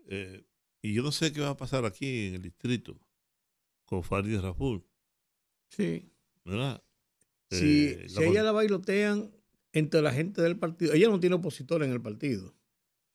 [0.08, 0.44] Eh,
[0.82, 2.98] y yo no sé qué va a pasar aquí en el distrito
[3.86, 4.84] con Farid Raful,
[5.70, 6.10] Sí.
[6.46, 6.82] ¿verdad?
[7.50, 9.32] Si, Eh, si la a ella la bailotean
[9.72, 12.54] entre la gente del partido, ella no tiene opositor en el partido,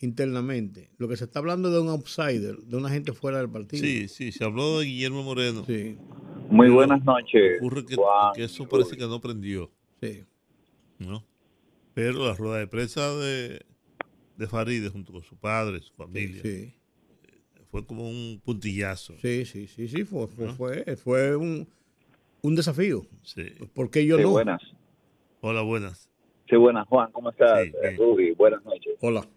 [0.00, 0.90] internamente.
[0.98, 3.82] Lo que se está hablando es de un outsider, de una gente fuera del partido.
[3.82, 5.64] Sí, sí, se habló de Guillermo Moreno.
[5.66, 5.96] Sí.
[6.50, 7.58] Muy Pero buenas noches.
[7.60, 9.70] Ocurre que, Juan, que eso parece que no prendió.
[10.00, 10.24] Sí.
[10.98, 11.24] ¿no?
[11.94, 13.60] Pero la rueda de prensa de,
[14.36, 16.72] de Farideh junto con su padre, su familia, Sí.
[17.70, 19.14] fue como un puntillazo.
[19.20, 21.68] Sí, sí, sí, sí, fue, fue, fue, fue un,
[22.42, 23.04] un desafío.
[23.22, 23.42] Sí.
[23.74, 24.30] Porque yo Sí, no.
[24.30, 24.62] buenas.
[25.40, 26.08] Hola, buenas.
[26.48, 27.10] Sí, buenas, Juan.
[27.12, 27.68] ¿Cómo estás?
[28.36, 28.94] Buenas noches.
[29.00, 29.28] Hola.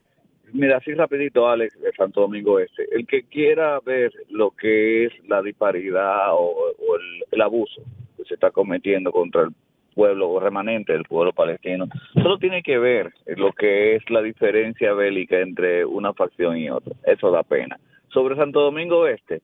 [0.54, 2.86] Mira, así rapidito, Alex, de Santo Domingo Este.
[2.92, 7.82] El que quiera ver lo que es la disparidad o, o el, el abuso
[8.18, 9.50] que se está cometiendo contra el
[9.94, 11.88] pueblo remanente del pueblo palestino.
[12.14, 16.94] Solo tiene que ver lo que es la diferencia bélica entre una facción y otra.
[17.06, 17.80] Eso da pena.
[18.10, 19.42] Sobre Santo Domingo Este,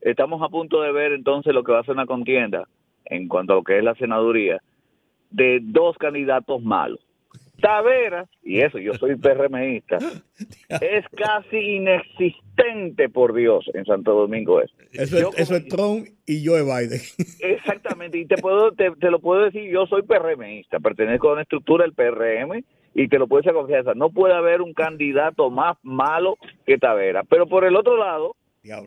[0.00, 2.66] estamos a punto de ver entonces lo que va a ser una contienda
[3.06, 4.60] en cuanto a lo que es la senaduría
[5.30, 7.00] de dos candidatos malos.
[7.60, 9.98] Tavera, y eso, yo soy PRMista,
[10.80, 14.88] es casi inexistente, por Dios, en Santo Domingo Este.
[14.92, 17.00] Eso es, eso es Trump y Joe Biden.
[17.40, 21.42] Exactamente, y te puedo te, te lo puedo decir, yo soy PRMista, pertenezco a una
[21.42, 22.64] estructura del PRM
[22.94, 26.78] y te lo puedo decir a confianza, no puede haber un candidato más malo que
[26.78, 27.22] Tavera.
[27.24, 28.34] Pero por el otro lado,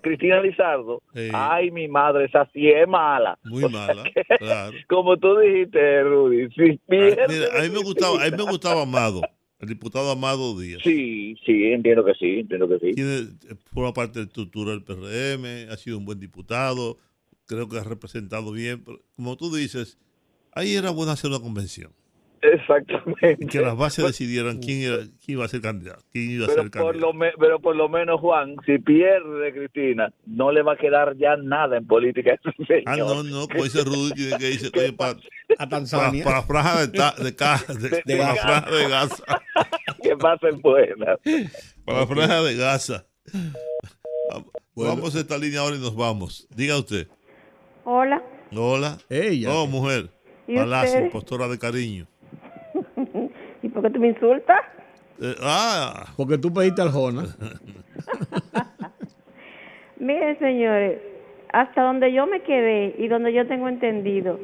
[0.01, 1.29] Cristina Lizardo, Sí.
[1.33, 3.37] ay mi madre, esa sí es mala.
[3.43, 4.77] Muy O mala, que, claro.
[4.87, 8.43] Como tú dijiste, Rudy, si Ah, pierde mira, a mí me gustaba, a mí me
[8.43, 9.21] gustaba Amado,
[9.59, 10.81] el diputado Amado Díaz.
[10.83, 12.91] Sí, sí, entiendo que sí, entiendo que sí.
[12.93, 16.97] Tiene, eh, forma parte de la estructura del PRM, ha sido un buen diputado,
[17.47, 19.97] creo que ha representado bien, pero como tú dices,
[20.51, 21.91] ahí era bueno hacer una convención.
[22.43, 23.37] Exactamente.
[23.39, 26.49] Y que las bases decidieran quién, era, quién iba a ser candidato, quién iba a
[26.49, 27.07] ser Pero por, candidato.
[27.07, 31.15] lo me- pero por lo menos, Juan, si pierde Cristina, no le va a quedar
[31.17, 32.83] ya nada en política a ese señor.
[32.85, 35.17] Ah, no, no, como dice Rudy, tiene que irse oye, para,
[35.57, 36.23] A Tanzania.
[36.23, 39.23] para, la franja de, ta- de, ca- de- De para la franja de Gaza.
[40.03, 41.19] que pasen buenas.
[41.85, 43.05] Para la franja de Gaza.
[44.75, 46.47] Vamos a esta línea ahora y nos vamos.
[46.53, 47.07] Diga usted.
[47.85, 48.21] Hola.
[48.55, 48.97] Hola.
[49.09, 49.53] Ella.
[49.53, 50.09] Oh, mujer.
[50.47, 52.07] ¿Y Palacio, postora de cariño.
[53.83, 54.61] ¿Y por qué tú me insultas?
[55.21, 57.23] Eh, ah, Porque tú pediste al Jona.
[59.97, 60.99] Miren, señores,
[61.51, 64.39] hasta donde yo me quedé y donde yo tengo entendido,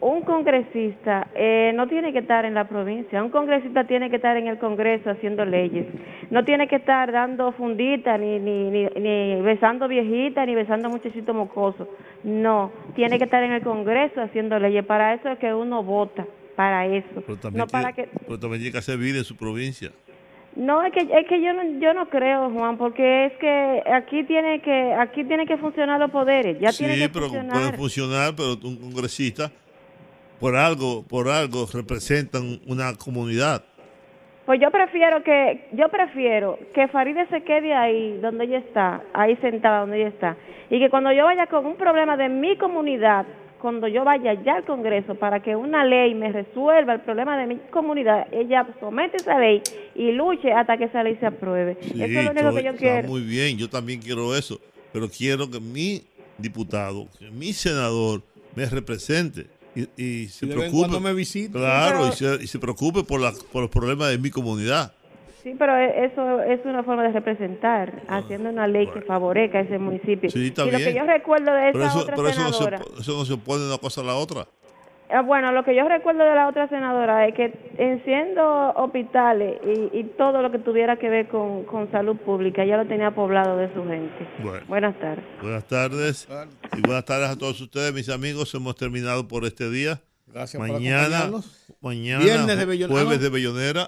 [0.00, 4.36] un congresista eh, no tiene que estar en la provincia, un congresista tiene que estar
[4.36, 5.86] en el Congreso haciendo leyes,
[6.30, 11.34] no tiene que estar dando fundita, ni, ni, ni, ni besando viejita, ni besando muchachito
[11.34, 11.86] mocoso,
[12.24, 16.26] no, tiene que estar en el Congreso haciendo leyes, para eso es que uno vota,
[16.60, 18.06] para eso, pero también, no para que...
[18.26, 19.90] pero también tiene que hacer vida en su provincia.
[20.56, 24.24] No, es que, es que yo no, yo no creo, Juan, porque es que aquí
[24.24, 27.52] tiene que, aquí tiene que funcionar los poderes, ya sí, tiene que pero funcionar.
[27.52, 29.50] pueden funcionar, pero un congresista,
[30.38, 33.64] por algo, por algo, representan una comunidad.
[34.44, 39.34] Pues yo prefiero que, yo prefiero que Faride se quede ahí donde ella está, ahí
[39.36, 40.36] sentada donde ella está,
[40.68, 43.24] y que cuando yo vaya con un problema de mi comunidad,
[43.60, 47.46] cuando yo vaya ya al Congreso para que una ley me resuelva el problema de
[47.46, 49.62] mi comunidad, ella somete esa ley
[49.94, 51.76] y luche hasta que esa ley se apruebe.
[51.82, 53.08] Sí, Eso es lo único todo que yo está quiero.
[53.08, 54.60] muy bien, yo también quiero eso,
[54.92, 56.02] pero quiero que mi
[56.38, 58.22] diputado, que mi senador
[58.56, 59.46] me represente
[59.76, 60.78] y, y se Y de vez en preocupe.
[60.78, 61.52] cuando me visite.
[61.52, 64.30] Claro, Sí, pero- y, se, y se preocupe por, la, por los problemas de mi
[64.30, 64.92] comunidad.
[65.42, 69.60] Sí, pero e- eso es una forma de representar, haciendo una ley que favorezca a
[69.62, 70.30] ese municipio.
[70.30, 72.52] Sí, está y lo que yo recuerdo de esa Pero eso, otra pero eso, no
[72.52, 74.46] se, senadora, eso no se opone una cosa a la otra.
[75.12, 79.58] Ah, bueno, lo que yo recuerdo de la otra senadora es que en siendo hospitales
[79.66, 83.10] y, y todo lo que tuviera que ver con, con salud pública, ya lo tenía
[83.10, 84.28] poblado de su gente.
[84.42, 84.64] Bueno.
[84.68, 85.24] Buenas tardes.
[85.42, 86.28] Buenas tardes.
[86.76, 88.54] Y buenas tardes a todos ustedes, mis amigos.
[88.54, 90.00] Hemos terminado por este día.
[90.28, 91.74] Gracias por mañana, acompañarnos.
[91.80, 93.00] mañana, Viernes de Bellonera.
[93.00, 93.86] jueves de Bellonera.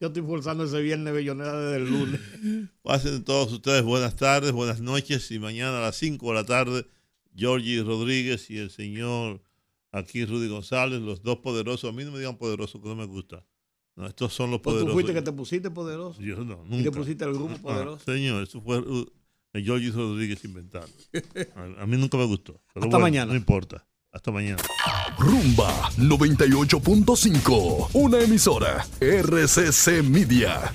[0.00, 2.20] Yo estoy forzando ese viernes bellonera desde el lunes.
[2.82, 6.86] Pasen todos ustedes buenas tardes, buenas noches y mañana a las 5 de la tarde,
[7.34, 9.42] Georgie Rodríguez y el señor
[9.90, 11.90] aquí Rudy González, los dos poderosos.
[11.90, 13.44] A mí no me digan poderosos, que no me gusta.
[13.96, 14.90] No, estos son los Pues poderosos.
[14.92, 16.20] tú fuiste que te pusiste poderoso.
[16.22, 16.90] Yo no, Y le nunca.
[16.98, 18.04] pusiste al grupo Ah, poderoso.
[18.04, 19.04] señor, eso fue uh,
[19.54, 20.86] el Georgie Rodríguez inventado.
[21.56, 22.52] A, a mí nunca me gustó.
[22.72, 23.32] Pero Hasta bueno, mañana.
[23.32, 23.84] No importa.
[24.18, 24.60] Hasta mañana.
[25.16, 30.72] Rumba 98.5, una emisora RCC Media.